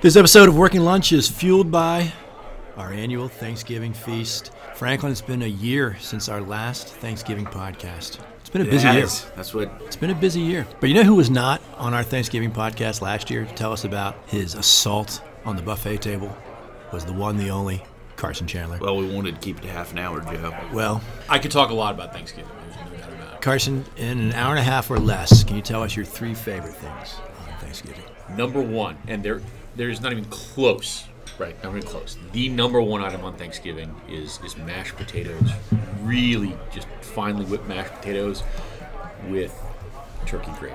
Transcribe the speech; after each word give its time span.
This 0.00 0.14
episode 0.14 0.48
of 0.48 0.56
Working 0.56 0.82
Lunch 0.82 1.10
is 1.10 1.28
fueled 1.28 1.72
by 1.72 2.12
our 2.76 2.92
annual 2.92 3.26
Thanksgiving 3.26 3.92
feast. 3.92 4.52
Franklin, 4.76 5.10
it's 5.10 5.20
been 5.20 5.42
a 5.42 5.46
year 5.46 5.96
since 5.98 6.28
our 6.28 6.40
last 6.40 6.86
Thanksgiving 6.86 7.44
podcast. 7.44 8.20
It's 8.38 8.48
been 8.48 8.62
a 8.62 8.64
busy 8.64 8.86
year. 8.86 9.08
That's 9.34 9.52
what. 9.52 9.72
It's 9.86 9.96
been 9.96 10.10
a 10.10 10.14
busy 10.14 10.38
year. 10.38 10.68
But 10.78 10.88
you 10.88 10.94
know 10.94 11.02
who 11.02 11.16
was 11.16 11.30
not 11.30 11.60
on 11.78 11.94
our 11.94 12.04
Thanksgiving 12.04 12.52
podcast 12.52 13.00
last 13.00 13.28
year 13.28 13.44
to 13.44 13.54
tell 13.54 13.72
us 13.72 13.82
about 13.82 14.16
his 14.28 14.54
assault 14.54 15.20
on 15.44 15.56
the 15.56 15.62
buffet 15.62 15.96
table? 15.96 16.36
Was 16.92 17.04
the 17.04 17.12
one, 17.12 17.36
the 17.36 17.50
only 17.50 17.82
Carson 18.14 18.46
Chandler. 18.46 18.78
Well, 18.78 18.96
we 18.96 19.12
wanted 19.12 19.34
to 19.34 19.40
keep 19.40 19.58
it 19.58 19.62
to 19.62 19.68
half 19.68 19.90
an 19.90 19.98
hour, 19.98 20.20
Joe. 20.20 20.56
Well, 20.72 21.02
I 21.28 21.40
could 21.40 21.50
talk 21.50 21.70
a 21.70 21.74
lot 21.74 21.92
about 21.92 22.12
Thanksgiving. 22.12 22.52
No 22.70 22.98
doubt 22.98 23.12
about 23.12 23.34
it. 23.34 23.40
Carson, 23.40 23.84
in 23.96 24.20
an 24.20 24.32
hour 24.34 24.50
and 24.50 24.60
a 24.60 24.62
half 24.62 24.92
or 24.92 24.98
less, 25.00 25.42
can 25.42 25.56
you 25.56 25.62
tell 25.62 25.82
us 25.82 25.96
your 25.96 26.04
three 26.04 26.34
favorite 26.34 26.74
things 26.74 27.16
on 27.40 27.58
Thanksgiving? 27.58 28.04
Number 28.36 28.60
one, 28.60 28.96
and 29.08 29.22
there, 29.22 29.40
there's 29.78 30.00
not 30.02 30.12
even 30.12 30.24
close. 30.26 31.06
Right, 31.38 31.56
not 31.62 31.70
even 31.76 31.88
close. 31.88 32.18
The 32.32 32.48
number 32.48 32.82
one 32.82 33.00
item 33.00 33.24
on 33.24 33.34
Thanksgiving 33.36 33.94
is 34.08 34.40
is 34.44 34.56
mashed 34.58 34.96
potatoes. 34.96 35.50
Really, 36.02 36.54
just 36.72 36.88
finely 37.00 37.44
whipped 37.46 37.68
mashed 37.68 37.92
potatoes 37.94 38.42
with 39.28 39.54
turkey 40.26 40.50
gravy. 40.58 40.74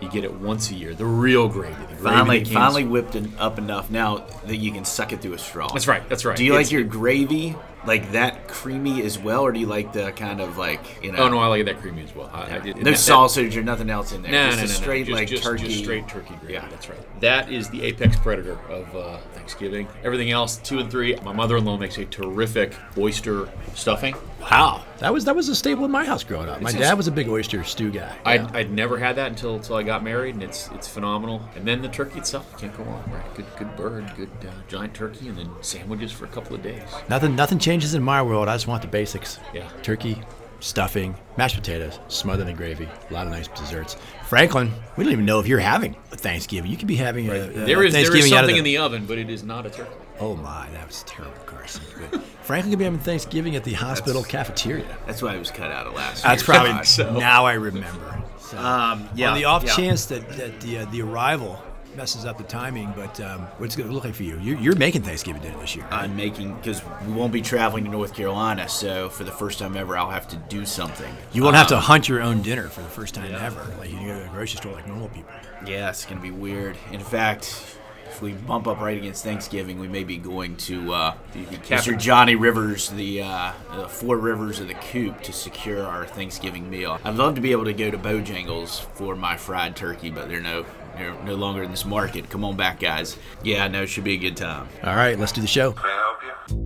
You 0.00 0.10
get 0.10 0.24
it 0.24 0.34
once 0.34 0.70
a 0.70 0.74
year. 0.74 0.94
The 0.94 1.06
real 1.06 1.48
gravy. 1.48 1.74
The 1.86 1.94
gravy 1.94 2.02
Finally, 2.02 2.44
finally 2.44 2.84
whipped 2.84 3.14
it 3.14 3.24
up 3.38 3.58
enough 3.58 3.90
now 3.90 4.26
that 4.46 4.56
you 4.56 4.70
can 4.72 4.84
suck 4.84 5.12
it 5.12 5.22
through 5.22 5.34
a 5.34 5.38
straw. 5.38 5.68
That's 5.72 5.88
right. 5.88 6.06
That's 6.08 6.24
right. 6.26 6.36
Do 6.36 6.44
you 6.44 6.52
It's- 6.52 6.66
like 6.66 6.72
your 6.72 6.84
gravy 6.84 7.56
like 7.86 8.12
that 8.12 8.48
creamy 8.48 9.02
as 9.02 9.18
well, 9.18 9.42
or 9.42 9.52
do 9.52 9.60
you 9.60 9.66
like 9.66 9.92
the 9.92 10.12
kind 10.12 10.40
of 10.40 10.56
like 10.56 11.02
you 11.02 11.12
know? 11.12 11.18
Oh 11.18 11.28
no, 11.28 11.38
I 11.38 11.46
like 11.46 11.64
that 11.66 11.80
creamy 11.80 12.02
as 12.02 12.14
well. 12.14 12.30
I, 12.32 12.58
I, 12.58 12.72
no 12.72 12.94
sausage 12.94 13.56
or 13.56 13.62
nothing 13.62 13.90
else 13.90 14.12
in 14.12 14.22
there. 14.22 14.32
No, 14.32 14.50
just 14.50 14.56
no, 14.56 14.64
a 14.64 14.66
no, 14.66 14.72
straight 14.72 15.00
no. 15.00 15.04
Just, 15.06 15.18
like 15.18 15.28
just, 15.28 15.42
turkey. 15.42 15.68
Just 15.68 15.78
straight 15.80 16.08
turkey 16.08 16.34
gravy. 16.36 16.54
Yeah. 16.54 16.68
that's 16.68 16.88
right. 16.88 17.20
That 17.20 17.50
is 17.50 17.68
the 17.70 17.82
apex 17.82 18.16
predator 18.16 18.58
of 18.68 18.94
uh, 18.96 19.18
Thanksgiving. 19.34 19.88
Everything 20.02 20.30
else, 20.30 20.56
two 20.58 20.78
and 20.78 20.90
three. 20.90 21.16
My 21.16 21.32
mother-in-law 21.32 21.76
makes 21.76 21.98
a 21.98 22.04
terrific 22.04 22.74
oyster 22.96 23.48
stuffing. 23.74 24.14
Wow, 24.50 24.84
that 24.98 25.12
was 25.12 25.24
that 25.24 25.34
was 25.34 25.48
a 25.48 25.54
staple 25.54 25.84
in 25.84 25.90
my 25.90 26.04
house 26.04 26.22
growing 26.24 26.48
up. 26.48 26.60
My 26.60 26.70
It's 26.70 26.78
dad 26.78 26.94
was 26.94 27.08
a 27.08 27.12
big 27.12 27.28
oyster 27.28 27.64
stew 27.64 27.90
guy. 27.90 28.14
I'd, 28.24 28.54
I'd 28.54 28.70
never 28.70 28.98
had 28.98 29.16
that 29.16 29.28
until, 29.28 29.56
until 29.56 29.76
I 29.76 29.82
got 29.82 30.04
married, 30.04 30.34
and 30.34 30.42
it's 30.42 30.68
it's 30.72 30.86
phenomenal. 30.86 31.42
And 31.56 31.66
then 31.66 31.82
the 31.82 31.88
turkey 31.88 32.18
itself, 32.18 32.46
you 32.52 32.58
can't 32.58 32.76
go 32.76 32.84
wrong. 32.84 33.04
Right, 33.10 33.34
good 33.34 33.46
good 33.56 33.74
bird, 33.76 34.12
good 34.16 34.30
uh, 34.42 34.52
giant 34.68 34.94
turkey, 34.94 35.28
and 35.28 35.38
then 35.38 35.50
sandwiches 35.60 36.12
for 36.12 36.26
a 36.26 36.28
couple 36.28 36.54
of 36.54 36.62
days. 36.62 36.82
Nothing 37.08 37.34
nothing 37.34 37.58
changes 37.58 37.94
in 37.94 38.02
my 38.02 38.22
world. 38.22 38.48
I 38.48 38.54
just 38.54 38.66
want 38.66 38.82
the 38.82 38.88
basics. 38.88 39.38
Yeah. 39.52 39.68
Turkey, 39.82 40.20
stuffing, 40.60 41.14
mashed 41.36 41.56
potatoes, 41.56 41.98
smothered 42.08 42.48
in 42.48 42.56
gravy, 42.56 42.88
a 43.10 43.12
lot 43.12 43.26
of 43.26 43.32
nice 43.32 43.48
desserts. 43.48 43.96
Franklin, 44.26 44.72
we 44.96 45.04
don't 45.04 45.12
even 45.12 45.24
know 45.26 45.38
if 45.40 45.46
you're 45.46 45.58
having 45.58 45.94
a 46.12 46.16
Thanksgiving. 46.16 46.70
You 46.70 46.76
could 46.76 46.88
be 46.88 46.96
having 46.96 47.28
a, 47.28 47.32
a 47.32 47.36
There 47.48 47.84
is 47.84 47.92
there 47.92 48.02
Thanksgiving 48.02 48.26
is 48.26 48.32
out 48.32 48.44
of 48.44 48.50
something 48.50 48.54
the- 48.54 48.58
in 48.58 48.64
the 48.64 48.78
oven, 48.78 49.06
but 49.06 49.18
it 49.18 49.30
is 49.30 49.42
not 49.44 49.66
a 49.66 49.70
turkey. 49.70 49.90
Oh 50.20 50.36
my, 50.36 50.68
that 50.70 50.86
was 50.86 51.02
terrible, 51.04 51.36
Carson. 51.44 51.82
Good. 52.10 52.22
Franklin 52.42 52.70
could 52.72 52.78
be 52.78 52.84
having 52.84 53.00
Thanksgiving 53.00 53.56
at 53.56 53.64
the 53.64 53.72
hospital 53.72 54.22
cafeteria. 54.22 54.96
That's 55.06 55.20
why 55.22 55.34
it 55.34 55.38
was 55.40 55.50
cut 55.50 55.72
out 55.72 55.86
of 55.88 55.94
last. 55.94 56.22
That's 56.22 56.46
year's 56.46 56.58
probably 56.58 56.84
so. 56.84 57.18
now 57.18 57.46
I 57.46 57.54
remember. 57.54 58.22
So, 58.38 58.56
Um, 58.58 59.08
yeah, 59.16 59.30
on 59.30 59.36
the 59.38 59.46
off 59.46 59.64
yeah. 59.64 59.74
chance 59.74 60.06
that, 60.06 60.28
that 60.36 60.60
the 60.60 60.78
uh, 60.78 60.84
the 60.86 61.02
arrival 61.02 61.60
messes 61.96 62.24
up 62.24 62.38
the 62.38 62.44
timing, 62.44 62.92
but 62.96 63.20
um, 63.20 63.42
what's 63.58 63.74
it 63.74 63.78
going 63.78 63.88
to 63.88 63.94
look 63.94 64.04
like 64.04 64.14
for 64.14 64.22
you? 64.22 64.38
You're, 64.40 64.58
you're 64.58 64.76
making 64.76 65.02
Thanksgiving 65.02 65.42
dinner 65.42 65.58
this 65.58 65.76
year. 65.76 65.86
I'm 65.90 66.16
making 66.16 66.54
because 66.56 66.82
we 67.06 67.12
won't 67.12 67.32
be 67.32 67.42
traveling 67.42 67.84
to 67.84 67.90
North 67.90 68.14
Carolina, 68.14 68.68
so 68.68 69.08
for 69.08 69.24
the 69.24 69.32
first 69.32 69.58
time 69.58 69.76
ever, 69.76 69.96
I'll 69.96 70.10
have 70.10 70.28
to 70.28 70.36
do 70.36 70.64
something. 70.66 71.12
You 71.32 71.42
won't 71.42 71.56
have 71.56 71.68
to 71.68 71.76
Um, 71.76 71.82
hunt 71.82 72.08
your 72.08 72.20
own 72.20 72.42
dinner 72.42 72.68
for 72.68 72.80
the 72.82 72.88
first 72.88 73.14
time 73.14 73.34
ever. 73.34 73.64
Like 73.78 73.90
you 73.90 73.98
go 73.98 74.14
to 74.18 74.22
the 74.24 74.28
grocery 74.30 74.58
store 74.58 74.72
like 74.72 74.86
normal 74.88 75.08
people. 75.08 75.30
Yeah, 75.66 75.90
it's 75.90 76.04
gonna 76.04 76.20
be 76.20 76.30
weird. 76.30 76.76
In 76.92 77.00
fact, 77.00 77.78
if 78.14 78.22
we 78.22 78.32
bump 78.32 78.66
up 78.68 78.80
right 78.80 78.96
against 78.96 79.24
Thanksgiving, 79.24 79.80
we 79.80 79.88
may 79.88 80.04
be 80.04 80.18
going 80.18 80.54
to 80.56 80.92
uh, 80.92 81.14
Mr. 81.34 81.98
Johnny 81.98 82.36
Rivers, 82.36 82.90
the, 82.90 83.22
uh, 83.22 83.50
the 83.74 83.88
Four 83.88 84.18
Rivers 84.18 84.60
of 84.60 84.68
the 84.68 84.74
Coop, 84.74 85.20
to 85.22 85.32
secure 85.32 85.84
our 85.84 86.06
Thanksgiving 86.06 86.70
meal. 86.70 87.00
I'd 87.02 87.16
love 87.16 87.34
to 87.34 87.40
be 87.40 87.50
able 87.50 87.64
to 87.64 87.72
go 87.72 87.90
to 87.90 87.98
Bojangles 87.98 88.82
for 88.94 89.16
my 89.16 89.36
fried 89.36 89.74
turkey, 89.74 90.10
but 90.10 90.28
they're 90.28 90.40
no 90.40 90.64
they're 90.96 91.20
no 91.24 91.34
longer 91.34 91.64
in 91.64 91.72
this 91.72 91.84
market. 91.84 92.30
Come 92.30 92.44
on 92.44 92.56
back, 92.56 92.78
guys. 92.78 93.18
Yeah, 93.42 93.64
I 93.64 93.68
know 93.68 93.82
it 93.82 93.88
should 93.88 94.04
be 94.04 94.14
a 94.14 94.18
good 94.18 94.36
time. 94.36 94.68
All 94.84 94.94
right, 94.94 95.18
let's 95.18 95.32
do 95.32 95.40
the 95.40 95.48
show. 95.48 95.72
Can 95.72 95.86
I 95.86 95.98
help 95.98 96.22
you? 96.50 96.56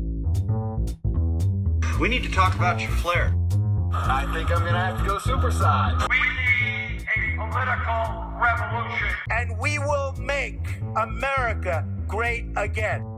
We 1.98 2.10
need 2.10 2.24
to 2.24 2.30
talk 2.30 2.54
about 2.56 2.78
your 2.78 2.90
flair. 2.90 3.34
I 3.94 4.30
think 4.34 4.50
I'm 4.50 4.66
gonna 4.66 4.78
have 4.78 4.98
to 4.98 5.04
go 5.06 5.16
supersize. 5.16 6.06
We 6.10 6.18
need 6.18 7.06
a 7.16 7.36
political 7.38 8.27
revolution. 8.40 9.08
and 9.30 9.58
we 9.58 9.78
will 9.78 10.12
make 10.18 10.60
America 10.96 11.86
great 12.06 12.46
again. 12.56 13.17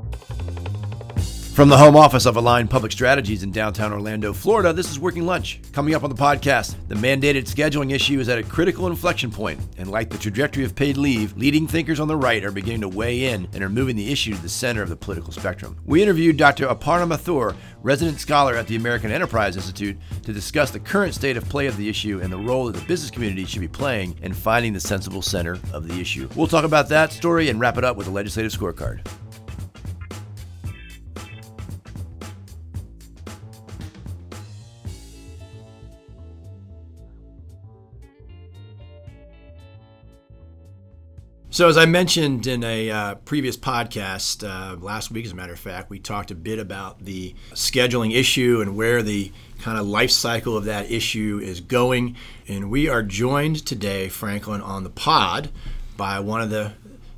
From 1.60 1.68
the 1.68 1.76
home 1.76 1.94
office 1.94 2.24
of 2.24 2.36
Align 2.36 2.68
Public 2.68 2.90
Strategies 2.90 3.42
in 3.42 3.52
downtown 3.52 3.92
Orlando, 3.92 4.32
Florida, 4.32 4.72
this 4.72 4.90
is 4.90 4.98
Working 4.98 5.26
Lunch. 5.26 5.60
Coming 5.72 5.94
up 5.94 6.02
on 6.02 6.08
the 6.08 6.16
podcast, 6.16 6.74
the 6.88 6.94
mandated 6.94 7.42
scheduling 7.42 7.92
issue 7.92 8.18
is 8.18 8.30
at 8.30 8.38
a 8.38 8.42
critical 8.42 8.86
inflection 8.86 9.30
point, 9.30 9.60
and 9.76 9.90
like 9.90 10.08
the 10.08 10.16
trajectory 10.16 10.64
of 10.64 10.74
paid 10.74 10.96
leave, 10.96 11.36
leading 11.36 11.66
thinkers 11.66 12.00
on 12.00 12.08
the 12.08 12.16
right 12.16 12.42
are 12.44 12.50
beginning 12.50 12.80
to 12.80 12.88
weigh 12.88 13.26
in 13.26 13.46
and 13.52 13.62
are 13.62 13.68
moving 13.68 13.94
the 13.94 14.10
issue 14.10 14.34
to 14.34 14.40
the 14.40 14.48
center 14.48 14.82
of 14.82 14.88
the 14.88 14.96
political 14.96 15.34
spectrum. 15.34 15.76
We 15.84 16.02
interviewed 16.02 16.38
Dr. 16.38 16.66
Aparna 16.66 17.06
Mathur, 17.06 17.54
resident 17.82 18.20
scholar 18.20 18.54
at 18.54 18.66
the 18.66 18.76
American 18.76 19.10
Enterprise 19.10 19.56
Institute, 19.56 19.98
to 20.22 20.32
discuss 20.32 20.70
the 20.70 20.80
current 20.80 21.14
state 21.14 21.36
of 21.36 21.46
play 21.50 21.66
of 21.66 21.76
the 21.76 21.90
issue 21.90 22.20
and 22.22 22.32
the 22.32 22.38
role 22.38 22.68
that 22.68 22.80
the 22.80 22.86
business 22.86 23.10
community 23.10 23.44
should 23.44 23.60
be 23.60 23.68
playing 23.68 24.18
in 24.22 24.32
finding 24.32 24.72
the 24.72 24.80
sensible 24.80 25.20
center 25.20 25.58
of 25.74 25.86
the 25.86 26.00
issue. 26.00 26.26
We'll 26.34 26.46
talk 26.46 26.64
about 26.64 26.88
that 26.88 27.12
story 27.12 27.50
and 27.50 27.60
wrap 27.60 27.76
it 27.76 27.84
up 27.84 27.98
with 27.98 28.06
a 28.06 28.10
legislative 28.10 28.50
scorecard. 28.50 29.06
So, 41.60 41.68
as 41.68 41.76
I 41.76 41.84
mentioned 41.84 42.46
in 42.46 42.64
a 42.64 42.90
uh, 42.90 43.14
previous 43.16 43.54
podcast 43.54 44.48
uh, 44.48 44.76
last 44.78 45.10
week, 45.10 45.26
as 45.26 45.32
a 45.32 45.34
matter 45.34 45.52
of 45.52 45.58
fact, 45.58 45.90
we 45.90 45.98
talked 45.98 46.30
a 46.30 46.34
bit 46.34 46.58
about 46.58 47.04
the 47.04 47.34
scheduling 47.52 48.14
issue 48.16 48.62
and 48.62 48.78
where 48.78 49.02
the 49.02 49.30
kind 49.58 49.76
of 49.76 49.86
life 49.86 50.10
cycle 50.10 50.56
of 50.56 50.64
that 50.64 50.90
issue 50.90 51.38
is 51.42 51.60
going. 51.60 52.16
And 52.48 52.70
we 52.70 52.88
are 52.88 53.02
joined 53.02 53.66
today, 53.66 54.08
Franklin, 54.08 54.62
on 54.62 54.84
the 54.84 54.88
pod 54.88 55.50
by 55.98 56.18
one 56.20 56.40
of 56.40 56.48
the 56.48 56.72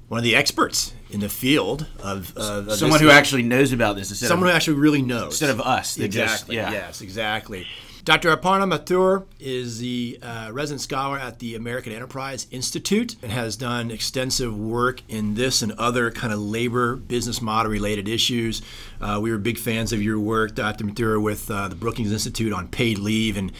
one 0.08 0.19
of 0.19 0.25
the 0.25 0.34
experts 0.34 0.92
in 1.12 1.20
the 1.20 1.28
field 1.28 1.86
of, 2.02 2.36
of 2.36 2.66
of 2.66 2.78
Someone 2.78 2.98
who 3.00 3.10
actually 3.10 3.44
knows 3.44 3.72
about 3.72 3.94
this 3.94 4.10
instead 4.10 4.26
someone 4.26 4.48
who 4.48 4.56
actually 4.56 4.78
really 4.78 5.02
knows 5.02 5.34
instead 5.34 5.50
of 5.50 5.60
us. 5.60 5.94
that 5.94 6.08
just- 6.08 6.32
Exactly. 6.48 6.56
yeah. 6.56 6.72
Yes, 6.72 7.00
exactly. 7.00 7.69
Dr. 8.04 8.34
Aparna 8.34 8.66
Mathur 8.66 9.26
is 9.38 9.78
the 9.78 10.18
uh, 10.20 10.50
resident 10.52 10.80
scholar 10.80 11.16
at 11.16 11.38
the 11.38 11.54
American 11.54 11.92
Enterprise 11.92 12.48
Institute 12.50 13.14
and 13.22 13.30
has 13.30 13.54
done 13.54 13.92
extensive 13.92 14.58
work 14.58 15.02
in 15.08 15.34
this 15.34 15.62
and 15.62 15.70
other 15.78 16.10
kind 16.10 16.32
of 16.32 16.40
labor 16.40 16.96
business 16.96 17.40
model 17.40 17.70
related 17.70 18.08
issues. 18.08 18.60
Uh, 19.00 19.20
we 19.22 19.30
were 19.30 19.38
big 19.38 19.56
fans 19.56 19.92
of 19.92 20.02
your 20.02 20.18
work, 20.18 20.56
Dr. 20.56 20.84
Mathur, 20.84 21.22
with 21.22 21.48
uh, 21.48 21.68
the 21.68 21.76
Brookings 21.76 22.10
Institute 22.10 22.52
on 22.52 22.66
paid 22.66 22.98
leave, 22.98 23.36
and 23.36 23.52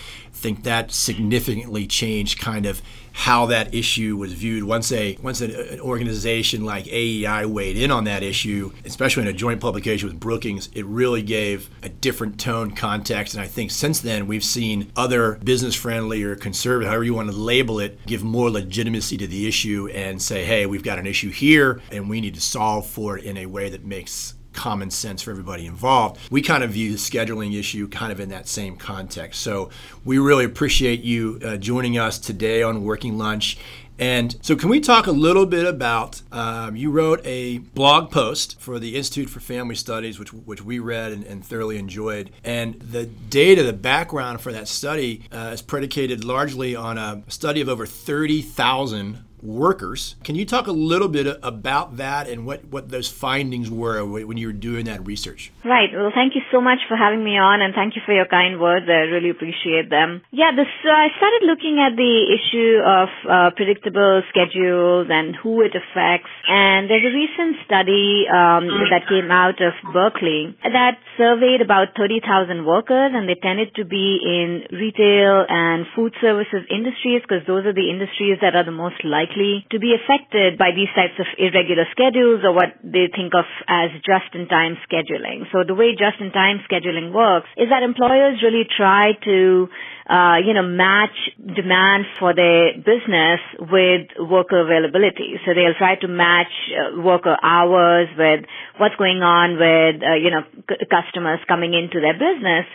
think 0.42 0.64
that 0.64 0.91
significantly 0.91 1.86
changed 1.86 2.41
kind 2.41 2.66
of 2.66 2.82
how 3.12 3.47
that 3.47 3.75
issue 3.75 4.16
was 4.16 4.32
viewed. 4.32 4.64
Once 4.64 4.91
a 4.91 5.16
once 5.22 5.41
an, 5.41 5.50
an 5.50 5.80
organization 5.80 6.64
like 6.64 6.86
AEI 6.88 7.47
weighed 7.47 7.76
in 7.76 7.91
on 7.91 8.04
that 8.04 8.22
issue, 8.22 8.72
especially 8.84 9.22
in 9.22 9.28
a 9.28 9.32
joint 9.32 9.60
publication 9.60 10.08
with 10.08 10.19
Brookings, 10.19 10.69
it 10.75 10.84
really 10.86 11.22
gave 11.22 11.70
a 11.82 11.88
different 11.88 12.41
tone, 12.41 12.72
context, 12.72 13.34
and 13.34 13.42
I 13.42 13.47
think 13.47 13.70
since 13.70 14.00
then 14.00 14.26
we've 14.26 14.44
seen 14.44 14.91
other 14.97 15.38
business-friendly 15.44 16.22
or 16.25 16.34
conservative, 16.36 16.88
however 16.88 17.04
you 17.04 17.14
want 17.14 17.30
to 17.30 17.36
label 17.36 17.78
it, 17.78 18.04
give 18.06 18.24
more 18.24 18.50
legitimacy 18.50 19.16
to 19.19 19.26
the 19.26 19.47
issue 19.47 19.88
and 19.92 20.20
say, 20.20 20.44
hey, 20.44 20.66
we've 20.66 20.82
got 20.82 20.98
an 20.98 21.06
issue 21.06 21.30
here, 21.30 21.80
and 21.91 22.09
we 22.09 22.20
need 22.20 22.34
to 22.34 22.41
solve 22.41 22.86
for 22.86 23.19
it 23.19 23.24
in 23.24 23.36
a 23.36 23.47
way 23.47 23.69
that 23.69 23.84
makes 23.84 24.34
common 24.53 24.91
sense 24.91 25.22
for 25.22 25.31
everybody 25.31 25.66
involved. 25.66 26.21
We 26.31 26.43
kind 26.43 26.63
of 26.65 26.71
view 26.71 26.93
the 26.93 26.99
scheduling 26.99 27.59
issue 27.59 27.89
kind 27.89 28.13
of 28.13 28.21
in 28.21 28.28
that 28.31 28.49
same 28.49 28.77
context. 28.77 29.41
So 29.41 29.71
we 30.04 30.19
really 30.19 30.45
appreciate 30.45 31.03
you 31.03 31.41
uh, 31.45 31.57
joining 31.57 31.99
us 31.99 32.19
today 32.19 32.63
on 32.63 32.84
Working 32.84 33.19
Lunch. 33.19 33.59
And 33.99 34.37
so, 34.43 34.57
can 34.57 34.69
we 34.69 34.81
talk 34.81 35.07
a 35.07 35.13
little 35.13 35.47
bit 35.47 35.66
about? 35.66 36.22
Um, 36.33 36.75
you 36.75 36.91
wrote 36.91 37.21
a 37.25 37.59
blog 37.59 38.10
post 38.10 38.59
for 38.59 38.78
the 38.78 38.97
Institute 38.97 39.28
for 39.28 39.39
Family 39.39 39.75
Studies, 39.75 40.19
which 40.19 40.33
which 40.33 40.63
we 40.63 40.78
read 40.78 41.13
and, 41.13 41.25
and 41.25 41.45
thoroughly 41.45 41.78
enjoyed. 41.78 42.31
And 42.43 42.81
the 42.81 43.04
data, 43.07 43.63
the 43.63 43.72
background 43.72 44.41
for 44.41 44.51
that 44.51 44.66
study, 44.66 45.25
uh, 45.31 45.51
is 45.53 45.63
predicated 45.63 46.25
largely 46.25 46.75
on 46.75 46.97
a 46.97 47.22
study 47.28 47.60
of 47.60 47.69
over 47.69 47.87
thirty 47.87 48.41
thousand 48.41 49.22
workers. 49.42 50.15
Can 50.22 50.34
you 50.34 50.47
talk 50.47 50.66
a 50.66 50.72
little 50.72 51.09
bit 51.09 51.27
about 51.42 51.97
that 51.97 52.28
and 52.28 52.47
what, 52.47 52.65
what 52.66 52.89
those 52.89 53.10
findings 53.10 53.71
were 53.71 54.04
when 54.06 54.36
you 54.39 54.47
were 54.47 54.53
doing 54.53 54.86
that 54.86 55.04
research? 55.06 55.53
Right. 55.65 55.91
Well, 55.92 56.12
thank 56.15 56.34
you 56.34 56.42
so 56.50 56.60
much 56.60 56.78
for 56.89 56.97
having 56.97 57.22
me 57.24 57.36
on 57.36 57.60
and 57.60 57.74
thank 57.74 57.97
you 57.97 58.03
for 58.06 58.15
your 58.15 58.27
kind 58.27 58.60
words. 58.60 58.86
I 58.89 59.10
really 59.10 59.30
appreciate 59.30 59.91
them. 59.91 60.22
Yeah, 60.30 60.54
this, 60.54 60.71
so 60.83 60.91
I 60.91 61.09
started 61.18 61.42
looking 61.42 61.83
at 61.83 61.98
the 61.98 62.15
issue 62.30 62.78
of 62.78 63.09
uh, 63.27 63.50
predictable 63.56 64.22
schedules 64.30 65.09
and 65.10 65.34
who 65.34 65.62
it 65.62 65.74
affects. 65.74 66.30
And 66.47 66.89
there's 66.89 67.04
a 67.04 67.15
recent 67.15 67.66
study 67.66 68.30
um, 68.30 68.71
that 68.94 69.10
came 69.10 69.30
out 69.30 69.59
of 69.59 69.74
Berkeley 69.92 70.54
that 70.62 71.03
surveyed 71.18 71.60
about 71.60 71.98
30,000 71.98 72.65
workers 72.65 73.10
and 73.15 73.28
they 73.28 73.34
tended 73.34 73.74
to 73.74 73.84
be 73.84 74.22
in 74.22 74.71
retail 74.71 75.44
and 75.48 75.86
food 75.97 76.15
services 76.21 76.62
industries 76.71 77.22
because 77.27 77.42
those 77.47 77.66
are 77.66 77.74
the 77.74 77.91
industries 77.91 78.39
that 78.41 78.54
are 78.54 78.65
the 78.65 78.74
most 78.74 79.03
likely 79.04 79.31
to 79.36 79.78
be 79.78 79.94
affected 79.94 80.58
by 80.58 80.70
these 80.74 80.88
types 80.94 81.16
of 81.18 81.26
irregular 81.38 81.84
schedules 81.90 82.40
or 82.44 82.52
what 82.52 82.74
they 82.82 83.08
think 83.14 83.34
of 83.34 83.44
as 83.68 83.90
just-in-time 84.04 84.76
scheduling. 84.88 85.44
So 85.52 85.64
the 85.66 85.74
way 85.74 85.92
just-in-time 85.96 86.60
scheduling 86.70 87.12
works 87.12 87.48
is 87.56 87.68
that 87.70 87.82
employers 87.82 88.42
really 88.42 88.66
try 88.68 89.12
to 89.24 89.68
uh, 90.08 90.36
you 90.44 90.52
know, 90.52 90.62
match 90.62 91.14
demand 91.38 92.04
for 92.18 92.34
their 92.34 92.74
business 92.76 93.40
with 93.60 94.10
worker 94.18 94.60
availability. 94.60 95.38
So 95.46 95.54
they'll 95.54 95.78
try 95.78 95.94
to 95.96 96.08
match 96.08 96.50
uh, 96.74 97.00
worker 97.00 97.36
hours 97.42 98.08
with 98.18 98.44
what's 98.78 98.96
going 98.96 99.22
on 99.22 99.54
with, 99.56 100.02
uh, 100.02 100.14
you 100.18 100.30
know, 100.30 100.42
c- 100.68 100.84
customers 100.90 101.38
coming 101.46 101.74
into 101.74 102.00
their 102.00 102.14
business. 102.14 102.66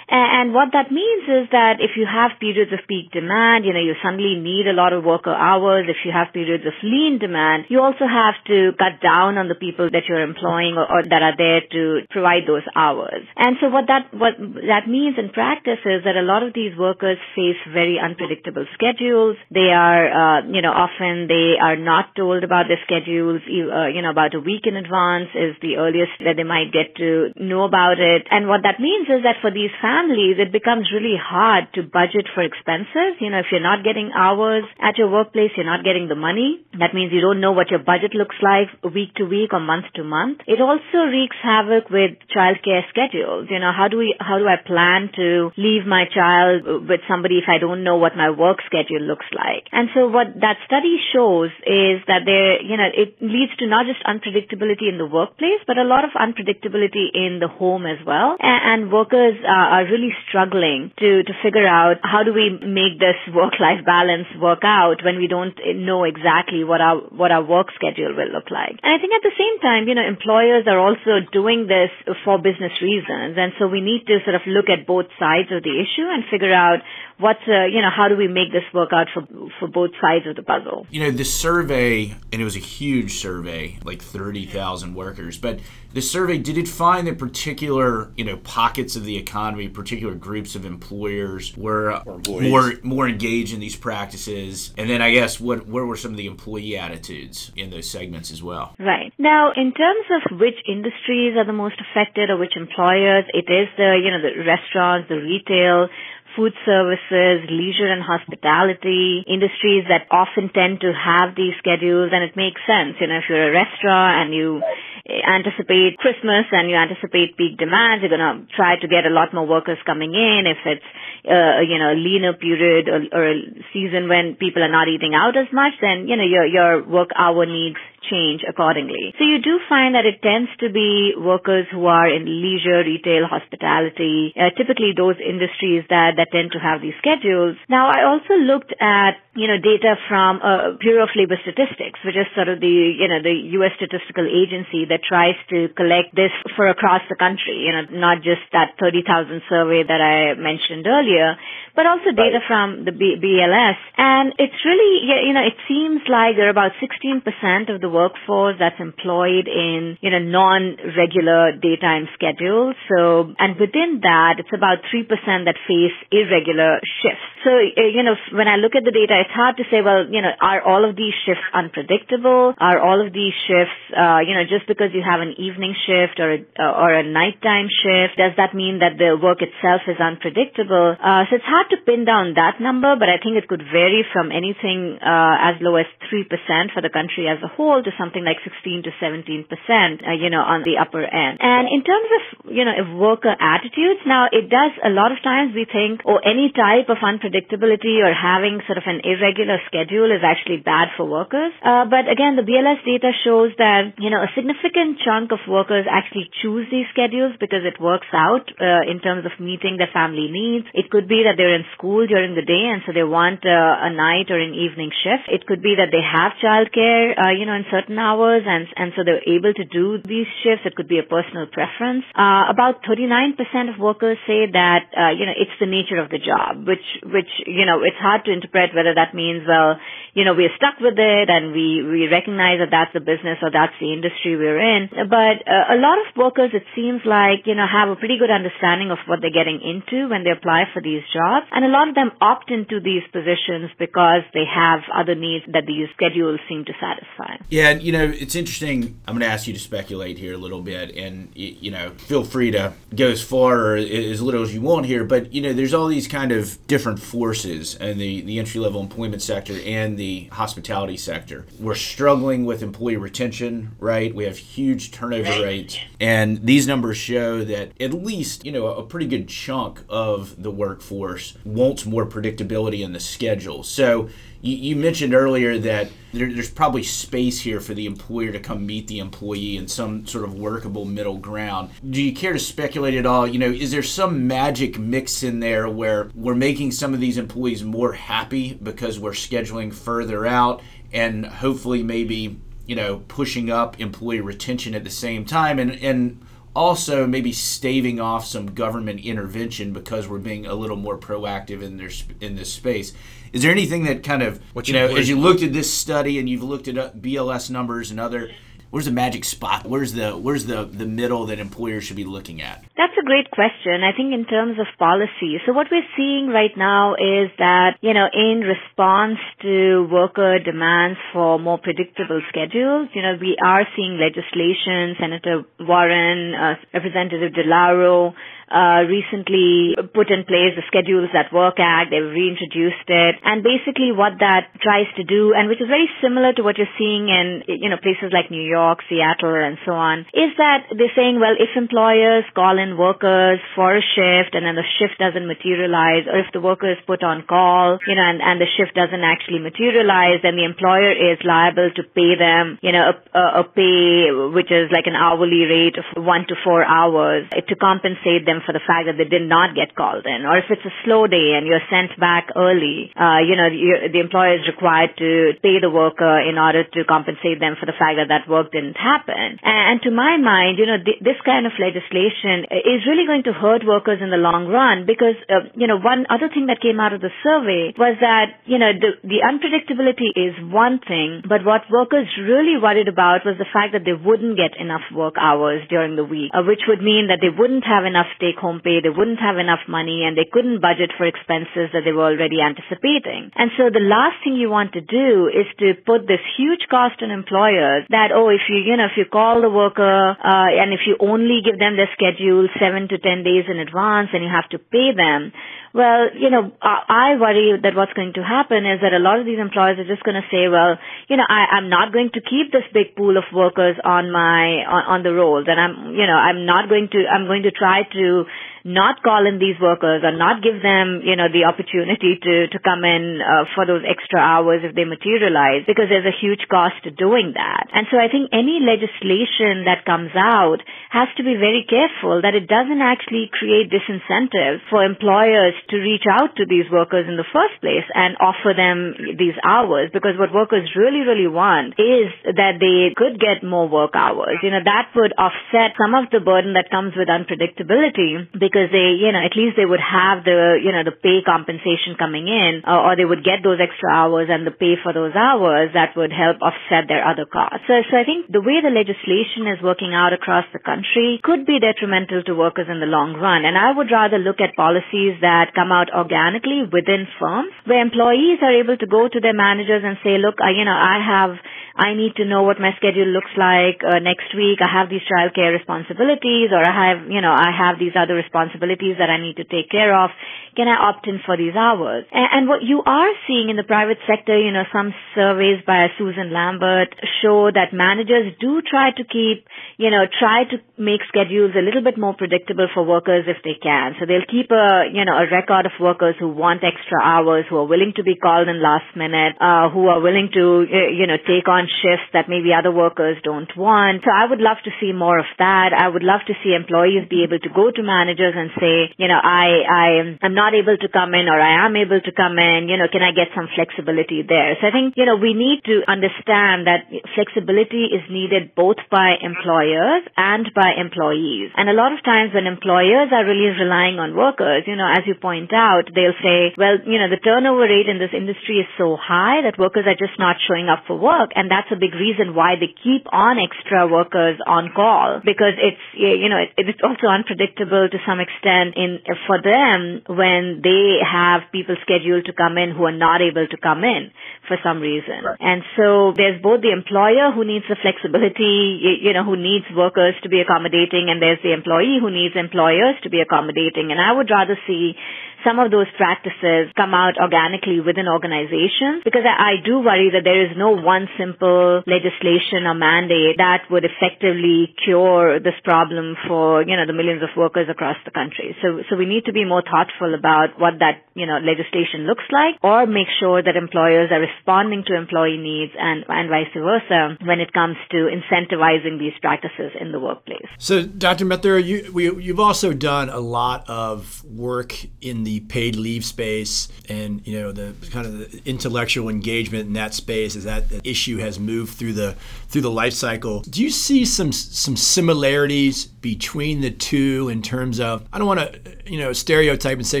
And 0.10 0.50
what 0.50 0.74
that 0.74 0.90
means 0.90 1.22
is 1.30 1.46
that 1.54 1.78
if 1.78 1.94
you 1.94 2.02
have 2.02 2.34
periods 2.42 2.74
of 2.74 2.82
peak 2.90 3.14
demand, 3.14 3.62
you 3.64 3.72
know, 3.72 3.78
you 3.78 3.94
suddenly 4.02 4.34
need 4.42 4.66
a 4.66 4.74
lot 4.74 4.92
of 4.92 5.06
worker 5.06 5.30
hours. 5.30 5.86
If 5.86 6.02
you 6.04 6.10
have 6.10 6.34
periods 6.34 6.66
of 6.66 6.74
lean 6.82 7.22
demand, 7.22 7.70
you 7.70 7.78
also 7.78 8.10
have 8.10 8.34
to 8.50 8.74
cut 8.74 8.98
down 8.98 9.38
on 9.38 9.46
the 9.46 9.54
people 9.54 9.86
that 9.86 10.10
you're 10.10 10.26
employing 10.26 10.74
or, 10.74 10.82
or 10.90 11.00
that 11.06 11.22
are 11.22 11.38
there 11.38 11.62
to 11.62 12.02
provide 12.10 12.42
those 12.50 12.66
hours. 12.74 13.22
And 13.38 13.54
so 13.62 13.70
what 13.70 13.86
that, 13.86 14.10
what 14.10 14.34
that 14.66 14.90
means 14.90 15.14
in 15.14 15.30
practice 15.30 15.78
is 15.86 16.02
that 16.02 16.18
a 16.18 16.26
lot 16.26 16.42
of 16.42 16.58
these 16.58 16.74
workers 16.74 17.18
face 17.38 17.62
very 17.70 18.02
unpredictable 18.02 18.66
schedules. 18.74 19.38
They 19.54 19.70
are, 19.70 20.10
uh, 20.10 20.38
you 20.50 20.58
know, 20.58 20.74
often 20.74 21.30
they 21.30 21.54
are 21.54 21.78
not 21.78 22.18
told 22.18 22.42
about 22.42 22.66
their 22.66 22.82
schedules, 22.82 23.46
uh, 23.46 23.86
you 23.86 24.02
know, 24.02 24.10
about 24.10 24.34
a 24.34 24.42
week 24.42 24.66
in 24.66 24.74
advance 24.74 25.30
is 25.38 25.54
the 25.62 25.78
earliest 25.78 26.18
that 26.26 26.34
they 26.34 26.42
might 26.42 26.74
get 26.74 26.98
to 26.98 27.30
know 27.38 27.62
about 27.62 28.02
it. 28.02 28.26
And 28.26 28.50
what 28.50 28.66
that 28.66 28.82
means 28.82 29.06
is 29.06 29.22
that 29.22 29.38
for 29.38 29.54
these 29.54 29.70
families, 29.78 29.99
it 30.08 30.52
becomes 30.52 30.88
really 30.94 31.18
hard 31.20 31.68
to 31.74 31.82
budget 31.82 32.28
for 32.32 32.42
expenses. 32.42 33.20
You 33.20 33.30
know, 33.30 33.40
if 33.40 33.46
you're 33.50 33.60
not 33.60 33.84
getting 33.84 34.12
hours 34.16 34.64
at 34.80 34.96
your 34.96 35.10
workplace, 35.10 35.50
you're 35.56 35.68
not 35.68 35.84
getting 35.84 36.08
the 36.08 36.14
money. 36.14 36.64
That 36.78 36.94
means 36.94 37.12
you 37.12 37.20
don't 37.20 37.40
know 37.40 37.52
what 37.52 37.70
your 37.70 37.80
budget 37.80 38.14
looks 38.14 38.36
like 38.40 38.70
week 38.94 39.14
to 39.16 39.24
week 39.24 39.52
or 39.52 39.60
month 39.60 39.86
to 39.96 40.04
month. 40.04 40.40
It 40.46 40.60
also 40.60 41.10
wreaks 41.10 41.36
havoc 41.42 41.90
with 41.90 42.16
childcare 42.32 42.88
schedules. 42.88 43.48
You 43.50 43.58
know, 43.58 43.72
how 43.76 43.88
do 43.88 43.98
we, 43.98 44.14
how 44.18 44.38
do 44.38 44.46
I 44.46 44.56
plan 44.56 45.10
to 45.16 45.50
leave 45.56 45.84
my 45.84 46.04
child 46.08 46.88
with 46.88 47.00
somebody 47.08 47.38
if 47.38 47.48
I 47.48 47.58
don't 47.58 47.84
know 47.84 47.96
what 47.96 48.16
my 48.16 48.30
work 48.30 48.58
schedule 48.64 49.02
looks 49.02 49.26
like? 49.34 49.66
And 49.72 49.88
so 49.94 50.08
what 50.08 50.32
that 50.40 50.56
study 50.64 50.96
shows 51.12 51.50
is 51.66 52.00
that 52.06 52.24
there, 52.24 52.62
you 52.62 52.76
know, 52.76 52.88
it 52.88 53.20
leads 53.20 53.52
to 53.58 53.66
not 53.66 53.84
just 53.84 54.00
unpredictability 54.06 54.88
in 54.88 54.98
the 54.98 55.06
workplace, 55.06 55.60
but 55.66 55.76
a 55.76 55.84
lot 55.84 56.04
of 56.04 56.10
unpredictability 56.14 57.10
in 57.12 57.40
the 57.40 57.48
home 57.48 57.84
as 57.84 57.98
well. 58.06 58.36
And, 58.38 58.60
and 58.86 58.92
workers 58.92 59.34
uh, 59.42 59.76
are 59.76 59.89
really 59.90 60.14
struggling 60.28 60.92
to, 60.98 61.22
to 61.22 61.32
figure 61.42 61.66
out 61.66 61.98
how 62.02 62.22
do 62.22 62.32
we 62.32 62.50
make 62.62 62.98
this 63.02 63.18
work-life 63.34 63.84
balance 63.84 64.30
work 64.38 64.62
out 64.62 65.02
when 65.04 65.18
we 65.18 65.26
don't 65.26 65.58
know 65.82 66.04
exactly 66.04 66.62
what 66.64 66.80
our, 66.80 67.02
what 67.10 67.30
our 67.30 67.42
work 67.44 67.68
schedule 67.74 68.14
will 68.14 68.30
look 68.30 68.50
like. 68.50 68.78
And 68.82 68.90
I 68.94 68.98
think 69.02 69.12
at 69.12 69.26
the 69.26 69.34
same 69.36 69.58
time, 69.60 69.88
you 69.88 69.94
know, 69.94 70.06
employers 70.06 70.64
are 70.66 70.78
also 70.78 71.20
doing 71.32 71.66
this 71.66 71.90
for 72.24 72.38
business 72.38 72.72
reasons. 72.80 73.36
And 73.36 73.52
so 73.58 73.66
we 73.66 73.80
need 73.80 74.06
to 74.06 74.18
sort 74.24 74.36
of 74.38 74.42
look 74.46 74.70
at 74.70 74.86
both 74.86 75.06
sides 75.18 75.50
of 75.50 75.62
the 75.62 75.74
issue 75.74 76.06
and 76.06 76.24
figure 76.30 76.54
out 76.54 76.80
what's, 77.18 77.44
uh, 77.46 77.66
you 77.66 77.82
know, 77.82 77.90
how 77.90 78.08
do 78.08 78.16
we 78.16 78.28
make 78.28 78.52
this 78.52 78.64
work 78.72 78.90
out 78.92 79.08
for, 79.12 79.26
for 79.58 79.68
both 79.68 79.90
sides 80.00 80.26
of 80.26 80.36
the 80.36 80.42
puzzle? 80.42 80.86
You 80.90 81.02
know, 81.02 81.10
the 81.10 81.24
survey, 81.24 82.14
and 82.32 82.40
it 82.40 82.44
was 82.44 82.56
a 82.56 82.64
huge 82.64 83.18
survey, 83.18 83.78
like 83.84 84.02
30,000 84.02 84.94
workers, 84.94 85.38
but 85.38 85.60
the 85.92 86.02
survey, 86.02 86.38
did 86.38 86.56
it 86.56 86.68
find 86.68 87.06
that 87.06 87.18
particular, 87.18 88.10
you 88.16 88.24
know, 88.24 88.36
pockets 88.36 88.96
of 88.96 89.04
the 89.04 89.16
economy, 89.16 89.68
particular 89.68 90.14
groups 90.14 90.54
of 90.54 90.64
employers 90.64 91.56
were 91.56 92.02
more 92.26 92.74
more 92.82 93.08
engaged 93.08 93.52
in 93.52 93.60
these 93.60 93.76
practices? 93.76 94.72
And 94.76 94.88
then 94.88 95.02
I 95.02 95.10
guess 95.10 95.40
what 95.40 95.66
what 95.66 95.84
were 95.84 95.96
some 95.96 96.12
of 96.12 96.16
the 96.16 96.26
employee 96.26 96.76
attitudes 96.76 97.50
in 97.56 97.70
those 97.70 97.90
segments 97.90 98.30
as 98.30 98.42
well? 98.42 98.74
Right. 98.78 99.12
Now, 99.18 99.52
in 99.54 99.72
terms 99.72 100.06
of 100.10 100.38
which 100.38 100.56
industries 100.68 101.36
are 101.36 101.46
the 101.46 101.52
most 101.52 101.76
affected 101.80 102.30
or 102.30 102.38
which 102.38 102.56
employers, 102.56 103.24
it 103.34 103.50
is 103.50 103.68
the, 103.76 103.98
you 104.02 104.10
know, 104.10 104.22
the 104.22 104.44
restaurants, 104.46 105.08
the 105.08 105.16
retail, 105.16 105.88
food 106.36 106.52
services, 106.64 107.48
leisure 107.50 107.90
and 107.90 108.02
hospitality, 108.02 109.24
industries 109.26 109.84
that 109.88 110.06
often 110.10 110.50
tend 110.52 110.80
to 110.80 110.92
have 110.92 111.34
these 111.34 111.54
schedules 111.58 112.10
and 112.12 112.22
it 112.24 112.36
makes 112.36 112.60
sense. 112.66 112.96
You 113.00 113.08
know, 113.08 113.18
if 113.18 113.26
you're 113.28 113.50
a 113.50 113.54
restaurant 113.54 114.26
and 114.26 114.34
you 114.34 114.62
anticipate 115.08 115.98
Christmas 115.98 116.46
and 116.52 116.70
you 116.70 116.76
anticipate 116.76 117.36
peak 117.36 117.58
demand, 117.58 118.02
you're 118.02 118.12
going 118.12 118.22
to 118.22 118.46
try 118.54 118.78
to 118.78 118.86
get 118.86 119.06
a 119.06 119.12
lot 119.12 119.34
more 119.34 119.46
workers 119.46 119.78
coming 119.84 120.14
in. 120.14 120.46
If 120.46 120.60
it's, 120.66 120.90
uh, 121.26 121.60
you 121.66 121.78
know, 121.78 121.92
a 121.92 121.98
leaner 121.98 122.34
period 122.34 122.88
or, 122.88 123.00
or 123.12 123.24
a 123.30 123.36
season 123.72 124.08
when 124.08 124.36
people 124.36 124.62
are 124.62 124.70
not 124.72 124.88
eating 124.88 125.14
out 125.14 125.36
as 125.36 125.48
much, 125.52 125.74
then, 125.80 126.06
you 126.06 126.16
know, 126.16 126.26
your, 126.26 126.46
your 126.46 126.86
work 126.86 127.10
hour 127.16 127.46
needs 127.46 127.78
change 128.08 128.40
accordingly. 128.48 129.12
So 129.18 129.24
you 129.24 129.38
do 129.40 129.60
find 129.68 129.94
that 129.94 130.06
it 130.06 130.22
tends 130.22 130.50
to 130.60 130.72
be 130.72 131.12
workers 131.16 131.66
who 131.70 131.86
are 131.86 132.08
in 132.08 132.24
leisure, 132.24 132.80
retail, 132.80 133.28
hospitality, 133.28 134.32
uh, 134.36 134.50
typically 134.56 134.92
those 134.96 135.16
industries 135.20 135.84
that, 135.90 136.16
that 136.20 136.28
tend 136.28 136.52
to 136.52 136.60
have 136.60 136.84
these 136.84 136.92
schedules. 137.00 137.56
Now, 137.72 137.88
I 137.88 138.04
also 138.04 138.36
looked 138.36 138.76
at, 138.76 139.16
you 139.32 139.48
know, 139.48 139.56
data 139.56 139.96
from 140.04 140.44
uh, 140.44 140.76
Bureau 140.76 141.08
of 141.08 141.16
Labor 141.16 141.40
Statistics, 141.40 141.96
which 142.04 142.20
is 142.20 142.28
sort 142.36 142.52
of 142.52 142.60
the, 142.60 142.68
you 142.68 143.08
know, 143.08 143.24
the 143.24 143.56
U.S. 143.56 143.72
statistical 143.80 144.28
agency 144.28 144.84
that 144.92 145.00
tries 145.00 145.40
to 145.48 145.72
collect 145.72 146.12
this 146.12 146.30
for 146.60 146.68
across 146.68 147.00
the 147.08 147.16
country, 147.16 147.64
you 147.64 147.72
know, 147.72 147.88
not 147.96 148.20
just 148.20 148.44
that 148.52 148.76
30,000 148.76 149.40
survey 149.48 149.80
that 149.80 150.04
I 150.04 150.36
mentioned 150.36 150.84
earlier, 150.84 151.40
but 151.72 151.88
also 151.88 152.12
data 152.12 152.44
from 152.44 152.84
the 152.84 152.92
B- 152.92 153.16
BLS. 153.16 153.80
And 153.96 154.36
it's 154.36 154.60
really, 154.60 155.08
you 155.24 155.32
know, 155.32 155.46
it 155.46 155.56
seems 155.64 156.04
like 156.04 156.36
there 156.36 156.52
are 156.52 156.52
about 156.52 156.76
16% 156.76 157.24
of 157.72 157.80
the 157.80 157.88
workforce 157.88 158.60
that's 158.60 158.76
employed 158.76 159.48
in, 159.48 159.96
you 160.04 160.10
know, 160.10 160.20
non-regular 160.20 161.56
daytime 161.56 162.12
schedules. 162.12 162.76
So, 162.92 163.32
and 163.38 163.56
within 163.56 164.04
that, 164.04 164.36
it's 164.36 164.52
about 164.52 164.84
3% 164.92 165.08
that 165.48 165.56
face 165.64 165.96
irregular 166.10 166.80
shifts. 166.82 167.39
So, 167.44 167.48
uh, 167.48 167.88
you 167.88 168.04
know, 168.04 168.16
when 168.36 168.48
I 168.48 168.60
look 168.60 168.76
at 168.76 168.84
the 168.84 168.92
data, 168.92 169.16
it's 169.24 169.32
hard 169.32 169.56
to 169.56 169.64
say, 169.72 169.80
well, 169.80 170.04
you 170.04 170.20
know, 170.20 170.32
are 170.40 170.60
all 170.60 170.84
of 170.84 170.96
these 170.96 171.16
shifts 171.24 171.44
unpredictable? 171.56 172.52
Are 172.60 172.76
all 172.76 173.00
of 173.00 173.12
these 173.16 173.32
shifts, 173.48 173.80
uh, 173.96 174.20
you 174.20 174.36
know, 174.36 174.44
just 174.44 174.68
because 174.68 174.92
you 174.92 175.00
have 175.00 175.24
an 175.24 175.32
evening 175.40 175.72
shift 175.88 176.20
or 176.20 176.36
a, 176.36 176.40
uh, 176.60 176.82
or 176.84 176.92
a 176.92 177.04
nighttime 177.04 177.72
shift, 177.72 178.20
does 178.20 178.36
that 178.36 178.52
mean 178.52 178.84
that 178.84 179.00
the 179.00 179.16
work 179.16 179.40
itself 179.40 179.88
is 179.88 179.96
unpredictable? 179.96 180.92
Uh, 181.00 181.24
so 181.32 181.40
it's 181.40 181.48
hard 181.48 181.72
to 181.72 181.80
pin 181.88 182.04
down 182.04 182.36
that 182.36 182.60
number, 182.60 182.92
but 183.00 183.08
I 183.08 183.16
think 183.16 183.40
it 183.40 183.48
could 183.48 183.64
vary 183.64 184.04
from 184.12 184.28
anything 184.28 185.00
uh, 185.00 185.36
as 185.40 185.56
low 185.64 185.80
as 185.80 185.88
3% 186.12 186.28
for 186.76 186.84
the 186.84 186.92
country 186.92 187.24
as 187.24 187.40
a 187.40 187.48
whole 187.48 187.80
to 187.80 187.90
something 187.96 188.20
like 188.20 188.44
16 188.44 188.84
to 188.84 188.92
17%, 189.00 189.48
uh, 189.48 190.12
you 190.12 190.28
know, 190.28 190.44
on 190.44 190.60
the 190.60 190.76
upper 190.76 191.00
end. 191.00 191.40
And 191.40 191.72
in 191.72 191.80
terms 191.88 192.08
of, 192.20 192.52
you 192.52 192.68
know, 192.68 192.76
worker 193.00 193.32
attitudes, 193.32 194.04
now 194.04 194.28
it 194.28 194.52
does 194.52 194.76
a 194.84 194.92
lot 194.92 195.08
of 195.08 195.24
times 195.24 195.56
we 195.56 195.64
think, 195.64 196.04
oh, 196.04 196.20
any 196.20 196.52
type 196.52 196.92
of 196.92 197.00
unpredictability 197.30 198.02
or 198.02 198.12
having 198.12 198.60
sort 198.66 198.78
of 198.78 198.84
an 198.86 199.00
irregular 199.04 199.58
schedule 199.66 200.10
is 200.10 200.22
actually 200.22 200.58
bad 200.58 200.88
for 200.96 201.06
workers. 201.06 201.52
Uh, 201.62 201.84
but 201.86 202.10
again, 202.10 202.34
the 202.36 202.42
BLS 202.42 202.82
data 202.84 203.12
shows 203.24 203.52
that, 203.58 203.94
you 203.98 204.10
know, 204.10 204.18
a 204.22 204.30
significant 204.34 204.98
chunk 205.04 205.32
of 205.32 205.38
workers 205.48 205.86
actually 205.86 206.30
choose 206.42 206.66
these 206.70 206.86
schedules 206.92 207.34
because 207.38 207.62
it 207.64 207.80
works 207.80 208.10
out 208.12 208.50
uh, 208.58 208.82
in 208.90 208.98
terms 209.00 209.24
of 209.24 209.32
meeting 209.38 209.76
their 209.78 209.90
family 209.92 210.28
needs. 210.30 210.66
It 210.74 210.90
could 210.90 211.08
be 211.08 211.22
that 211.24 211.38
they're 211.38 211.54
in 211.54 211.64
school 211.78 212.06
during 212.06 212.34
the 212.34 212.44
day 212.44 212.66
and 212.66 212.82
so 212.86 212.92
they 212.92 213.06
want 213.06 213.46
uh, 213.46 213.86
a 213.86 213.90
night 213.94 214.30
or 214.30 214.38
an 214.38 214.54
evening 214.54 214.90
shift. 214.90 215.30
It 215.30 215.46
could 215.46 215.62
be 215.62 215.78
that 215.78 215.94
they 215.94 216.02
have 216.02 216.34
childcare, 216.42 217.14
uh, 217.14 217.32
you 217.32 217.46
know, 217.46 217.54
in 217.54 217.64
certain 217.70 217.98
hours 217.98 218.42
and, 218.46 218.66
and 218.76 218.92
so 218.96 219.04
they're 219.04 219.24
able 219.26 219.54
to 219.54 219.64
do 219.64 219.98
these 220.02 220.26
shifts. 220.42 220.66
It 220.66 220.74
could 220.74 220.88
be 220.88 220.98
a 220.98 221.06
personal 221.06 221.46
preference. 221.46 222.04
Uh, 222.16 222.50
about 222.50 222.82
39% 222.82 223.36
of 223.72 223.78
workers 223.78 224.18
say 224.26 224.50
that, 224.50 224.90
uh, 224.96 225.12
you 225.14 225.26
know, 225.26 225.36
it's 225.36 225.54
the 225.60 225.66
nature 225.66 226.00
of 226.00 226.10
the 226.10 226.18
job, 226.18 226.66
which, 226.66 226.84
which 227.04 227.19
which, 227.20 227.28
you 227.44 227.66
know, 227.66 227.82
it's 227.84 228.00
hard 228.00 228.24
to 228.24 228.32
interpret 228.32 228.72
whether 228.74 228.94
that 228.96 229.12
means, 229.14 229.44
well, 229.46 229.76
you 230.14 230.24
know, 230.24 230.34
we're 230.34 230.52
stuck 230.54 230.78
with 230.78 230.98
it 230.98 231.26
and 231.30 231.52
we, 231.56 231.82
we 231.82 232.06
recognize 232.12 232.60
that 232.60 232.70
that's 232.70 232.92
the 232.92 233.00
business 233.00 233.38
or 233.42 233.50
that's 233.50 233.74
the 233.80 233.92
industry 233.92 234.36
we're 234.36 234.60
in. 234.60 234.92
But 235.08 235.42
uh, 235.48 235.74
a 235.74 235.78
lot 235.80 235.98
of 235.98 236.12
workers, 236.16 236.52
it 236.52 236.66
seems 236.76 237.02
like, 237.08 237.48
you 237.48 237.54
know, 237.54 237.66
have 237.66 237.88
a 237.88 237.96
pretty 237.96 238.18
good 238.18 238.30
understanding 238.30 238.90
of 238.90 238.98
what 239.06 239.24
they're 239.24 239.34
getting 239.34 239.64
into 239.64 240.12
when 240.12 240.22
they 240.24 240.30
apply 240.30 240.68
for 240.74 240.82
these 240.82 241.02
jobs. 241.08 241.48
And 241.52 241.64
a 241.64 241.72
lot 241.72 241.88
of 241.88 241.94
them 241.94 242.12
opt 242.20 242.50
into 242.50 242.80
these 242.80 243.02
positions 243.08 243.72
because 243.78 244.22
they 244.34 244.44
have 244.44 244.84
other 244.92 245.14
needs 245.14 245.48
that 245.48 245.64
these 245.64 245.88
schedules 245.96 246.40
seem 246.48 246.64
to 246.66 246.74
satisfy. 246.76 247.40
Yeah, 247.48 247.70
And, 247.70 247.82
you 247.82 247.92
know, 247.92 248.04
it's 248.04 248.34
interesting. 248.34 249.00
I'm 249.06 249.14
going 249.14 249.20
to 249.20 249.32
ask 249.32 249.46
you 249.46 249.52
to 249.52 249.58
speculate 249.58 250.18
here 250.18 250.34
a 250.34 250.38
little 250.38 250.60
bit, 250.60 250.96
and 250.96 251.30
you 251.34 251.70
know, 251.70 251.90
feel 251.90 252.24
free 252.24 252.50
to 252.50 252.72
go 252.94 253.08
as 253.08 253.22
far 253.22 253.58
or 253.58 253.76
as 253.76 254.20
little 254.20 254.42
as 254.42 254.52
you 254.52 254.60
want 254.60 254.86
here. 254.86 255.04
But 255.04 255.32
you 255.32 255.40
know, 255.40 255.52
there's 255.52 255.72
all 255.72 255.86
these 255.86 256.08
kind 256.08 256.32
of 256.32 256.66
different 256.66 256.98
forces 256.98 257.76
in 257.76 257.98
the 257.98 258.22
the 258.22 258.38
entry 258.40 258.60
level 258.60 258.80
employment 258.80 259.22
sector 259.22 259.58
and 259.64 259.96
the 260.00 260.30
hospitality 260.32 260.96
sector. 260.96 261.44
We're 261.58 261.74
struggling 261.74 262.46
with 262.46 262.62
employee 262.62 262.96
retention, 262.96 263.76
right? 263.78 264.14
We 264.14 264.24
have 264.24 264.38
huge 264.38 264.92
turnover 264.92 265.42
rates, 265.42 265.78
and 266.00 266.42
these 266.46 266.66
numbers 266.66 266.96
show 266.96 267.44
that 267.44 267.72
at 267.78 267.92
least 267.92 268.46
you 268.46 268.50
know 268.50 268.68
a 268.68 268.82
pretty 268.82 269.04
good 269.04 269.28
chunk 269.28 269.82
of 269.90 270.42
the 270.42 270.50
workforce 270.50 271.36
wants 271.44 271.84
more 271.84 272.06
predictability 272.06 272.80
in 272.80 272.94
the 272.94 272.98
schedule. 272.98 273.62
So 273.62 274.08
you, 274.40 274.56
you 274.56 274.76
mentioned 274.76 275.14
earlier 275.14 275.58
that 275.58 275.90
there, 276.12 276.32
there's 276.32 276.50
probably 276.50 276.82
space 276.82 277.40
here 277.40 277.60
for 277.60 277.74
the 277.74 277.86
employer 277.86 278.32
to 278.32 278.40
come 278.40 278.66
meet 278.66 278.88
the 278.88 278.98
employee 278.98 279.56
in 279.56 279.68
some 279.68 280.06
sort 280.06 280.24
of 280.24 280.34
workable 280.34 280.84
middle 280.84 281.18
ground. 281.18 281.70
Do 281.88 282.02
you 282.02 282.12
care 282.12 282.32
to 282.32 282.38
speculate 282.38 282.94
at 282.94 283.06
all? 283.06 283.26
You 283.26 283.38
know, 283.38 283.50
is 283.50 283.70
there 283.70 283.82
some 283.82 284.26
magic 284.26 284.78
mix 284.78 285.22
in 285.22 285.40
there 285.40 285.68
where 285.68 286.10
we're 286.14 286.34
making 286.34 286.72
some 286.72 286.94
of 286.94 287.00
these 287.00 287.18
employees 287.18 287.62
more 287.62 287.92
happy 287.92 288.54
because 288.54 288.98
we're 288.98 289.12
scheduling 289.12 289.72
further 289.72 290.26
out 290.26 290.62
and 290.92 291.26
hopefully 291.26 291.82
maybe 291.82 292.40
you 292.66 292.74
know 292.76 293.02
pushing 293.08 293.50
up 293.50 293.80
employee 293.80 294.20
retention 294.20 294.74
at 294.74 294.84
the 294.84 294.90
same 294.90 295.24
time 295.24 295.58
and 295.58 295.72
and 295.76 296.20
also 296.54 297.06
maybe 297.06 297.32
staving 297.32 298.00
off 298.00 298.26
some 298.26 298.54
government 298.54 299.00
intervention 299.00 299.72
because 299.72 300.08
we're 300.08 300.18
being 300.18 300.46
a 300.46 300.54
little 300.54 300.76
more 300.76 300.98
proactive 300.98 301.62
in 301.62 301.76
their 301.76 301.90
in 302.20 302.36
this 302.36 302.52
space. 302.52 302.92
Is 303.32 303.42
there 303.42 303.50
anything 303.50 303.84
that 303.84 304.02
kind 304.02 304.22
of 304.22 304.40
what 304.52 304.68
you 304.68 304.74
know 304.74 304.86
as 304.96 305.08
you 305.08 305.18
looked 305.18 305.42
at 305.42 305.52
this 305.52 305.72
study 305.72 306.18
and 306.18 306.28
you've 306.28 306.42
looked 306.42 306.68
at 306.68 306.76
uh, 306.76 306.90
BLS 306.90 307.50
numbers 307.50 307.90
and 307.90 308.00
other 308.00 308.30
where's 308.70 308.86
the 308.86 308.90
magic 308.90 309.24
spot? 309.24 309.66
Where's 309.66 309.92
the 309.92 310.12
where's 310.12 310.46
the 310.46 310.64
the 310.64 310.86
middle 310.86 311.26
that 311.26 311.38
employers 311.38 311.84
should 311.84 311.96
be 311.96 312.04
looking 312.04 312.42
at? 312.42 312.64
That's 312.76 312.89
a 313.00 313.04
great 313.04 313.30
question. 313.30 313.82
I 313.82 313.96
think 313.96 314.12
in 314.12 314.26
terms 314.26 314.58
of 314.58 314.66
policy. 314.78 315.40
So 315.46 315.52
what 315.52 315.68
we're 315.70 315.86
seeing 315.96 316.28
right 316.28 316.52
now 316.56 316.94
is 316.94 317.32
that, 317.38 317.78
you 317.80 317.94
know, 317.94 318.06
in 318.12 318.44
response 318.44 319.18
to 319.42 319.88
worker 319.90 320.38
demands 320.38 320.98
for 321.12 321.38
more 321.38 321.58
predictable 321.58 322.20
schedules, 322.28 322.88
you 322.94 323.02
know, 323.02 323.16
we 323.20 323.36
are 323.42 323.64
seeing 323.76 323.98
legislation, 323.98 324.96
Senator 325.00 325.42
Warren, 325.60 326.34
uh, 326.34 326.54
Representative 326.74 327.32
DeLauro, 327.32 328.14
uh, 328.50 328.82
recently 328.90 329.78
put 329.94 330.10
in 330.10 330.26
place 330.26 330.58
the 330.58 330.66
Schedules 330.66 331.08
That 331.14 331.30
Work 331.32 331.62
Act. 331.62 331.94
They've 331.94 332.02
reintroduced 332.02 332.88
it. 332.90 333.14
And 333.22 333.46
basically 333.46 333.94
what 333.94 334.18
that 334.18 334.50
tries 334.58 334.90
to 334.98 335.04
do, 335.06 335.32
and 335.32 335.48
which 335.48 335.62
is 335.62 335.70
very 335.70 335.88
similar 336.02 336.34
to 336.34 336.42
what 336.42 336.58
you're 336.58 336.74
seeing 336.76 337.06
in, 337.08 337.46
you 337.46 337.70
know, 337.70 337.78
places 337.78 338.10
like 338.10 338.30
New 338.30 338.42
York, 338.42 338.82
Seattle, 338.90 339.38
and 339.38 339.56
so 339.64 339.72
on, 339.72 340.02
is 340.12 340.34
that 340.36 340.66
they're 340.74 340.92
saying, 340.98 341.22
well, 341.22 341.38
if 341.38 341.54
employers 341.54 342.26
call 342.34 342.58
in 342.58 342.76
workers 342.90 343.38
for 343.54 343.76
a 343.78 343.84
shift 343.94 344.34
and 344.34 344.42
then 344.42 344.58
the 344.58 344.66
shift 344.78 344.98
doesn't 344.98 345.26
materialize, 345.26 346.10
or 346.10 346.18
if 346.18 346.30
the 346.34 346.42
worker 346.42 346.70
is 346.70 346.78
put 346.86 347.02
on 347.06 347.22
call, 347.22 347.78
you 347.86 347.94
know, 347.94 348.02
and, 348.02 348.18
and 348.18 348.40
the 348.42 348.50
shift 348.58 348.74
doesn't 348.74 349.06
actually 349.06 349.38
materialize, 349.38 350.18
then 350.26 350.34
the 350.34 350.44
employer 350.44 350.90
is 350.90 351.18
liable 351.22 351.70
to 351.78 351.82
pay 351.94 352.18
them, 352.18 352.58
you 352.62 352.72
know, 352.74 352.90
a, 352.90 352.94
a, 353.14 353.24
a 353.40 353.44
pay 353.44 354.10
which 354.34 354.50
is 354.50 354.74
like 354.74 354.90
an 354.90 354.98
hourly 354.98 355.46
rate 355.46 355.78
of 355.78 355.86
one 356.02 356.26
to 356.26 356.34
four 356.42 356.64
hours 356.66 357.30
to 357.30 357.54
compensate 357.54 358.26
them 358.26 358.42
for 358.44 358.52
the 358.52 358.62
fact 358.66 358.90
that 358.90 358.98
they 358.98 359.06
did 359.06 359.22
not 359.22 359.54
get 359.54 359.74
called 359.78 360.04
in. 360.06 360.26
Or 360.26 360.38
if 360.38 360.50
it's 360.50 360.66
a 360.66 360.74
slow 360.84 361.06
day 361.06 361.38
and 361.38 361.46
you're 361.46 361.62
sent 361.70 361.94
back 361.98 362.34
early, 362.34 362.90
uh, 362.98 363.22
you 363.22 363.38
know, 363.38 363.46
the 363.46 364.00
employer 364.02 364.42
is 364.42 364.46
required 364.50 364.98
to 364.98 365.38
pay 365.42 365.62
the 365.62 365.70
worker 365.70 366.18
in 366.26 366.38
order 366.38 366.64
to 366.66 366.80
compensate 366.84 367.38
them 367.38 367.54
for 367.54 367.66
the 367.66 367.76
fact 367.76 368.02
that 368.02 368.10
that 368.10 368.26
work 368.26 368.50
didn't 368.50 368.76
happen. 368.76 369.38
And, 369.42 369.60
and 369.70 369.76
to 369.86 369.90
my 369.90 370.16
mind, 370.18 370.58
you 370.58 370.66
know, 370.66 370.80
th- 370.80 371.00
this 371.00 371.20
kind 371.24 371.46
of 371.46 371.52
legislation 371.60 372.48
is 372.50 372.79
really 372.86 373.06
going 373.06 373.24
to 373.24 373.32
hurt 373.32 373.66
workers 373.66 373.98
in 374.00 374.10
the 374.10 374.20
long 374.20 374.46
run 374.46 374.86
because, 374.86 375.16
uh, 375.28 375.48
you 375.56 375.66
know, 375.66 375.78
one 375.78 376.06
other 376.08 376.28
thing 376.28 376.46
that 376.46 376.60
came 376.60 376.78
out 376.78 376.92
of 376.92 377.00
the 377.00 377.12
survey 377.24 377.72
was 377.76 377.96
that, 378.00 378.40
you 378.46 378.58
know, 378.58 378.72
the, 378.72 378.96
the 379.02 379.20
unpredictability 379.24 380.12
is 380.14 380.36
one 380.52 380.78
thing, 380.84 381.22
but 381.26 381.44
what 381.44 381.66
workers 381.70 382.06
really 382.20 382.56
worried 382.60 382.88
about 382.88 383.24
was 383.24 383.36
the 383.38 383.48
fact 383.48 383.72
that 383.72 383.84
they 383.84 383.96
wouldn't 383.96 384.36
get 384.36 384.54
enough 384.60 384.84
work 384.94 385.14
hours 385.18 385.64
during 385.68 385.96
the 385.96 386.04
week, 386.06 386.30
uh, 386.34 386.42
which 386.44 386.64
would 386.68 386.82
mean 386.82 387.08
that 387.08 387.18
they 387.20 387.32
wouldn't 387.32 387.64
have 387.64 387.84
enough 387.84 388.08
take 388.20 388.36
home 388.36 388.60
pay, 388.62 388.80
they 388.80 388.92
wouldn't 388.92 389.20
have 389.20 389.38
enough 389.40 389.64
money, 389.68 390.04
and 390.04 390.16
they 390.16 390.28
couldn't 390.28 390.60
budget 390.60 390.92
for 390.96 391.06
expenses 391.06 391.72
that 391.72 391.82
they 391.84 391.92
were 391.92 392.12
already 392.12 392.40
anticipating. 392.44 393.32
And 393.34 393.50
so 393.56 393.70
the 393.72 393.82
last 393.82 394.20
thing 394.22 394.36
you 394.36 394.50
want 394.50 394.72
to 394.76 394.84
do 394.84 395.30
is 395.32 395.48
to 395.58 395.74
put 395.86 396.06
this 396.06 396.22
huge 396.36 396.66
cost 396.70 397.00
on 397.02 397.10
employers 397.10 397.88
that, 397.90 398.12
oh, 398.14 398.28
if 398.28 398.44
you, 398.48 398.60
you 398.60 398.76
know, 398.76 398.86
if 398.86 398.96
you 398.96 399.04
call 399.08 399.40
the 399.40 399.50
worker, 399.50 400.16
uh, 400.16 400.48
and 400.60 400.72
if 400.72 400.84
you 400.86 400.96
only 401.00 401.40
give 401.44 401.58
them 401.58 401.76
their 401.76 401.88
schedule 401.96 402.48
seven 402.70 402.88
to 402.88 402.98
ten 402.98 403.22
days 403.24 403.44
in 403.50 403.58
advance 403.58 404.10
and 404.12 404.22
you 404.22 404.30
have 404.30 404.48
to 404.50 404.58
pay 404.58 404.94
them, 404.94 405.32
well, 405.72 406.10
you 406.18 406.30
know, 406.30 406.50
I 406.60 407.14
worry 407.14 407.54
that 407.62 407.76
what's 407.78 407.92
going 407.94 408.14
to 408.14 408.24
happen 408.26 408.66
is 408.66 408.82
that 408.82 408.90
a 408.90 408.98
lot 408.98 409.20
of 409.20 409.26
these 409.26 409.38
employers 409.38 409.78
are 409.78 409.86
just 409.86 410.02
going 410.02 410.18
to 410.18 410.26
say, 410.26 410.50
well, 410.50 410.74
you 411.06 411.16
know, 411.16 411.22
I, 411.22 411.58
I'm 411.58 411.70
not 411.70 411.92
going 411.92 412.10
to 412.14 412.20
keep 412.20 412.50
this 412.50 412.66
big 412.74 412.96
pool 412.96 413.16
of 413.16 413.24
workers 413.32 413.78
on 413.84 414.10
my, 414.10 414.66
on, 414.66 414.82
on 414.98 415.00
the 415.06 415.14
rolls 415.14 415.46
and 415.46 415.60
I'm, 415.60 415.94
you 415.94 416.06
know, 416.10 416.18
I'm 416.18 416.44
not 416.44 416.68
going 416.68 416.88
to, 416.90 417.06
I'm 417.06 417.26
going 417.30 417.46
to 417.46 417.54
try 417.54 417.86
to 417.86 418.26
not 418.64 419.00
call 419.02 419.24
in 419.24 419.38
these 419.40 419.56
workers 419.56 420.04
or 420.04 420.12
not 420.12 420.44
give 420.44 420.60
them, 420.60 421.00
you 421.04 421.16
know, 421.16 421.32
the 421.32 421.48
opportunity 421.48 422.20
to, 422.20 422.48
to 422.52 422.58
come 422.60 422.84
in 422.84 423.20
uh, 423.22 423.48
for 423.54 423.64
those 423.64 423.86
extra 423.88 424.20
hours 424.20 424.60
if 424.64 424.76
they 424.76 424.84
materialize 424.84 425.64
because 425.64 425.88
there's 425.88 426.08
a 426.08 426.20
huge 426.20 426.44
cost 426.50 426.76
to 426.84 426.90
doing 426.90 427.32
that. 427.36 427.72
And 427.72 427.86
so 427.88 427.96
I 427.96 428.12
think 428.12 428.28
any 428.36 428.60
legislation 428.60 429.64
that 429.64 429.88
comes 429.88 430.12
out 430.12 430.60
has 430.92 431.08
to 431.16 431.24
be 431.24 431.40
very 431.40 431.64
careful 431.64 432.20
that 432.20 432.36
it 432.36 432.48
doesn't 432.48 432.84
actually 432.84 433.32
create 433.32 433.72
disincentives 433.72 434.60
for 434.68 434.84
employers 434.84 435.56
to 435.68 435.76
reach 435.76 436.08
out 436.08 436.36
to 436.36 436.48
these 436.48 436.64
workers 436.72 437.04
in 437.04 437.20
the 437.20 437.28
first 437.28 437.60
place 437.60 437.84
and 437.92 438.16
offer 438.18 438.56
them 438.56 438.96
these 439.20 439.36
hours 439.44 439.90
because 439.92 440.16
what 440.16 440.32
workers 440.32 440.68
really, 440.74 441.04
really 441.04 441.28
want 441.28 441.76
is 441.76 442.08
that 442.24 442.56
they 442.58 442.96
could 442.96 443.20
get 443.20 443.44
more 443.44 443.68
work 443.68 443.92
hours. 443.94 444.40
You 444.42 444.50
know, 444.50 444.64
that 444.64 444.90
would 444.96 445.12
offset 445.20 445.76
some 445.76 445.94
of 445.94 446.08
the 446.10 446.20
burden 446.20 446.54
that 446.54 446.70
comes 446.70 446.96
with 446.96 447.08
unpredictability 447.08 448.30
because 448.32 448.72
they, 448.72 448.96
you 448.96 449.12
know, 449.12 449.20
at 449.20 449.36
least 449.36 449.60
they 449.60 449.68
would 449.68 449.82
have 449.82 450.24
the, 450.24 450.56
you 450.62 450.72
know, 450.72 450.82
the 450.82 450.96
pay 450.96 451.20
compensation 451.20 451.98
coming 451.98 452.26
in, 452.26 452.62
uh, 452.64 452.80
or 452.80 452.96
they 452.96 453.04
would 453.04 453.22
get 453.22 453.44
those 453.44 453.60
extra 453.60 453.90
hours 453.90 454.28
and 454.30 454.46
the 454.46 454.54
pay 454.54 454.80
for 454.80 454.92
those 454.92 455.12
hours 455.14 455.70
that 455.74 455.96
would 455.96 456.12
help 456.12 456.40
offset 456.40 456.88
their 456.88 457.04
other 457.04 457.26
costs. 457.26 457.66
So, 457.66 457.74
so 457.90 457.94
I 457.98 458.04
think 458.04 458.30
the 458.30 458.40
way 458.40 458.62
the 458.62 458.72
legislation 458.72 459.46
is 459.50 459.62
working 459.62 459.92
out 459.94 460.12
across 460.12 460.44
the 460.52 460.62
country 460.62 461.20
could 461.22 461.46
be 461.46 461.60
detrimental 461.60 462.22
to 462.24 462.34
workers 462.34 462.68
in 462.70 462.80
the 462.80 462.90
long 462.90 463.14
run. 463.14 463.44
And 463.44 463.58
I 463.58 463.72
would 463.74 463.90
rather 463.90 464.18
look 464.18 464.40
at 464.40 464.56
policies 464.56 465.18
that 465.20 465.49
come 465.54 465.72
out 465.72 465.92
organically 465.92 466.62
within 466.66 467.06
firms 467.18 467.52
where 467.66 467.80
employees 467.82 468.38
are 468.42 468.54
able 468.54 468.76
to 468.76 468.86
go 468.86 469.08
to 469.08 469.20
their 469.20 469.34
managers 469.34 469.82
and 469.84 469.96
say, 470.02 470.18
look, 470.18 470.40
I, 470.40 470.50
you 470.50 470.64
know, 470.64 470.76
I 470.76 470.98
have 471.00 471.36
I 471.80 471.94
need 471.94 472.16
to 472.20 472.28
know 472.28 472.42
what 472.42 472.60
my 472.60 472.76
schedule 472.76 473.06
looks 473.08 473.30
like 473.40 473.80
uh, 473.80 474.04
next 474.04 474.34
week. 474.36 474.58
I 474.60 474.68
have 474.68 474.90
these 474.90 475.00
childcare 475.08 475.56
responsibilities, 475.56 476.52
or 476.52 476.60
I 476.60 476.74
have, 476.74 477.08
you 477.08 477.24
know, 477.24 477.32
I 477.32 477.54
have 477.56 477.78
these 477.78 477.96
other 477.96 478.14
responsibilities 478.14 479.00
that 479.00 479.08
I 479.08 479.16
need 479.16 479.40
to 479.40 479.48
take 479.48 479.70
care 479.70 479.96
of. 479.96 480.10
Can 480.56 480.66
I 480.66 480.76
opt 480.76 481.06
in 481.06 481.24
for 481.24 481.40
these 481.40 481.54
hours? 481.56 482.04
And, 482.12 482.28
and 482.32 482.42
what 482.52 482.60
you 482.62 482.82
are 482.84 483.12
seeing 483.26 483.48
in 483.48 483.56
the 483.56 483.64
private 483.64 483.96
sector, 484.04 484.36
you 484.36 484.52
know, 484.52 484.68
some 484.74 484.92
surveys 485.14 485.64
by 485.64 485.88
Susan 485.96 486.34
Lambert 486.34 486.92
show 487.22 487.48
that 487.48 487.72
managers 487.72 488.34
do 488.40 488.60
try 488.60 488.90
to 488.90 489.04
keep, 489.06 489.48
you 489.78 489.88
know, 489.88 490.04
try 490.04 490.44
to 490.50 490.60
make 490.76 491.00
schedules 491.08 491.56
a 491.56 491.62
little 491.62 491.82
bit 491.82 491.96
more 491.96 492.12
predictable 492.12 492.68
for 492.74 492.84
workers 492.84 493.24
if 493.24 493.40
they 493.40 493.56
can. 493.56 493.94
So 493.96 494.04
they'll 494.04 494.28
keep 494.28 494.50
a, 494.50 494.90
you 494.92 495.06
know, 495.06 495.16
a 495.16 495.30
record 495.40 495.64
of 495.66 495.72
workers 495.80 496.14
who 496.20 496.28
want 496.28 496.60
extra 496.62 497.00
hours, 497.00 497.44
who 497.48 497.56
are 497.56 497.68
willing 497.68 497.92
to 497.96 498.04
be 498.04 498.14
called 498.14 498.48
in 498.48 498.60
last 498.60 498.88
minute, 498.94 499.40
uh, 499.40 499.72
who 499.72 499.88
are 499.88 500.00
willing 500.00 500.28
to, 500.36 500.44
you 500.68 501.06
know, 501.08 501.16
take 501.24 501.48
on 501.48 501.64
shifts 501.80 502.08
that 502.12 502.28
maybe 502.28 502.52
other 502.52 502.70
workers 502.70 503.16
don't 503.24 503.50
want. 503.56 504.04
So 504.04 504.10
I 504.12 504.28
would 504.28 504.40
love 504.40 504.60
to 504.68 504.72
see 504.80 504.92
more 504.92 505.18
of 505.18 505.30
that. 505.38 505.72
I 505.72 505.88
would 505.88 506.04
love 506.04 506.20
to 506.28 506.34
see 506.44 506.52
employees 506.52 507.08
be 507.08 507.24
able 507.24 507.40
to 507.40 507.50
go 507.50 507.70
to 507.72 507.82
managers 507.82 508.34
and 508.36 508.50
say, 508.60 508.92
you 509.00 509.08
know, 509.08 509.18
I, 509.18 509.64
I 509.64 509.88
am 510.20 510.34
not 510.34 510.52
able 510.52 510.76
to 510.76 510.88
come 510.88 511.14
in 511.16 511.26
or 511.26 511.40
I 511.40 511.64
am 511.64 511.74
able 511.76 512.00
to 512.00 512.12
come 512.12 512.36
in, 512.38 512.68
you 512.68 512.76
know, 512.76 512.88
can 512.90 513.02
I 513.02 513.16
get 513.16 513.32
some 513.34 513.48
flexibility 513.56 514.20
there? 514.26 514.58
So 514.60 514.68
I 514.68 514.72
think, 514.74 514.94
you 515.00 515.06
know, 515.06 515.16
we 515.16 515.32
need 515.32 515.64
to 515.70 515.82
understand 515.88 516.68
that 516.68 516.86
flexibility 517.16 517.88
is 517.96 518.04
needed 518.10 518.54
both 518.54 518.82
by 518.90 519.16
employers 519.20 520.04
and 520.16 520.50
by 520.52 520.76
employees. 520.76 521.50
And 521.56 521.68
a 521.70 521.76
lot 521.76 521.92
of 521.92 522.02
times 522.04 522.34
when 522.34 522.46
employers 522.46 523.08
are 523.14 523.24
really 523.24 523.54
relying 523.56 523.98
on 523.98 524.16
workers, 524.16 524.64
you 524.66 524.76
know, 524.76 524.88
as 524.88 525.06
you 525.06 525.14
point 525.30 525.54
out, 525.54 525.86
they'll 525.94 526.18
say, 526.18 526.50
well, 526.58 526.82
you 526.82 526.98
know, 526.98 527.06
the 527.06 527.22
turnover 527.22 527.70
rate 527.70 527.86
in 527.86 528.02
this 528.02 528.10
industry 528.10 528.58
is 528.58 528.68
so 528.74 528.98
high 528.98 529.46
that 529.46 529.54
workers 529.62 529.86
are 529.86 529.94
just 529.94 530.18
not 530.18 530.34
showing 530.42 530.66
up 530.66 530.82
for 530.90 530.98
work. 530.98 531.30
And 531.38 531.46
that's 531.46 531.70
a 531.70 531.78
big 531.78 531.94
reason 531.94 532.34
why 532.34 532.58
they 532.58 532.74
keep 532.82 533.06
on 533.14 533.38
extra 533.38 533.86
workers 533.86 534.42
on 534.42 534.74
call 534.74 535.22
because 535.22 535.54
it's, 535.54 535.84
you 535.94 536.26
know, 536.26 536.42
it, 536.42 536.50
it's 536.58 536.82
also 536.82 537.06
unpredictable 537.06 537.86
to 537.86 537.98
some 538.02 538.18
extent 538.18 538.74
in, 538.74 538.98
for 539.30 539.38
them 539.38 540.02
when 540.10 540.66
they 540.66 540.98
have 541.06 541.46
people 541.54 541.78
scheduled 541.86 542.26
to 542.26 542.34
come 542.34 542.58
in 542.58 542.74
who 542.74 542.82
are 542.90 542.96
not 542.96 543.22
able 543.22 543.46
to 543.46 543.58
come 543.62 543.86
in 543.86 544.10
for 544.50 544.58
some 544.66 544.82
reason. 544.82 545.22
Right. 545.22 545.38
And 545.38 545.62
so 545.78 546.10
there's 546.18 546.42
both 546.42 546.58
the 546.66 546.74
employer 546.74 547.30
who 547.30 547.46
needs 547.46 547.70
the 547.70 547.78
flexibility, 547.78 548.98
you 548.98 549.14
know, 549.14 549.22
who 549.22 549.38
needs 549.38 549.70
workers 549.70 550.18
to 550.26 550.28
be 550.28 550.42
accommodating 550.42 551.06
and 551.06 551.22
there's 551.22 551.38
the 551.46 551.54
employee 551.54 552.02
who 552.02 552.10
needs 552.10 552.34
employers 552.34 552.98
to 553.06 553.08
be 553.14 553.22
accommodating. 553.22 553.94
And 553.94 554.02
I 554.02 554.10
would 554.10 554.26
rather 554.26 554.58
see 554.66 554.98
some 555.44 555.58
of 555.58 555.70
those 555.70 555.88
practices 555.96 556.72
come 556.76 556.94
out 556.94 557.16
organically 557.20 557.80
within 557.80 558.08
organizations 558.08 559.02
because 559.04 559.24
I, 559.24 559.56
I 559.56 559.64
do 559.64 559.80
worry 559.80 560.10
that 560.12 560.24
there 560.24 560.44
is 560.44 560.56
no 560.56 560.76
one 560.76 561.08
simple 561.16 561.82
legislation 561.86 562.66
or 562.66 562.74
mandate 562.74 563.38
that 563.38 563.68
would 563.70 563.84
effectively 563.84 564.74
cure 564.84 565.40
this 565.40 565.56
problem 565.64 566.16
for, 566.28 566.62
you 566.62 566.76
know, 566.76 566.86
the 566.86 566.92
millions 566.92 567.22
of 567.22 567.30
workers 567.36 567.68
across 567.70 567.96
the 568.04 568.10
country. 568.10 568.56
So, 568.62 568.82
so 568.88 568.96
we 568.96 569.06
need 569.06 569.24
to 569.26 569.32
be 569.32 569.44
more 569.44 569.62
thoughtful 569.62 570.14
about 570.14 570.58
what 570.58 570.78
that, 570.80 571.08
you 571.14 571.26
know, 571.26 571.38
legislation 571.38 572.04
looks 572.04 572.24
like 572.30 572.60
or 572.62 572.86
make 572.86 573.08
sure 573.18 573.42
that 573.42 573.56
employers 573.56 574.10
are 574.10 574.20
responding 574.20 574.84
to 574.86 574.96
employee 574.96 575.38
needs 575.38 575.72
and, 575.78 576.04
and 576.08 576.28
vice 576.28 576.52
versa 576.54 577.16
when 577.24 577.40
it 577.40 577.52
comes 577.52 577.76
to 577.90 578.08
incentivizing 578.08 578.98
these 578.98 579.16
practices 579.20 579.72
in 579.80 579.92
the 579.92 580.00
workplace. 580.00 580.48
So, 580.58 580.84
Dr. 580.84 581.24
Mathur, 581.24 581.58
you, 581.58 581.90
we, 581.92 582.10
you've 582.22 582.40
also 582.40 582.72
done 582.72 583.08
a 583.08 583.20
lot 583.20 583.68
of 583.68 584.24
work 584.24 584.74
in 585.00 585.24
the 585.24 585.29
the 585.30 585.40
paid 585.40 585.76
leave 585.76 586.04
space 586.04 586.68
and 586.88 587.24
you 587.24 587.38
know 587.38 587.52
the 587.52 587.72
kind 587.90 588.04
of 588.04 588.18
the 588.18 588.42
intellectual 588.44 589.08
engagement 589.08 589.66
in 589.68 589.74
that 589.74 589.94
space 589.94 590.34
as 590.34 590.42
that, 590.42 590.64
issue 590.82 591.18
has 591.18 591.38
moved 591.38 591.74
through 591.74 591.92
the 591.92 592.16
through 592.48 592.62
the 592.62 592.70
life 592.70 592.94
cycle. 592.94 593.42
Do 593.42 593.62
you 593.62 593.70
see 593.70 594.04
some 594.04 594.32
some 594.32 594.76
similarities 594.76 595.86
between 595.86 596.62
the 596.62 596.70
two 596.70 597.28
in 597.28 597.42
terms 597.42 597.78
of 597.78 598.04
I 598.12 598.18
don't 598.18 598.26
want 598.26 598.40
to 598.40 598.76
you 598.86 598.98
know 598.98 599.12
stereotype 599.12 599.78
and 599.78 599.86
say 599.86 600.00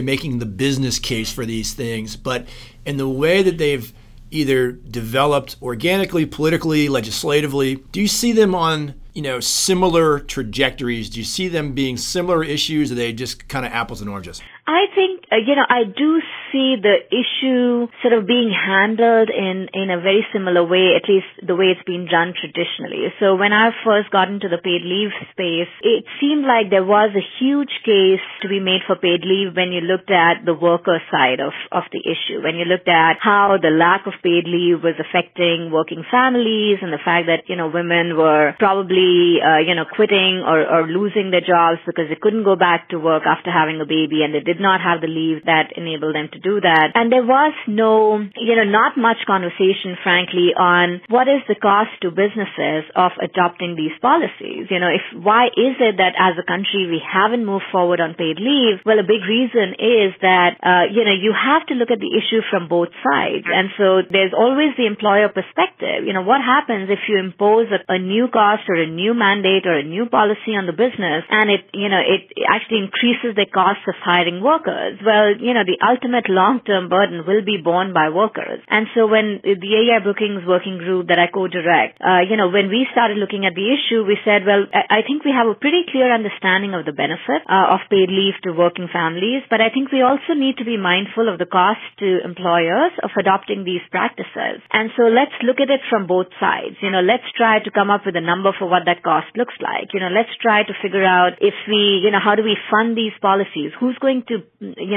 making 0.00 0.40
the 0.40 0.46
business 0.46 0.98
case 0.98 1.32
for 1.32 1.46
these 1.46 1.74
things, 1.74 2.16
but 2.16 2.48
in 2.84 2.96
the 2.96 3.08
way 3.08 3.42
that 3.42 3.56
they've 3.56 3.92
either 4.32 4.72
developed 4.72 5.56
organically, 5.62 6.24
politically, 6.26 6.88
legislatively, 6.88 7.76
do 7.92 8.00
you 8.00 8.08
see 8.08 8.32
them 8.32 8.54
on 8.54 8.94
you 9.14 9.22
know 9.22 9.38
similar 9.38 10.18
trajectories? 10.18 11.10
Do 11.10 11.20
you 11.20 11.24
see 11.24 11.46
them 11.46 11.72
being 11.72 11.96
similar 11.96 12.42
issues? 12.42 12.90
Or 12.90 12.94
are 12.94 12.96
they 12.96 13.12
just 13.12 13.48
kind 13.48 13.64
of 13.64 13.72
apples 13.72 14.00
and 14.00 14.10
oranges? 14.10 14.40
I 14.66 14.86
think, 14.94 15.19
uh, 15.30 15.38
you 15.38 15.54
know, 15.54 15.62
I 15.62 15.86
do 15.86 16.18
see 16.50 16.74
the 16.74 17.06
issue 17.06 17.86
sort 18.02 18.18
of 18.18 18.26
being 18.26 18.50
handled 18.50 19.30
in, 19.30 19.70
in 19.70 19.86
a 19.86 20.02
very 20.02 20.26
similar 20.34 20.66
way, 20.66 20.98
at 20.98 21.06
least 21.06 21.30
the 21.38 21.54
way 21.54 21.70
it's 21.70 21.86
been 21.86 22.10
done 22.10 22.34
traditionally. 22.34 23.14
So 23.22 23.38
when 23.38 23.54
I 23.54 23.70
first 23.86 24.10
got 24.10 24.26
into 24.26 24.50
the 24.50 24.58
paid 24.58 24.82
leave 24.82 25.14
space, 25.30 25.70
it 25.86 26.02
seemed 26.18 26.42
like 26.42 26.74
there 26.74 26.82
was 26.82 27.14
a 27.14 27.22
huge 27.38 27.70
case 27.86 28.18
to 28.42 28.50
be 28.50 28.58
made 28.58 28.82
for 28.90 28.98
paid 28.98 29.22
leave 29.22 29.54
when 29.54 29.70
you 29.70 29.86
looked 29.86 30.10
at 30.10 30.42
the 30.42 30.54
worker 30.54 30.98
side 31.14 31.38
of, 31.38 31.54
of 31.70 31.86
the 31.94 32.02
issue, 32.02 32.42
when 32.42 32.58
you 32.58 32.66
looked 32.66 32.90
at 32.90 33.22
how 33.22 33.54
the 33.54 33.70
lack 33.70 34.10
of 34.10 34.18
paid 34.26 34.50
leave 34.50 34.82
was 34.82 34.98
affecting 34.98 35.70
working 35.70 36.02
families 36.10 36.82
and 36.82 36.90
the 36.90 36.98
fact 36.98 37.30
that, 37.30 37.46
you 37.46 37.54
know, 37.54 37.70
women 37.70 38.18
were 38.18 38.58
probably, 38.58 39.38
uh, 39.38 39.62
you 39.62 39.78
know, 39.78 39.86
quitting 39.86 40.42
or, 40.42 40.58
or 40.66 40.90
losing 40.90 41.30
their 41.30 41.46
jobs 41.46 41.78
because 41.86 42.10
they 42.10 42.18
couldn't 42.18 42.42
go 42.42 42.58
back 42.58 42.90
to 42.90 42.98
work 42.98 43.22
after 43.22 43.54
having 43.54 43.78
a 43.78 43.86
baby 43.86 44.26
and 44.26 44.34
they 44.34 44.42
did 44.42 44.58
not 44.58 44.82
have 44.82 44.98
the 44.98 45.06
leave 45.06 45.19
that 45.44 45.72
enabled 45.76 46.14
them 46.14 46.28
to 46.32 46.38
do 46.40 46.60
that. 46.60 46.92
And 46.94 47.10
there 47.12 47.24
was 47.24 47.54
no, 47.66 48.20
you 48.36 48.54
know, 48.56 48.68
not 48.68 48.96
much 48.96 49.22
conversation, 49.26 49.96
frankly, 50.02 50.52
on 50.56 51.00
what 51.08 51.28
is 51.28 51.42
the 51.48 51.58
cost 51.58 51.94
to 52.02 52.10
businesses 52.10 52.88
of 52.94 53.12
adopting 53.20 53.74
these 53.76 53.94
policies. 54.00 54.68
You 54.70 54.80
know, 54.80 54.90
if 54.90 55.04
why 55.16 55.52
is 55.52 55.76
it 55.78 55.98
that 55.98 56.14
as 56.16 56.38
a 56.38 56.46
country 56.46 56.86
we 56.88 57.00
haven't 57.00 57.44
moved 57.44 57.68
forward 57.72 58.00
on 58.00 58.14
paid 58.14 58.38
leave? 58.40 58.82
Well, 58.84 58.98
a 58.98 59.06
big 59.06 59.22
reason 59.26 59.76
is 59.78 60.16
that, 60.20 60.60
uh, 60.60 60.84
you 60.90 61.04
know, 61.04 61.16
you 61.16 61.32
have 61.34 61.66
to 61.68 61.74
look 61.74 61.90
at 61.90 62.00
the 62.00 62.12
issue 62.12 62.40
from 62.50 62.68
both 62.68 62.92
sides. 63.02 63.46
And 63.46 63.70
so 63.76 64.02
there's 64.06 64.32
always 64.36 64.76
the 64.76 64.86
employer 64.86 65.28
perspective. 65.28 66.06
You 66.06 66.12
know, 66.12 66.22
what 66.22 66.40
happens 66.40 66.88
if 66.88 67.00
you 67.08 67.18
impose 67.18 67.68
a, 67.70 67.80
a 67.88 67.98
new 67.98 68.28
cost 68.28 68.68
or 68.68 68.76
a 68.76 68.88
new 68.88 69.14
mandate 69.14 69.66
or 69.66 69.78
a 69.78 69.86
new 69.86 70.06
policy 70.06 70.56
on 70.56 70.66
the 70.66 70.76
business 70.76 71.24
and 71.30 71.50
it, 71.50 71.62
you 71.72 71.88
know, 71.88 72.00
it 72.00 72.30
actually 72.46 72.84
increases 72.84 73.36
the 73.36 73.46
cost 73.46 73.82
of 73.88 73.94
hiring 74.00 74.42
workers, 74.42 74.98
well, 75.10 75.34
you 75.34 75.50
know, 75.50 75.66
the 75.66 75.82
ultimate 75.82 76.30
long-term 76.30 76.86
burden 76.86 77.26
will 77.26 77.42
be 77.42 77.58
borne 77.58 77.90
by 77.90 78.14
workers. 78.14 78.62
And 78.70 78.86
so 78.94 79.10
when 79.10 79.42
the 79.42 79.58
AEI 79.58 80.06
Brookings 80.06 80.46
working 80.46 80.78
group 80.78 81.10
that 81.10 81.18
I 81.18 81.26
co-direct, 81.26 81.98
uh, 81.98 82.22
you 82.22 82.38
know, 82.38 82.46
when 82.46 82.70
we 82.70 82.86
started 82.94 83.18
looking 83.18 83.42
at 83.42 83.58
the 83.58 83.66
issue, 83.74 84.06
we 84.06 84.14
said, 84.22 84.46
well, 84.46 84.70
I 84.70 85.02
think 85.02 85.26
we 85.26 85.34
have 85.34 85.50
a 85.50 85.58
pretty 85.58 85.82
clear 85.90 86.14
understanding 86.14 86.78
of 86.78 86.86
the 86.86 86.94
benefit 86.94 87.42
uh, 87.50 87.74
of 87.74 87.90
paid 87.90 88.06
leave 88.06 88.38
to 88.46 88.54
working 88.54 88.86
families, 88.86 89.42
but 89.50 89.58
I 89.58 89.74
think 89.74 89.90
we 89.90 90.06
also 90.06 90.38
need 90.38 90.62
to 90.62 90.66
be 90.68 90.78
mindful 90.78 91.26
of 91.26 91.42
the 91.42 91.50
cost 91.50 91.82
to 91.98 92.22
employers 92.22 92.94
of 93.02 93.10
adopting 93.18 93.66
these 93.66 93.82
practices. 93.90 94.62
And 94.70 94.94
so 94.94 95.10
let's 95.10 95.34
look 95.42 95.58
at 95.58 95.74
it 95.74 95.82
from 95.90 96.06
both 96.06 96.30
sides. 96.38 96.78
You 96.78 96.94
know, 96.94 97.02
let's 97.02 97.26
try 97.34 97.58
to 97.58 97.70
come 97.74 97.90
up 97.90 98.06
with 98.06 98.14
a 98.14 98.22
number 98.22 98.54
for 98.54 98.70
what 98.70 98.86
that 98.86 99.02
cost 99.02 99.34
looks 99.34 99.58
like. 99.58 99.90
You 99.90 99.98
know, 99.98 100.12
let's 100.14 100.30
try 100.38 100.62
to 100.62 100.74
figure 100.78 101.02
out 101.04 101.42
if 101.42 101.56
we, 101.66 101.98
you 102.04 102.14
know, 102.14 102.22
how 102.22 102.38
do 102.38 102.46
we 102.46 102.54
fund 102.70 102.94
these 102.94 103.16
policies? 103.18 103.74
Who's 103.80 103.98
going 103.98 104.22
to 104.30 104.46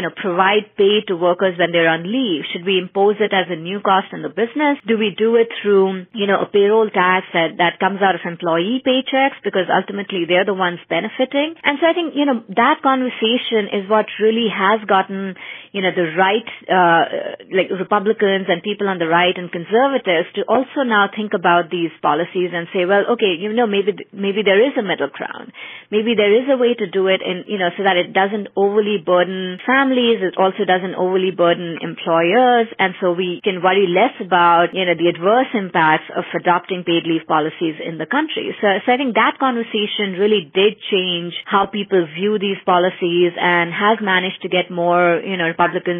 know, 0.03 0.11
provide 0.11 0.75
pay 0.77 1.01
to 1.07 1.15
workers 1.15 1.57
when 1.57 1.71
they're 1.71 1.89
on 1.89 2.03
leave? 2.03 2.43
Should 2.51 2.65
we 2.65 2.77
impose 2.77 3.17
it 3.19 3.33
as 3.33 3.47
a 3.49 3.55
new 3.55 3.79
cost 3.79 4.13
in 4.13 4.21
the 4.21 4.29
business? 4.29 4.77
Do 4.85 4.97
we 4.97 5.15
do 5.15 5.35
it 5.35 5.49
through, 5.61 6.05
you 6.13 6.27
know, 6.27 6.43
a 6.43 6.47
payroll 6.47 6.89
tax 6.89 7.25
that, 7.33 7.57
that 7.57 7.79
comes 7.79 8.03
out 8.03 8.15
of 8.15 8.21
employee 8.25 8.83
paychecks 8.85 9.39
because 9.43 9.71
ultimately 9.71 10.25
they're 10.27 10.45
the 10.45 10.53
ones 10.53 10.79
benefiting? 10.87 11.55
And 11.63 11.79
so 11.81 11.87
I 11.87 11.93
think, 11.93 12.13
you 12.13 12.25
know, 12.27 12.43
that 12.55 12.83
conversation 12.83 13.71
is 13.73 13.89
what 13.89 14.05
really 14.21 14.47
has 14.51 14.83
gotten, 14.85 15.35
you 15.73 15.81
know, 15.81 15.89
the 15.89 16.05
right, 16.13 16.45
uh, 16.69 17.03
like 17.49 17.73
Republicans 17.73 18.45
and 18.45 18.61
people 18.61 18.85
on 18.85 19.01
the 19.01 19.09
right 19.09 19.33
and 19.33 19.49
conservatives 19.49 20.29
to 20.37 20.45
also 20.45 20.85
now 20.85 21.09
think 21.09 21.33
about 21.33 21.73
these 21.73 21.89
policies 21.97 22.53
and 22.53 22.69
say, 22.69 22.85
well, 22.85 23.17
okay, 23.17 23.33
you 23.33 23.49
know, 23.49 23.65
maybe, 23.65 23.97
maybe 24.13 24.45
there 24.45 24.61
is 24.61 24.77
a 24.77 24.85
middle 24.85 25.09
ground. 25.09 25.49
Maybe 25.89 26.13
there 26.13 26.29
is 26.29 26.45
a 26.45 26.61
way 26.61 26.77
to 26.77 26.85
do 26.85 27.09
it 27.09 27.25
and, 27.25 27.49
you 27.49 27.57
know, 27.57 27.73
so 27.73 27.81
that 27.81 27.97
it 27.97 28.13
doesn't 28.13 28.53
overly 28.53 29.01
burden 29.01 29.57
families. 29.65 30.21
It 30.21 30.37
also 30.37 30.61
doesn't 30.61 30.93
overly 30.93 31.33
burden 31.33 31.81
employers. 31.81 32.69
And 32.77 32.93
so 33.01 33.17
we 33.17 33.41
can 33.41 33.65
worry 33.65 33.89
less 33.89 34.13
about, 34.21 34.77
you 34.77 34.85
know, 34.85 34.93
the 34.93 35.09
adverse 35.09 35.49
impacts 35.57 36.05
of 36.13 36.29
adopting 36.37 36.85
paid 36.85 37.09
leave 37.09 37.25
policies 37.25 37.81
in 37.81 37.97
the 37.97 38.05
country. 38.05 38.53
So, 38.61 38.69
so 38.85 38.93
I 38.93 38.97
think 39.01 39.17
that 39.17 39.41
conversation 39.41 40.21
really 40.21 40.45
did 40.53 40.77
change 40.93 41.33
how 41.49 41.65
people 41.65 42.05
view 42.13 42.37
these 42.37 42.61
policies 42.61 43.33
and 43.33 43.73
has 43.73 43.97
managed 44.05 44.45
to 44.45 44.53
get 44.53 44.69
more, 44.69 45.17
you 45.17 45.37
know, 45.37 45.49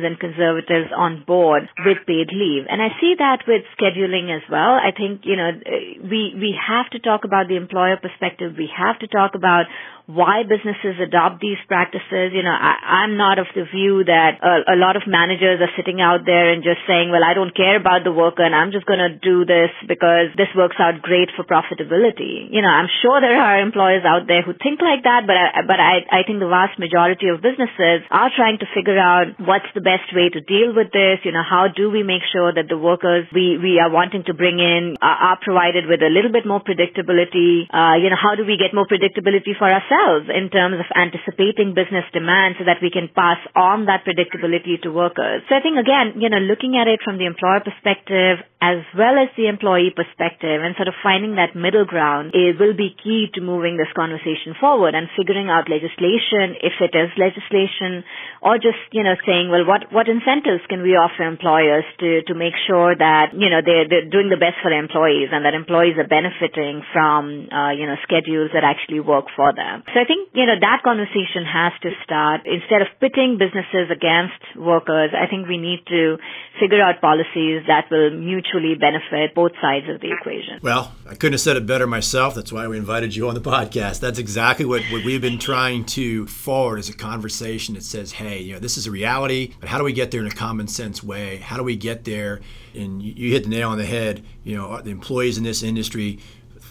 and 0.04 0.20
conservatives 0.20 0.92
on 0.96 1.24
board 1.26 1.64
with 1.86 1.98
paid 2.08 2.30
leave. 2.34 2.66
And 2.70 2.82
I 2.82 2.90
see 3.00 3.16
that 3.18 3.44
with 3.48 3.64
scheduling 3.80 4.36
as 4.36 4.44
well. 4.50 4.76
I 4.76 4.92
think, 4.92 5.22
you 5.24 5.36
know, 5.36 5.52
we, 6.04 6.34
we 6.36 6.56
have 6.58 6.90
to 6.92 7.00
talk 7.00 7.24
about 7.24 7.48
the 7.48 7.56
employer 7.56 7.98
perspective. 7.98 8.54
We 8.58 8.70
have 8.76 9.00
to 9.00 9.08
talk 9.08 9.36
about 9.36 9.66
why 10.06 10.44
businesses 10.44 11.00
adopt 11.00 11.40
these 11.40 11.60
practices. 11.72 12.36
You 12.36 12.44
know, 12.44 12.52
I, 12.52 13.08
I'm 13.08 13.16
not 13.16 13.40
of 13.40 13.48
the 13.56 13.64
view 13.64 14.04
that 14.04 14.44
a, 14.44 14.76
a 14.76 14.78
lot 14.78 15.00
of 15.00 15.08
managers 15.08 15.64
are 15.64 15.72
sitting 15.80 16.04
out 16.04 16.28
there 16.28 16.52
and 16.52 16.60
just 16.60 16.84
saying, 16.84 17.08
well, 17.08 17.24
I 17.24 17.32
don't 17.32 17.56
care 17.56 17.80
about 17.80 18.04
the 18.04 18.12
worker 18.12 18.44
and 18.44 18.52
I'm 18.52 18.76
just 18.76 18.84
going 18.84 19.00
to 19.00 19.16
do 19.16 19.48
this 19.48 19.72
because 19.88 20.36
this 20.36 20.52
works 20.60 20.76
out 20.76 21.00
great 21.00 21.32
for 21.40 21.48
profitability. 21.48 22.52
You 22.52 22.60
know, 22.60 22.68
I'm 22.68 22.92
sure 23.00 23.24
there 23.24 23.40
are 23.40 23.64
employers 23.64 24.04
out 24.04 24.28
there 24.28 24.44
who 24.44 24.52
think 24.60 24.84
like 24.84 25.08
that, 25.08 25.24
but 25.24 25.40
I, 25.40 25.48
but 25.64 25.80
I, 25.80 26.04
I 26.12 26.20
think 26.28 26.44
the 26.44 26.52
vast 26.52 26.76
majority 26.76 27.32
of 27.32 27.40
businesses 27.40 28.04
are 28.12 28.28
trying 28.36 28.60
to 28.60 28.68
figure 28.76 29.00
out 29.00 29.40
what's 29.40 29.72
the 29.72 29.84
best 29.84 30.12
way 30.12 30.28
to 30.28 30.44
deal 30.44 30.76
with 30.76 30.92
this. 30.92 31.24
You 31.24 31.32
know, 31.32 31.48
how 31.48 31.72
do 31.72 31.88
we 31.88 32.04
make 32.04 32.28
sure 32.28 32.52
that 32.52 32.68
the 32.68 32.78
workers 32.78 33.24
we, 33.32 33.56
we 33.56 33.80
are 33.80 33.88
wanting 33.88 34.28
to 34.28 34.36
bring 34.36 34.60
in 34.60 35.00
are, 35.00 35.32
are 35.32 35.40
provided 35.40 35.88
with 35.88 36.04
a 36.04 36.12
little 36.12 36.32
bit 36.32 36.44
more 36.44 36.60
predictability? 36.60 37.72
Uh, 37.72 37.96
you 38.04 38.12
know, 38.12 38.20
how 38.20 38.36
do 38.36 38.44
we 38.44 38.60
get 38.60 38.76
more 38.76 38.84
predictability 38.84 39.56
for 39.56 39.72
ourselves? 39.72 39.93
Ourselves 39.94 40.30
in 40.30 40.50
terms 40.50 40.78
of 40.80 40.88
anticipating 40.96 41.74
business 41.74 42.06
demand 42.14 42.56
so 42.58 42.66
that 42.66 42.82
we 42.82 42.90
can 42.90 43.10
pass 43.14 43.38
on 43.56 43.86
that 43.86 44.06
predictability 44.06 44.82
to 44.82 44.90
workers. 44.92 45.44
So 45.50 45.56
I 45.56 45.62
think 45.62 45.78
again, 45.78 46.22
you 46.22 46.30
know, 46.30 46.42
looking 46.42 46.78
at 46.78 46.88
it 46.88 47.00
from 47.04 47.18
the 47.18 47.26
employer 47.26 47.62
perspective 47.62 48.42
as 48.62 48.80
well 48.96 49.20
as 49.20 49.28
the 49.36 49.52
employee 49.52 49.92
perspective 49.92 50.64
and 50.64 50.76
sort 50.80 50.88
of 50.88 50.96
finding 51.04 51.36
that 51.36 51.52
middle 51.52 51.84
ground 51.84 52.32
it 52.34 52.56
will 52.56 52.72
be 52.72 52.96
key 52.96 53.28
to 53.36 53.44
moving 53.44 53.76
this 53.76 53.92
conversation 53.92 54.56
forward 54.56 54.96
and 54.96 55.12
figuring 55.20 55.52
out 55.52 55.68
legislation 55.68 56.56
if 56.64 56.72
it 56.80 56.96
is 56.96 57.12
legislation 57.20 58.08
or 58.40 58.56
just, 58.56 58.80
you 58.96 59.04
know, 59.04 59.16
saying, 59.28 59.52
well, 59.52 59.68
what, 59.68 59.92
what 59.92 60.08
incentives 60.08 60.64
can 60.72 60.82
we 60.82 60.96
offer 60.96 61.28
employers 61.28 61.84
to, 62.00 62.24
to 62.24 62.34
make 62.34 62.56
sure 62.68 62.96
that, 62.96 63.36
you 63.36 63.52
know, 63.52 63.60
they're, 63.60 63.88
they're 63.88 64.10
doing 64.10 64.32
the 64.32 64.40
best 64.40 64.64
for 64.64 64.72
their 64.72 64.80
employees 64.80 65.30
and 65.36 65.44
that 65.44 65.54
employees 65.54 66.00
are 66.00 66.08
benefiting 66.08 66.84
from, 66.96 67.52
uh, 67.52 67.76
you 67.76 67.84
know, 67.84 68.00
schedules 68.08 68.52
that 68.56 68.64
actually 68.64 69.04
work 69.04 69.28
for 69.36 69.52
them. 69.52 69.83
So 69.94 70.00
I 70.00 70.06
think, 70.06 70.30
you 70.34 70.46
know, 70.46 70.56
that 70.60 70.82
conversation 70.84 71.44
has 71.46 71.74
to 71.82 71.92
start 72.04 72.42
instead 72.46 72.82
of 72.82 72.88
pitting 73.00 73.38
businesses 73.38 73.92
against 73.92 74.40
workers. 74.56 75.12
I 75.14 75.28
think 75.28 75.48
we 75.48 75.58
need 75.58 75.86
to 75.88 76.18
figure 76.60 76.82
out 76.82 77.02
policies 77.02 77.64
that 77.68 77.92
will 77.92 78.12
mutually 78.12 78.76
benefit 78.76 79.36
both 79.36 79.52
sides 79.62 79.86
of 79.90 80.00
the 80.02 80.12
equation. 80.12 80.60
Well, 80.62 80.94
I 81.06 81.16
couldn't 81.16 81.34
have 81.34 81.42
said 81.42 81.58
it 81.58 81.66
better 81.66 81.86
myself. 81.86 82.34
That's 82.34 82.52
why 82.52 82.68
we 82.68 82.78
invited 82.78 83.16
you 83.16 83.28
on 83.28 83.36
the 83.36 83.42
podcast. 83.42 84.00
That's 84.00 84.20
exactly 84.20 84.66
what, 84.66 84.82
what 84.92 85.04
we've 85.04 85.22
been 85.22 85.40
trying 85.40 85.86
to 85.98 86.28
forward 86.28 86.80
as 86.80 86.90
a 86.90 86.94
conversation 86.94 87.76
that 87.76 87.84
says, 87.84 88.14
hey, 88.14 88.40
you 88.40 88.54
know, 88.54 88.60
this 88.60 88.78
is 88.78 88.88
a 88.88 88.92
reality, 88.92 89.54
but 89.60 89.70
how 89.70 89.78
do 89.78 89.84
we 89.84 89.94
get 89.94 90.12
there 90.12 90.22
in 90.22 90.28
a 90.28 90.36
common 90.36 90.68
sense 90.68 91.04
way? 91.04 91.38
How 91.38 91.58
do 91.58 91.64
we 91.64 91.76
get 91.76 92.06
there? 92.06 92.42
And 92.74 93.02
you, 93.02 93.14
you 93.14 93.32
hit 93.34 93.44
the 93.44 93.50
nail 93.50 93.70
on 93.70 93.78
the 93.78 93.86
head. 93.86 94.24
You 94.44 94.58
know, 94.58 94.82
the 94.82 94.92
employees 94.92 95.38
in 95.38 95.44
this 95.44 95.62
industry 95.62 96.20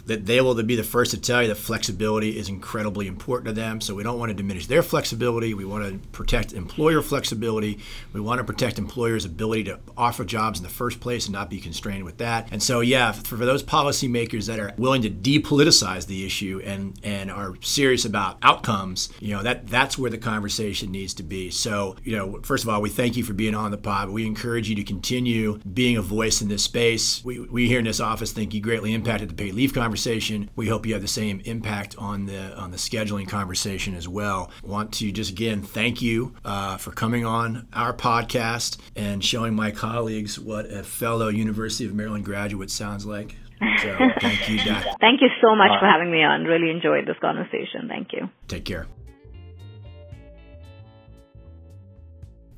that 0.07 0.27
they 0.27 0.41
will 0.41 0.61
be 0.63 0.75
the 0.75 0.83
first 0.83 1.13
to 1.13 1.21
tell 1.21 1.43
you 1.43 1.49
that 1.49 1.55
flexibility 1.55 2.39
is 2.39 2.49
incredibly 2.49 3.07
important 3.07 3.47
to 3.47 3.53
them. 3.53 3.81
So 3.81 3.95
we 3.95 4.03
don't 4.03 4.19
want 4.19 4.31
to 4.31 4.35
diminish 4.35 4.67
their 4.67 4.83
flexibility. 4.83 5.55
We 5.55 5.65
want 5.65 5.89
to 5.89 6.09
protect 6.09 6.53
employer 6.53 7.03
flexibility. 7.03 7.79
We 8.13 8.21
want 8.21 8.39
to 8.39 8.45
protect 8.45 8.79
employers' 8.79 9.25
ability 9.25 9.65
to 9.65 9.79
offer 9.97 10.25
jobs 10.25 10.59
in 10.59 10.65
the 10.65 10.71
first 10.71 11.01
place 11.01 11.27
and 11.27 11.33
not 11.33 11.51
be 11.51 11.61
constrained 11.61 12.05
with 12.05 12.19
that. 12.19 12.49
And 12.51 12.63
so, 12.63 12.81
yeah, 12.81 13.13
for, 13.13 13.37
those 13.37 13.63
policymakers 13.63 14.47
that 14.47 14.59
are 14.59 14.73
willing 14.77 15.03
to 15.03 15.11
depoliticize 15.11 16.07
the 16.07 16.25
issue 16.25 16.61
and 16.65 16.99
and 17.03 17.31
are 17.31 17.55
serious 17.61 18.05
about 18.05 18.39
outcomes, 18.43 19.09
you 19.21 19.35
know 19.35 19.43
that 19.43 19.69
that's 19.69 19.99
where 19.99 20.11
the 20.11 20.19
conversation 20.19 20.91
needs 20.91 21.15
to 21.15 21.23
be. 21.23 21.51
So, 21.51 21.97
you 22.05 22.17
know, 22.17 22.41
first 22.43 22.65
of 22.65 22.71
all, 22.71 22.81
we 22.81 22.89
thank 22.89 23.17
you 23.17 23.25
for 23.25 23.33
being 23.33 23.55
on 23.55 23.71
the 23.71 23.79
pod. 23.79 24.11
We 24.11 24.27
encourage 24.27 24.69
you 24.69 24.77
to 24.77 24.85
continue 24.85 25.59
being 25.59 25.97
a 25.97 26.03
voice 26.03 26.41
in 26.41 26.49
this 26.49 26.65
space. 26.65 27.25
We, 27.25 27.41
we 27.41 27.69
here 27.69 27.79
in 27.79 27.85
this 27.85 28.01
office 28.01 28.33
think 28.33 28.55
you 28.55 28.61
greatly 28.61 28.95
impacted 28.95 29.29
the 29.29 29.35
paid 29.35 29.55
leave 29.55 29.73
conversation 29.73 29.92
conversation. 29.93 30.49
We 30.57 30.69
hope 30.69 30.87
you 30.87 30.95
have 30.95 31.03
the 31.03 31.09
same 31.09 31.43
impact 31.45 31.97
on 31.99 32.25
the 32.25 32.57
on 32.57 32.71
the 32.71 32.79
scheduling 32.79 33.29
conversation 33.29 33.95
as 33.95 34.09
well. 34.09 34.51
Want 34.63 34.91
to 34.95 35.13
just 35.13 35.33
again 35.33 35.61
thank 35.61 36.01
you 36.01 36.35
uh, 36.47 36.79
for 36.79 36.93
coming 36.93 37.27
on 37.27 37.69
our 37.75 37.93
podcast 37.93 38.79
and 38.97 39.23
showing 39.23 39.55
my 39.55 39.71
colleagues 39.71 40.41
what 40.41 40.65
a 40.65 40.83
fellow 40.83 41.29
University 41.29 41.85
of 41.85 41.95
Maryland 41.95 42.25
graduate 42.25 42.71
sounds 42.71 43.05
like. 43.05 43.37
So 43.83 43.95
thank 44.23 44.49
you, 44.49 44.65
Doc. 44.65 44.83
thank 45.01 45.21
you 45.21 45.29
so 45.43 45.55
much 45.55 45.79
for 45.79 45.87
having 45.87 46.11
me 46.11 46.25
on. 46.25 46.45
Really 46.45 46.71
enjoyed 46.71 47.07
this 47.07 47.19
conversation. 47.21 47.87
Thank 47.87 48.15
you. 48.15 48.31
Take 48.49 48.65
care. 48.65 48.87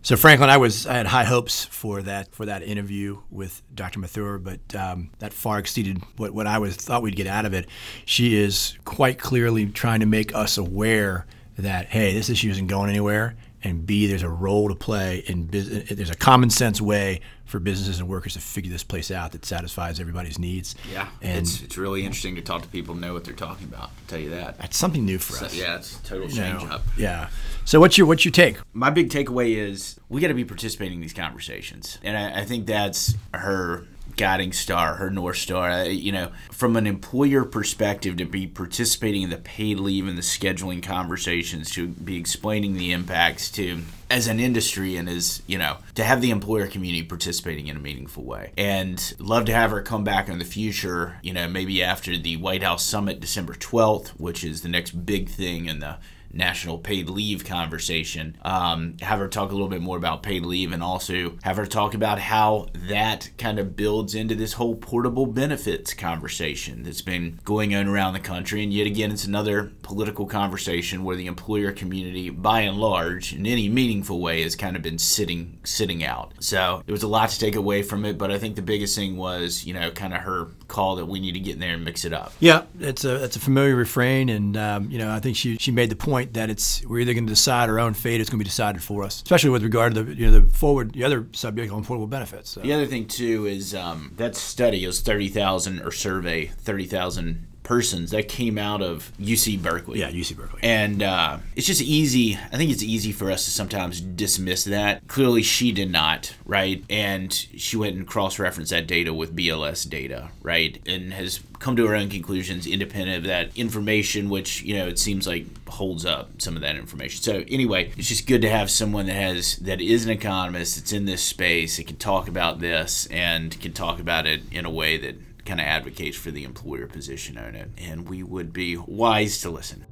So 0.05 0.19
Franklin, 0.19 0.51
I 0.51 0.59
was 0.59 0.87
I 0.87 0.99
had 0.99 1.07
high 1.07 1.25
hopes 1.25 1.65
for 1.65 2.03
that 2.03 2.35
for 2.35 2.45
that 2.45 2.63
interview 2.63 3.23
with 3.31 3.63
Dr. 3.75 4.01
Mathur, 4.01 4.37
but 4.37 4.75
um, 4.75 5.09
that 5.19 5.33
far 5.33 5.59
exceeded 5.59 6.03
what, 6.19 6.35
what 6.35 6.47
I 6.47 6.59
was 6.59 6.77
thought 6.77 7.01
we'd 7.01 7.17
get 7.17 7.27
out 7.27 7.47
of 7.47 7.55
it. 7.55 7.67
She 8.05 8.37
is 8.37 8.77
quite 8.85 9.19
clearly 9.19 9.65
trying 9.65 10.01
to 10.01 10.07
make 10.07 10.35
us 10.35 10.59
aware 10.59 11.25
that 11.57 11.87
hey, 11.87 12.13
this 12.13 12.29
issue 12.29 12.51
isn't 12.51 12.67
going 12.67 12.91
anywhere, 12.91 13.35
and 13.65 13.87
B, 13.87 14.07
there's 14.07 14.23
a 14.23 14.29
role 14.29 14.69
to 14.69 14.75
play 14.75 15.25
in 15.27 15.45
business. 15.47 15.89
There's 15.91 16.11
a 16.11 16.15
common 16.15 16.51
sense 16.51 16.81
way 16.81 17.21
for 17.47 17.59
businesses 17.59 17.99
and 18.01 18.09
workers 18.09 18.35
to 18.35 18.41
figure 18.41 18.71
this 18.71 18.85
place 18.85 19.11
out 19.11 19.33
that 19.33 19.45
satisfies 19.45 19.99
everybody's 20.01 20.39
needs. 20.39 20.75
Yeah, 20.93 21.09
and 21.23 21.39
it's, 21.39 21.63
it's 21.63 21.77
really 21.77 22.05
interesting 22.05 22.35
to 22.37 22.43
talk 22.43 22.63
to 22.63 22.69
people, 22.69 22.93
and 22.93 23.01
know 23.01 23.13
what 23.15 23.25
they're 23.25 23.35
talking 23.35 23.67
about. 23.67 23.85
I'll 23.85 23.91
tell 24.07 24.19
you 24.21 24.31
that. 24.31 24.59
That's 24.59 24.77
something 24.77 25.05
new 25.05 25.19
for 25.19 25.33
So, 25.35 25.47
us. 25.47 25.55
yeah, 25.55 25.77
it's 25.77 25.99
a 25.99 26.03
total 26.05 26.29
You 26.29 26.41
know, 26.41 26.59
change 26.59 26.71
up. 26.71 26.83
Yeah. 26.97 27.29
So 27.65 27.81
what's 27.81 27.97
your 27.99 28.07
what's 28.07 28.25
your 28.25 28.33
take? 28.33 28.59
My 28.73 28.91
big 28.91 29.09
takeaway 29.11 29.57
is 29.57 29.99
we 30.09 30.21
got 30.21 30.29
to 30.29 30.35
be 30.35 30.45
participating 30.45 30.97
in 30.97 31.01
these 31.01 31.15
conversations, 31.15 31.99
and 32.03 32.17
I, 32.17 32.41
I 32.41 32.45
think 32.45 32.67
that's 32.67 33.15
her 33.33 33.87
guiding 34.17 34.53
star, 34.53 34.95
her 34.95 35.11
north 35.11 35.39
star. 35.39 35.71
Uh, 35.71 35.85
You 35.85 36.13
know, 36.13 36.33
from 36.51 36.77
an 36.77 36.87
employer 36.87 37.45
perspective, 37.45 38.17
to 38.17 38.25
be 38.25 38.47
participating 38.47 39.23
in 39.23 39.31
the 39.31 39.37
paid 39.39 39.79
leave 39.81 40.07
and 40.07 40.17
the 40.17 40.23
scheduling 40.23 40.83
conversations, 40.83 41.71
to 41.73 41.89
be 41.89 42.17
explaining 42.17 42.75
the 42.75 42.93
impacts 42.93 43.51
to 43.53 43.83
as 44.11 44.29
an 44.29 44.39
industry 44.39 44.97
and 44.97 45.09
as 45.09 45.43
you 45.47 45.59
know 45.59 45.79
to 45.95 46.05
have 46.05 46.21
the 46.21 46.31
employer 46.31 46.67
community 46.67 47.03
participating 47.03 47.67
in 47.67 47.77
a 47.77 47.81
meaningful 47.81 48.23
way 48.23 48.53
and 48.57 49.15
love 49.19 49.47
to 49.47 49.53
have 49.53 49.71
her 49.71 49.81
come 49.81 50.05
back 50.05 50.29
in 50.29 50.39
the 50.39 50.45
future 50.45 51.17
you 51.23 51.33
know 51.33 51.49
maybe 51.49 51.83
after 51.83 52.17
the 52.17 52.37
white 52.37 52.63
house 52.63 52.85
summit 52.85 53.19
december 53.19 53.55
12th 53.55 54.09
which 54.11 54.45
is 54.45 54.61
the 54.61 54.69
next 54.69 54.91
big 55.07 55.29
thing 55.29 55.67
in 55.67 55.81
the 55.81 55.97
national 56.35 56.79
paid 56.79 57.09
leave 57.09 57.45
conversation. 57.45 58.37
Um, 58.43 58.97
have 59.01 59.19
her 59.19 59.29
talk 59.29 59.51
a 59.51 59.53
little 59.53 59.69
bit 59.69 59.81
more 59.81 59.97
about 59.97 60.23
paid 60.23 60.45
leave 60.45 60.73
and 60.73 60.83
also 60.83 61.39
have 61.43 61.57
her 61.57 61.67
talk 61.67 61.95
about 61.95 62.19
how 62.19 62.69
that 62.75 63.31
kind 63.39 63.59
of 63.59 63.77
builds 63.77 64.15
into 64.15 64.35
this 64.35 64.55
whole 64.55 64.75
portable 64.75 65.27
benefits 65.27 65.95
conversation 65.95 66.83
that's 66.83 67.03
been 67.03 67.41
going 67.45 67.75
on 67.75 67.89
around 67.89 68.15
the 68.15 68.21
country. 68.21 68.63
And 68.63 68.73
yet 68.73 68.87
again, 68.87 69.11
it's 69.11 69.25
another 69.25 69.73
political 69.83 70.27
conversation 70.27 71.05
where 71.05 71.17
the 71.17 71.27
employer 71.27 71.73
community, 71.73 72.31
by 72.31 72.61
and 72.61 72.79
large, 72.79 73.33
in 73.33 73.47
any 73.47 73.69
meaningful 73.69 74.21
way, 74.21 74.43
has 74.43 74.57
kind 74.57 74.77
of 74.77 74.83
been 74.83 74.99
sitting 74.99 75.59
sitting 75.65 76.05
out. 76.05 76.33
So 76.41 76.83
there 76.87 76.93
was 76.93 77.03
a 77.03 77.09
lot 77.09 77.31
to 77.31 77.39
take 77.39 77.57
away 77.57 77.83
from 77.83 78.05
it, 78.05 78.19
but 78.19 78.31
I 78.31 78.39
think 78.39 78.57
the 78.57 78.63
biggest 78.63 78.97
thing 78.97 79.17
was, 79.17 79.65
you 79.65 79.75
know, 79.75 79.91
kind 79.91 80.15
of 80.15 80.21
her 80.21 80.49
call 80.69 80.97
that 80.97 81.07
we 81.07 81.21
need 81.21 81.33
to 81.33 81.41
get 81.41 81.55
in 81.55 81.61
there 81.61 81.75
and 81.75 81.85
mix 81.85 82.05
it 82.05 82.13
up. 82.13 82.33
Yeah, 82.41 82.65
it's 82.81 83.05
a 83.05 83.23
it's 83.25 83.37
a 83.37 83.41
familiar 83.41 83.77
refrain, 83.77 84.29
and 84.29 84.57
um, 84.57 84.91
you 84.91 84.99
know 84.99 85.11
I 85.11 85.21
think 85.21 85.37
she 85.37 85.57
she 85.59 85.71
made 85.71 85.91
the 85.91 85.97
point 85.97 86.24
that 86.33 86.51
it's 86.51 86.85
we're 86.87 87.01
either 87.01 87.15
going 87.15 87.27
to 87.27 87.33
decide 87.33 87.69
our 87.69 87.79
own 87.79 87.95
fate, 87.95 88.21
it's 88.21 88.31
going 88.31 88.39
to 88.39 88.45
be 88.45 88.49
decided 88.49 88.83
for 88.83 89.05
us, 89.05 89.17
especially 89.23 89.51
with 89.51 89.63
regard 89.63 89.95
to 89.95 90.03
the 90.03 90.15
you 90.15 90.27
know 90.27 90.41
the 90.41 90.51
forward 90.51 90.93
the 90.93 91.05
other 91.05 91.27
subject 91.33 91.73
on 91.73 91.85
portable 91.85 92.07
benefits. 92.07 92.51
So. 92.51 92.61
The 92.61 92.73
other 92.73 92.87
thing 92.87 93.07
too 93.07 93.47
is 93.47 93.75
um, 93.75 94.13
that 94.17 94.35
study 94.35 94.85
is 94.85 95.01
thirty 95.01 95.29
thousand 95.29 95.81
or 95.81 95.93
survey 95.93 96.47
thirty 96.47 96.87
thousand 96.87 97.47
persons 97.65 98.11
that 98.11 98.29
came 98.29 98.59
out 98.59 98.81
of 98.81 99.11
UC 99.19 99.61
Berkeley. 99.61 99.99
Yeah, 99.99 100.11
UC 100.11 100.37
Berkeley. 100.37 100.61
And 100.63 101.03
uh, 101.03 101.39
it's 101.57 101.67
just 101.67 101.83
easy. 101.83 102.39
I 102.53 102.57
think 102.57 102.71
it's 102.71 102.83
easy 102.83 103.11
for 103.11 103.31
us 103.31 103.47
to 103.47 103.51
sometimes 103.51 104.01
dismiss 104.01 104.65
that. 104.65 105.09
Clearly, 105.09 105.43
she 105.43 105.73
did 105.73 105.91
not, 105.91 106.35
right? 106.45 106.85
And 106.89 107.33
she 107.33 107.77
went 107.77 107.97
and 107.97 108.07
cross 108.07 108.39
referenced 108.39 108.71
that 108.71 108.87
data 108.87 109.13
with 109.13 109.35
BLS 109.35 109.89
data, 109.89 110.31
right? 110.43 110.79
And 110.87 111.13
has 111.15 111.41
come 111.59 111.75
to 111.77 111.87
her 111.87 111.95
own 111.95 112.11
conclusions 112.11 112.67
independent 112.67 113.19
of 113.19 113.25
that 113.25 113.57
information, 113.57 114.29
which, 114.29 114.63
you 114.63 114.77
know, 114.77 114.87
it 114.87 114.99
seems 114.99 115.27
like 115.27 115.47
holds 115.67 116.05
up 116.05 116.43
some 116.43 116.57
of 116.57 116.63
that 116.63 116.77
information. 116.77 117.23
So, 117.23 117.45
anyway, 117.49 117.93
it's 117.97 118.09
just 118.09 118.27
good 118.27 118.43
to 118.43 118.51
have 118.51 118.71
someone 118.71 119.07
that 119.07 119.15
has, 119.15 119.57
that 119.57 119.81
is 119.81 120.05
an 120.05 120.11
economist, 120.11 120.77
that's 120.77 120.93
in 120.93 121.07
this 121.07 121.23
space, 121.23 121.79
that 121.79 121.87
can 121.87 121.97
talk 121.97 122.29
about 122.29 122.61
this 122.61 123.07
and 123.07 123.59
can 123.59 123.73
talk 123.73 123.99
about 124.01 124.27
it 124.27 124.43
in 124.53 124.67
a 124.67 124.71
way 124.71 124.99
that 124.99 125.17
kind 125.45 125.61
of 125.61 125.67
advocates 125.67 126.17
for 126.17 126.31
the 126.31 126.45
employer 126.45 126.87
position 126.87 127.39
on 127.39 127.55
it. 127.55 127.71
And 127.79 128.09
we 128.09 128.23
would 128.23 128.53
be 128.53 128.77
wise 128.77 129.41
to 129.43 129.51
listen. 129.51 129.85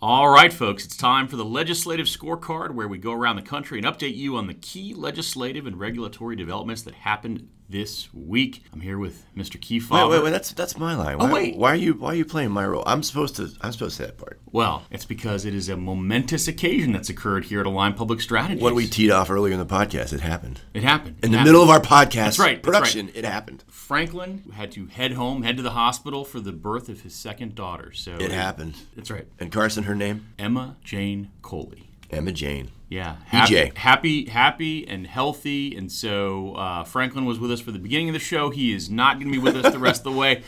All 0.00 0.28
right, 0.28 0.52
folks, 0.52 0.84
it's 0.84 0.96
time 0.96 1.28
for 1.28 1.36
the 1.36 1.44
legislative 1.44 2.06
scorecard 2.06 2.72
where 2.72 2.88
we 2.88 2.98
go 2.98 3.12
around 3.12 3.36
the 3.36 3.42
country 3.42 3.78
and 3.78 3.86
update 3.86 4.16
you 4.16 4.36
on 4.36 4.48
the 4.48 4.54
key 4.54 4.94
legislative 4.94 5.64
and 5.64 5.78
regulatory 5.78 6.34
developments 6.34 6.82
that 6.82 6.94
happened 6.94 7.48
this 7.72 8.12
week. 8.14 8.64
I'm 8.72 8.80
here 8.80 8.98
with 8.98 9.24
Mr. 9.34 9.58
Kefauver. 9.58 10.08
Wait, 10.10 10.16
wait, 10.18 10.24
wait. 10.24 10.30
That's 10.30 10.52
that's 10.52 10.78
my 10.78 10.94
line. 10.94 11.16
Oh, 11.18 11.24
Why, 11.26 11.32
wait. 11.32 11.56
why 11.56 11.72
are 11.72 11.76
you 11.76 11.94
why 11.94 12.12
are 12.12 12.14
you 12.14 12.24
playing 12.24 12.50
my 12.52 12.64
role? 12.66 12.84
I'm 12.86 13.02
supposed 13.02 13.34
to 13.36 13.50
I'm 13.62 13.72
supposed 13.72 13.96
to 13.96 14.02
say 14.02 14.06
that 14.06 14.18
part. 14.18 14.38
Well, 14.52 14.84
it's 14.90 15.04
because 15.06 15.44
it 15.44 15.54
is 15.54 15.68
a 15.68 15.76
momentous 15.76 16.46
occasion 16.46 16.92
that's 16.92 17.08
occurred 17.08 17.46
here 17.46 17.60
at 17.60 17.66
Align 17.66 17.94
Public 17.94 18.20
Strategies. 18.20 18.62
What 18.62 18.74
we 18.74 18.86
teed 18.86 19.10
off 19.10 19.30
earlier 19.30 19.52
in 19.54 19.58
the 19.58 19.66
podcast, 19.66 20.12
it 20.12 20.20
happened. 20.20 20.60
It 20.74 20.82
happened. 20.84 21.16
In 21.22 21.30
It 21.30 21.32
the 21.32 21.38
happened. 21.38 21.44
middle 21.46 21.62
of 21.62 21.70
our 21.70 21.80
podcast 21.80 22.12
That's 22.14 22.38
right, 22.38 22.62
that's 22.62 22.66
production, 22.66 23.06
right. 23.06 23.16
it 23.16 23.24
happened. 23.24 23.64
Franklin 23.68 24.42
had 24.54 24.70
to 24.72 24.86
head 24.86 25.12
home, 25.14 25.42
head 25.42 25.56
to 25.56 25.62
the 25.62 25.70
hospital 25.70 26.24
for 26.24 26.38
the 26.40 26.52
birth 26.52 26.88
of 26.90 27.00
his 27.00 27.14
second 27.14 27.54
daughter. 27.54 27.92
So 27.92 28.12
It 28.16 28.30
happened. 28.30 28.76
That's 28.94 29.10
right. 29.10 29.26
And 29.40 29.50
Carson, 29.50 29.84
her 29.84 29.94
name 29.94 30.28
Emma 30.38 30.76
Jane 30.84 31.30
Coley. 31.42 31.88
Emma 32.12 32.32
Jane. 32.32 32.70
Yeah, 32.88 33.16
happy, 33.26 33.54
EJ. 33.54 33.76
happy, 33.78 34.28
happy, 34.28 34.86
and 34.86 35.06
healthy. 35.06 35.74
And 35.74 35.90
so 35.90 36.54
uh, 36.56 36.84
Franklin 36.84 37.24
was 37.24 37.38
with 37.38 37.50
us 37.50 37.60
for 37.60 37.72
the 37.72 37.78
beginning 37.78 38.10
of 38.10 38.12
the 38.12 38.18
show. 38.18 38.50
He 38.50 38.72
is 38.74 38.90
not 38.90 39.18
going 39.18 39.32
to 39.32 39.32
be 39.32 39.42
with 39.42 39.56
us 39.56 39.72
the 39.72 39.78
rest 39.78 40.06
of 40.06 40.12
the 40.12 40.18
way. 40.18 40.42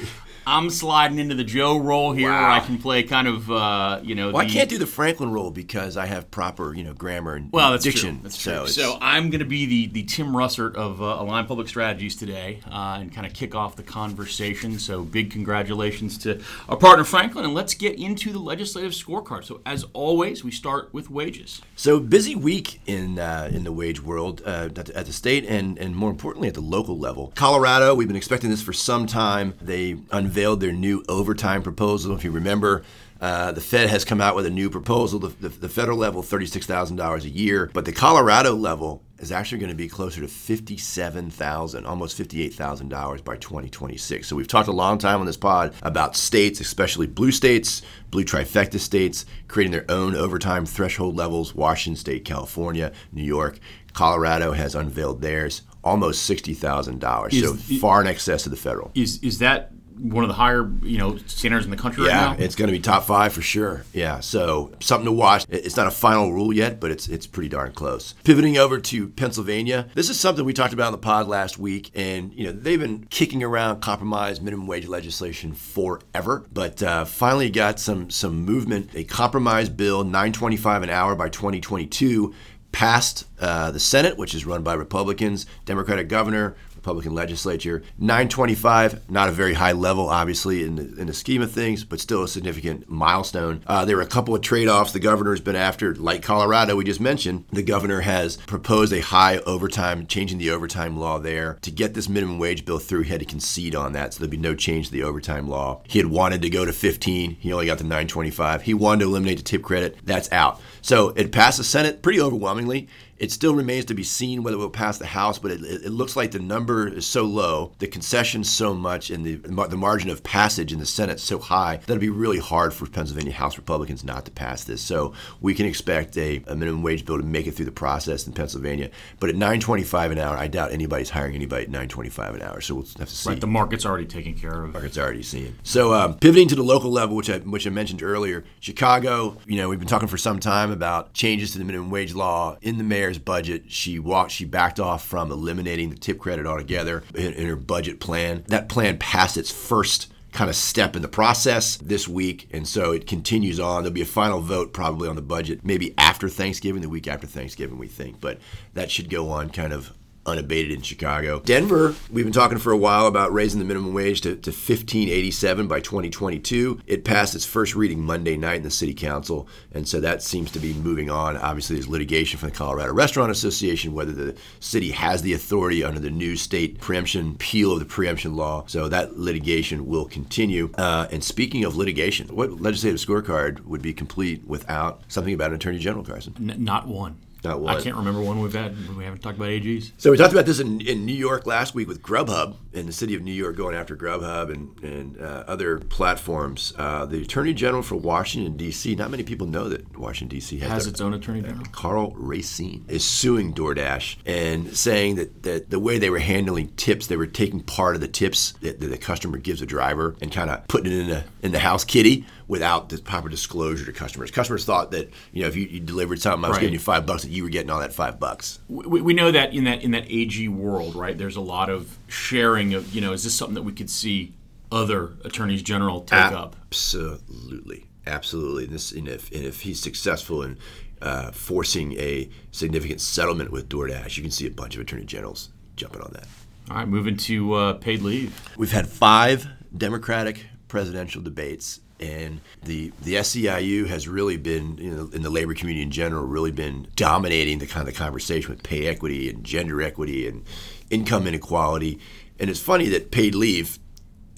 I'm 0.47 0.71
sliding 0.71 1.19
into 1.19 1.35
the 1.35 1.45
Joe 1.45 1.79
role 1.79 2.13
here, 2.13 2.31
where 2.31 2.49
I 2.51 2.61
can 2.61 2.79
play 2.79 3.03
kind 3.03 3.27
of, 3.27 3.51
uh, 3.51 4.01
you 4.03 4.15
know. 4.15 4.31
Well, 4.31 4.45
I 4.45 4.49
can't 4.49 4.69
do 4.69 4.79
the 4.79 4.87
Franklin 4.87 5.33
role 5.33 5.51
because 5.51 5.97
I 5.97 6.07
have 6.07 6.31
proper, 6.31 6.75
you 6.75 6.85
know, 6.85 6.93
grammar 6.93 7.35
and 7.35 7.51
Well, 7.51 7.71
that's 7.71 7.85
diction. 7.85 8.17
true. 8.17 8.23
That's 8.25 8.41
so 8.41 8.59
true. 8.61 8.69
So 8.69 8.99
I'm 9.01 9.31
going 9.31 9.39
to 9.39 9.47
be 9.47 9.65
the, 9.67 9.87
the 9.87 10.03
Tim 10.05 10.29
Russert 10.29 10.75
of 10.75 11.01
uh, 11.01 11.17
Align 11.21 11.47
Public 11.47 11.69
Strategies 11.69 12.15
today 12.15 12.61
uh, 12.71 12.99
and 13.01 13.13
kind 13.13 13.27
of 13.27 13.33
kick 13.33 13.55
off 13.55 13.77
the 13.77 13.83
conversation. 13.83 14.79
So 14.79 15.03
big 15.03 15.31
congratulations 15.31 16.19
to 16.19 16.43
our 16.69 16.77
partner 16.77 17.05
Franklin, 17.05 17.47
and 17.47 17.55
let's 17.55 17.75
get 17.75 17.99
into 17.99 18.33
the 18.33 18.39
legislative 18.39 18.93
scorecard. 18.93 19.45
So 19.45 19.61
as 19.65 19.87
always, 19.95 20.45
we 20.45 20.51
start 20.51 20.93
with 20.93 21.11
wages. 21.11 21.63
So 21.77 22.01
busy 22.01 22.35
week 22.35 22.81
in 22.87 23.19
uh, 23.19 23.51
in 23.51 23.65
the 23.65 23.73
wage 23.73 24.03
world 24.03 24.43
uh, 24.45 24.69
at, 24.77 24.87
the, 24.87 24.97
at 24.97 25.07
the 25.07 25.13
state 25.13 25.47
and 25.47 25.79
and 25.79 25.97
more 25.97 26.11
importantly 26.11 26.49
at 26.49 26.55
the 26.55 26.61
local 26.61 26.99
level. 26.99 27.33
Colorado, 27.35 27.95
we've 27.95 28.09
been 28.09 28.17
expecting 28.17 28.51
this 28.51 28.63
for 28.63 28.73
some 28.75 29.07
time. 29.07 29.55
They 29.63 29.97
unveiled 30.11 30.34
their 30.35 30.73
new 30.73 31.05
overtime 31.09 31.63
proposal. 31.63 32.15
If 32.15 32.25
you 32.25 32.31
remember. 32.31 32.83
Uh, 33.21 33.53
the 33.53 33.61
Fed 33.61 33.89
has 33.89 34.05
come 34.05 34.21
out 34.21 34.37
with 34.37 34.45
a 34.45 34.51
new 34.51 34.69
proposal. 34.69 35.19
The, 35.19 35.29
the, 35.29 35.49
the 35.49 35.69
federal 35.69 35.97
level, 35.97 36.21
thirty-six 36.21 36.67
thousand 36.67 36.97
dollars 36.97 37.25
a 37.25 37.31
year, 37.31 37.71
but 37.73 37.87
the 37.87 37.93
Colorado 37.93 38.53
level 38.55 39.03
is 39.19 39.33
actually 39.33 39.59
going 39.59 39.71
to 39.71 39.77
be 39.77 39.89
closer 39.89 40.21
to 40.21 40.29
57,000, 40.29 41.87
almost 41.87 42.17
fifty-eight 42.17 42.53
thousand 42.55 42.89
dollars 42.89 43.23
by 43.23 43.37
2026. 43.37 44.27
So 44.27 44.37
we've 44.37 44.49
talked 44.49 44.69
a 44.69 44.73
long 44.73 44.99
time 44.99 45.21
on 45.21 45.27
this 45.27 45.37
pod 45.37 45.75
about 45.83 46.17
states, 46.17 46.61
especially 46.61 47.07
blue 47.07 47.31
states, 47.33 47.83
blue 48.11 48.25
trifecta 48.25 48.79
states, 48.79 49.25
creating 49.49 49.73
their 49.73 49.87
own 49.89 50.15
overtime 50.15 50.67
threshold 50.67 51.17
levels. 51.17 51.55
Washington 51.55 51.99
State, 51.99 52.25
California, 52.25 52.93
New 53.13 53.25
York, 53.25 53.59
Colorado 53.95 54.53
has 54.53 54.75
unveiled 54.75 55.23
theirs, 55.23 55.63
almost 55.83 56.25
sixty 56.25 56.53
thousand 56.53 57.01
dollars. 57.01 57.39
So 57.41 57.55
far 57.55 58.01
in 58.01 58.07
excess 58.07 58.45
of 58.45 58.51
the 58.51 58.59
federal. 58.59 58.91
Is 58.95 59.23
is 59.23 59.39
that 59.39 59.71
one 59.99 60.25
of 60.25 60.29
the 60.29 60.35
higher 60.35 60.71
you 60.83 60.99
know 60.99 61.17
centers 61.27 61.65
in 61.65 61.71
the 61.71 61.77
country 61.77 62.05
Yeah, 62.07 62.31
right 62.31 62.39
now? 62.39 62.45
it's 62.45 62.55
going 62.55 62.69
to 62.69 62.73
be 62.73 62.81
top 62.81 63.05
five 63.05 63.33
for 63.33 63.43
sure. 63.43 63.85
Yeah, 63.93 64.21
so 64.21 64.73
something 64.81 65.07
to 65.07 65.13
watch. 65.13 65.45
It's 65.49 65.77
not 65.77 65.87
a 65.87 65.91
final 65.91 66.33
rule 66.33 66.53
yet, 66.53 66.81
but 66.81 66.91
it's 66.91 67.09
it's 67.09 67.27
pretty 67.27 67.49
darn 67.49 67.73
close. 67.73 68.15
Pivoting 68.25 68.57
over 68.59 68.79
to 68.81 69.09
Pennsylvania, 69.09 69.89
this 69.95 70.11
is 70.11 70.19
something 70.19 70.45
we 70.45 70.53
talked 70.53 70.73
about 70.75 70.89
in 70.89 70.93
the 70.93 70.99
pod 70.99 71.29
last 71.29 71.59
week, 71.59 71.91
and 71.95 72.33
you 72.35 72.45
know 72.47 72.53
they've 72.53 72.81
been 72.81 73.07
kicking 73.11 73.43
around 73.43 73.81
compromise 73.81 74.41
minimum 74.41 74.67
wage 74.67 74.87
legislation 74.87 75.53
forever, 75.55 76.45
but 76.53 76.83
uh, 76.83 77.05
finally 77.05 77.51
got 77.51 77.79
some 77.81 78.11
some 78.11 78.45
movement. 78.45 78.91
A 78.95 79.05
compromise 79.05 79.69
bill, 79.69 80.05
9.25 80.05 80.83
an 80.85 80.91
hour 80.91 81.15
by 81.15 81.29
2022, 81.29 82.35
passed 82.73 83.27
uh, 83.41 83.71
the 83.71 83.81
Senate, 83.81 84.17
which 84.17 84.35
is 84.35 84.45
run 84.47 84.63
by 84.63 84.75
Republicans, 84.75 85.47
Democratic 85.65 86.09
governor. 86.09 86.57
Republican 86.85 87.15
legislature. 87.15 87.83
925, 87.97 89.11
not 89.11 89.31
a 89.31 89.33
very 89.33 89.55
high 89.55 89.73
level, 89.73 90.11
obviously, 90.11 90.63
in 90.63 90.77
the, 90.77 91.01
in 91.01 91.07
the 91.07 91.15
scheme 91.15 91.41
of 91.41 91.51
things, 91.51 91.83
but 91.83 91.99
still 91.99 92.23
a 92.23 92.29
significant 92.29 92.91
milestone. 92.91 93.63
Uh, 93.67 93.87
there 93.87 93.97
were 93.97 94.03
a 94.03 94.07
couple 94.07 94.35
of 94.35 94.43
trade 94.43 94.69
offs 94.69 94.93
the 94.93 95.01
governor's 95.01 95.41
been 95.41 95.57
after, 95.57 95.95
like 95.95 96.23
Colorado, 96.23 96.77
we 96.77 96.85
just 96.85 97.01
mentioned. 97.01 97.47
The 97.51 97.63
governor 97.63 98.03
has 98.03 98.37
proposed 98.37 98.93
a 98.93 99.01
high 99.01 99.39
overtime, 99.39 100.07
changing 100.07 100.37
the 100.37 100.51
overtime 100.51 100.99
law 100.99 101.19
there. 101.19 101.57
To 101.63 101.71
get 101.71 101.95
this 101.95 102.07
minimum 102.07 102.39
wage 102.39 102.67
bill 102.67 102.79
through, 102.79 103.05
he 103.05 103.11
had 103.11 103.21
to 103.21 103.27
concede 103.27 103.75
on 103.75 103.95
that, 103.95 104.13
so 104.13 104.19
there'd 104.19 104.31
be 104.31 104.37
no 104.37 104.55
change 104.55 104.89
to 104.89 104.93
the 104.93 105.05
overtime 105.05 105.49
law. 105.49 105.81
He 105.89 105.99
had 105.99 106.09
wanted 106.09 106.43
to 106.43 106.51
go 106.51 106.67
to 106.67 106.73
15, 106.75 107.37
he 107.41 107.51
only 107.51 107.65
got 107.65 107.79
to 107.79 107.85
925. 107.85 108.61
He 108.61 108.75
wanted 108.75 109.05
to 109.05 109.07
eliminate 109.07 109.39
the 109.39 109.43
tip 109.43 109.63
credit, 109.63 109.97
that's 110.05 110.31
out. 110.31 110.61
So 110.83 111.15
it 111.17 111.33
passed 111.33 111.57
the 111.57 111.65
Senate 111.65 112.03
pretty 112.03 112.21
overwhelmingly. 112.21 112.89
It 113.25 113.33
still 113.33 113.55
remains 113.55 113.87
to 113.87 113.95
be 113.95 114.03
seen 114.03 114.43
whether 114.43 114.59
it 114.59 114.61
will 114.61 114.69
pass 114.69 114.99
the 114.99 115.07
House, 115.07 115.39
but 115.39 115.51
it, 115.51 115.63
it, 115.63 115.91
looks 115.91 116.15
like 116.15 116.33
the 116.33 116.39
number 116.39 116.87
is 116.87 117.07
so 117.07 117.23
low, 117.25 117.73
the 117.79 117.87
concessions 117.87 118.51
so 118.51 118.75
much, 118.75 119.09
and 119.09 119.25
the 119.25 119.37
the 119.37 119.79
margin 119.79 120.11
of 120.11 120.23
passage 120.23 120.75
in 120.75 120.79
the 120.79 120.85
Senate 120.85 121.19
so 121.19 121.39
high 121.39 121.77
that 121.77 121.89
it'll 121.89 121.99
be 121.99 122.11
really 122.11 122.39
hard 122.39 122.75
for 122.75 122.87
Pennsylvania 122.87 123.33
House 123.33 123.57
Republicans 123.57 124.05
not 124.05 124.27
to 124.27 124.31
pass 124.31 124.65
this. 124.65 124.83
So 124.83 125.15
we 125.41 125.55
can 125.55 125.65
expect 125.65 126.19
a, 126.19 126.43
a 126.49 126.55
minimum 126.55 126.83
wage 126.83 127.07
bill 127.07 127.17
to 127.17 127.25
make 127.25 127.47
it 127.47 127.53
through 127.53 127.65
the 127.65 127.73
process 127.73 128.27
in 128.27 128.35
Pennsylvania. 128.35 128.91
But 129.21 129.31
at 129.31 129.37
9.25 129.37 130.13
an 130.13 130.19
hour, 130.19 130.37
I 130.37 130.47
doubt 130.47 130.73
anybody's 130.73 131.09
hiring 131.09 131.35
anybody 131.35 131.65
at 131.65 131.71
9.25 131.71 132.35
an 132.35 132.43
hour. 132.43 132.61
So 132.61 132.75
we'll 132.75 132.85
have 132.99 133.09
to 133.09 133.17
see. 133.17 133.31
Right, 133.31 133.41
the 133.41 133.47
market's 133.47 133.87
already 133.87 134.07
taken 134.07 134.35
care 134.35 134.65
of. 134.65 134.73
Market's 134.75 134.99
already 134.99 135.23
seen. 135.23 135.57
So 135.63 135.95
um, 135.95 136.19
pivoting 136.19 136.49
to 136.49 136.57
the 136.57 136.63
local 136.63 136.91
level, 136.91 137.17
which 137.17 137.31
I 137.31 137.39
which 137.39 137.67
I 137.67 137.71
mentioned 137.71 138.03
earlier, 138.03 138.45
Chicago. 138.61 139.39
You 139.47 139.57
know, 139.57 139.71
we've 139.71 139.79
been 139.79 139.89
talking 139.89 140.09
for 140.09 140.19
some 140.19 140.41
time 140.41 140.71
about 140.71 141.15
changes 141.15 141.53
to 141.53 141.59
the 141.59 141.65
minimum 141.65 141.91
wage 141.91 142.15
law 142.15 142.59
in 142.61 142.77
the 142.77 142.85
mayor's 142.85 143.14
budget. 143.19 143.65
She 143.69 143.99
walked, 143.99 144.33
she 144.33 144.45
backed 144.45 144.81
off 144.81 145.07
from 145.07 145.31
eliminating 145.31 145.91
the 145.91 145.97
tip 145.97 146.19
credit 146.19 146.47
altogether 146.47 147.05
in, 147.15 147.33
in 147.35 147.47
her 147.47 147.57
budget 147.57 148.01
plan. 148.01 148.45
That 148.49 148.69
plan 148.69 148.99
passed 148.99 149.37
its 149.37 149.51
first 149.51 150.13
kind 150.33 150.51
of 150.51 150.57
step 150.57 150.97
in 150.97 151.03
the 151.03 151.09
process 151.09 151.77
this 151.77 152.09
week, 152.09 152.49
and 152.53 152.67
so 152.67 152.91
it 152.91 153.07
continues 153.07 153.61
on. 153.61 153.83
There'll 153.83 153.95
be 153.95 154.03
a 154.03 154.07
final 154.07 154.41
vote 154.41 154.73
probably 154.73 155.09
on 155.09 155.17
the 155.17 155.23
budget, 155.23 155.65
maybe 155.65 155.95
after 155.97 156.29
Thanksgiving, 156.29 156.83
the 156.83 156.89
week 156.89 157.07
after 157.07 157.27
Thanksgiving, 157.27 157.79
we 157.79 157.87
think, 157.87 158.21
but 158.21 158.39
that 158.75 158.91
should 158.91 159.09
go 159.09 159.31
on 159.31 159.51
kind 159.51 159.73
of 159.73 159.93
unabated 160.27 160.73
in 160.73 160.83
Chicago. 160.83 161.41
Denver, 161.41 161.95
we've 162.11 162.25
been 162.25 162.33
talking 162.33 162.59
for 162.59 162.73
a 162.73 162.77
while 162.77 163.07
about 163.07 163.33
raising 163.33 163.59
the 163.59 163.65
minimum 163.65 163.93
wage 163.93 164.21
to, 164.23 164.31
to 164.37 164.51
1587 164.51 165.69
by 165.69 165.81
2022. 165.81 166.81
It 166.87 167.05
passed 167.05 167.35
its 167.35 167.45
first 167.45 167.75
reading 167.75 168.01
Monday 168.01 168.37
night 168.37 168.57
in 168.57 168.63
the 168.63 168.71
city 168.71 168.95
council, 168.95 169.49
and 169.73 169.87
so 169.87 170.01
that 170.01 170.23
seems 170.23 170.51
to 170.53 170.59
be 170.59 170.75
moving 170.75 171.11
on. 171.11 171.37
Obviously, 171.37 171.77
there's 171.77 171.89
litigation 171.89 172.39
from 172.39 172.51
the 172.51 172.55
Colorado 172.55 172.93
Restaurant 172.93 173.31
Association 173.31 173.93
whether 173.95 174.13
the 174.13 174.37
city 174.61 174.91
has 174.91 175.23
the 175.23 175.35
authority 175.35 175.85
under 175.85 176.01
the 176.01 176.11
new 176.11 176.37
state 176.37 176.81
preemption 176.81 177.37
peel 177.37 177.73
of 177.73 177.79
the 177.79 177.85
preemption 177.85 178.35
law. 178.35 178.65
So 178.67 178.89
that 178.89 179.19
litigation 179.19 179.87
will 179.87 180.07
continue. 180.07 180.71
Uh, 180.77 181.07
and 181.11 181.23
speaking 181.23 181.65
of 181.65 181.77
litigation, 181.77 182.29
what 182.29 182.61
legislative 182.61 183.01
scorecard 183.01 183.65
would 183.65 183.83
be 183.83 183.93
complete 183.93 184.47
without 184.47 185.03
something 185.09 185.35
about 185.35 185.51
an 185.51 185.57
attorney 185.57 185.79
general, 185.79 186.05
Carson? 186.05 186.35
N- 186.39 186.65
not 186.65 186.87
one. 186.87 187.19
Not 187.45 187.61
one. 187.61 187.77
I 187.77 187.81
can't 187.81 187.97
remember 187.97 188.23
one 188.23 188.41
we've 188.41 188.55
had. 188.55 188.75
We 188.97 189.05
haven't 189.05 189.21
talked 189.21 189.37
about 189.37 189.49
AGs. 189.51 189.93
So 189.99 190.11
we 190.11 190.17
talked 190.17 190.33
about 190.33 190.47
this 190.47 190.61
in, 190.61 190.81
in 190.81 191.05
New 191.05 191.15
York 191.15 191.47
last 191.47 191.75
week 191.75 191.87
with 191.87 192.03
Grubhub 192.03 192.57
and 192.73 192.89
the 192.89 192.93
city 192.93 193.15
of 193.15 193.23
New 193.23 193.33
York 193.33 193.57
going 193.57 193.77
after 193.77 193.97
Grubhub 193.97 194.51
and, 194.51 194.83
and 194.83 195.21
uh, 195.21 195.45
other 195.47 195.79
platforms. 195.79 196.73
Uh, 196.79 197.05
the 197.05 197.23
Attorney 197.23 197.53
General 197.53 197.83
for 197.83 197.97
Washington, 197.97 198.57
D.C., 198.57 198.95
not 198.95 199.11
many 199.11 199.23
people 199.23 199.47
know 199.47 199.69
that 199.69 199.97
Washington, 199.99 200.37
D.C. 200.37 200.59
has, 200.61 200.71
Has 200.71 200.85
their- 200.85 200.91
its 200.93 201.01
own 201.01 201.13
attorney 201.15 201.43
general. 201.43 201.67
Karl 201.73 202.13
Racine 202.17 202.85
is 202.89 203.05
suing 203.05 203.53
DoorDash 203.53 204.17
and 204.25 204.75
saying 204.75 205.17
that, 205.17 205.43
that 205.43 205.71
the 205.71 205.79
way 205.79 205.99
they 205.99 206.11
were 206.11 206.19
handling 206.21 206.69
tips, 206.77 207.09
they 207.09 207.17
were 207.17 207.27
taking 207.27 207.61
part 207.61 207.95
of 207.95 208.01
the 208.01 208.09
tips 208.09 208.53
that, 208.63 208.81
that 208.81 208.87
the 208.87 208.99
customer 208.99 209.37
gives 209.39 209.61
a 209.61 209.67
driver 209.67 210.17
and 210.23 210.33
kind 210.33 210.49
of 210.51 210.67
putting 210.69 210.93
it 210.93 210.99
in 210.99 211.09
the 211.09 211.25
in 211.43 211.53
the 211.53 211.59
house 211.59 211.85
kitty 211.85 212.25
without 212.47 212.89
the 212.91 212.99
proper 212.99 213.29
disclosure 213.29 213.85
to 213.87 213.93
customers. 213.93 214.31
Customers 214.31 214.65
thought 214.65 214.91
that 214.91 215.11
you 215.33 215.43
know 215.43 215.49
if 215.49 215.57
you, 215.57 215.67
you 215.67 215.81
delivered 215.81 216.21
something, 216.21 216.45
I 216.45 216.49
was 216.49 216.57
Right. 216.57 216.61
giving 216.63 216.75
you 216.75 216.79
five 216.81 217.07
bucks, 217.07 217.23
that 217.23 217.31
you 217.31 217.43
were 217.43 217.49
getting 217.49 217.71
all 217.71 217.81
that 217.81 217.93
five 217.93 218.21
bucks. 218.21 218.59
we, 218.69 219.01
we 219.01 219.15
know 219.15 219.31
that 219.31 219.55
in 219.55 219.65
that 219.65 219.83
in 219.83 219.93
that 219.93 220.05
AG 220.11 220.49
world, 220.49 220.95
right? 220.95 221.17
There's 221.17 221.37
a 221.37 221.41
lot 221.41 221.71
of 221.71 221.99
sharing 222.09 222.75
of 222.75 222.95
you 222.95 223.01
know, 223.01 223.13
is 223.13 223.25
this 223.25 223.35
something 223.35 223.55
that 223.55 223.63
we 223.63 223.73
could 223.73 223.91
see 223.91 224.35
other 224.73 225.13
attorneys 225.25 225.63
general 225.63 226.01
take 226.03 226.33
up? 226.33 226.57
Absolutely, 226.71 227.87
absolutely. 228.07 228.65
And 228.65 228.73
this, 228.73 228.93
and 228.93 229.09
if 229.09 229.31
and 229.33 229.45
if 229.45 229.61
he's 229.63 229.81
successful 229.81 230.43
in 230.43 230.59
uh, 231.03 231.31
forcing 231.33 231.93
a 231.95 232.29
significant 232.51 233.01
settlement 233.01 233.51
with 233.53 233.69
DoorDash, 233.69 234.17
you 234.17 234.23
can 234.23 234.31
see 234.33 234.47
a 234.47 234.51
bunch 234.51 234.75
of 234.75 234.81
attorney 234.81 235.05
generals 235.05 235.51
jumping 235.77 236.01
on 236.01 236.11
that. 236.15 236.27
All 236.71 236.77
right, 236.77 236.89
moving 236.89 237.17
to 237.19 237.53
uh, 237.55 237.73
paid 237.75 238.01
leave. 238.03 238.39
We've 238.57 238.73
had 238.73 238.89
five 238.89 239.47
Democratic 239.77 240.47
presidential 240.69 241.21
debates, 241.21 241.81
and 242.05 242.41
the 242.63 242.93
the 243.03 243.15
SEIU 243.15 243.87
has 243.87 244.07
really 244.07 244.37
been, 244.37 244.77
you 244.79 244.91
know, 244.91 245.11
in 245.13 245.23
the 245.23 245.31
labor 245.31 245.55
community 245.55 245.83
in 245.83 245.91
general, 245.91 246.25
really 246.25 246.51
been 246.51 246.89
dominating 246.97 247.59
the 247.59 247.67
kind 247.67 247.89
of 247.89 247.95
conversation 247.95 248.51
with 248.51 248.63
pay 248.63 248.87
equity 248.87 249.31
and 249.31 249.45
gender 249.45 249.83
equity 249.83 250.29
and 250.29 250.45
income 250.91 251.27
inequality. 251.27 251.99
And 252.39 252.51
it's 252.51 252.61
funny 252.61 252.89
that 252.89 253.11
paid 253.11 253.35
leave 253.35 253.79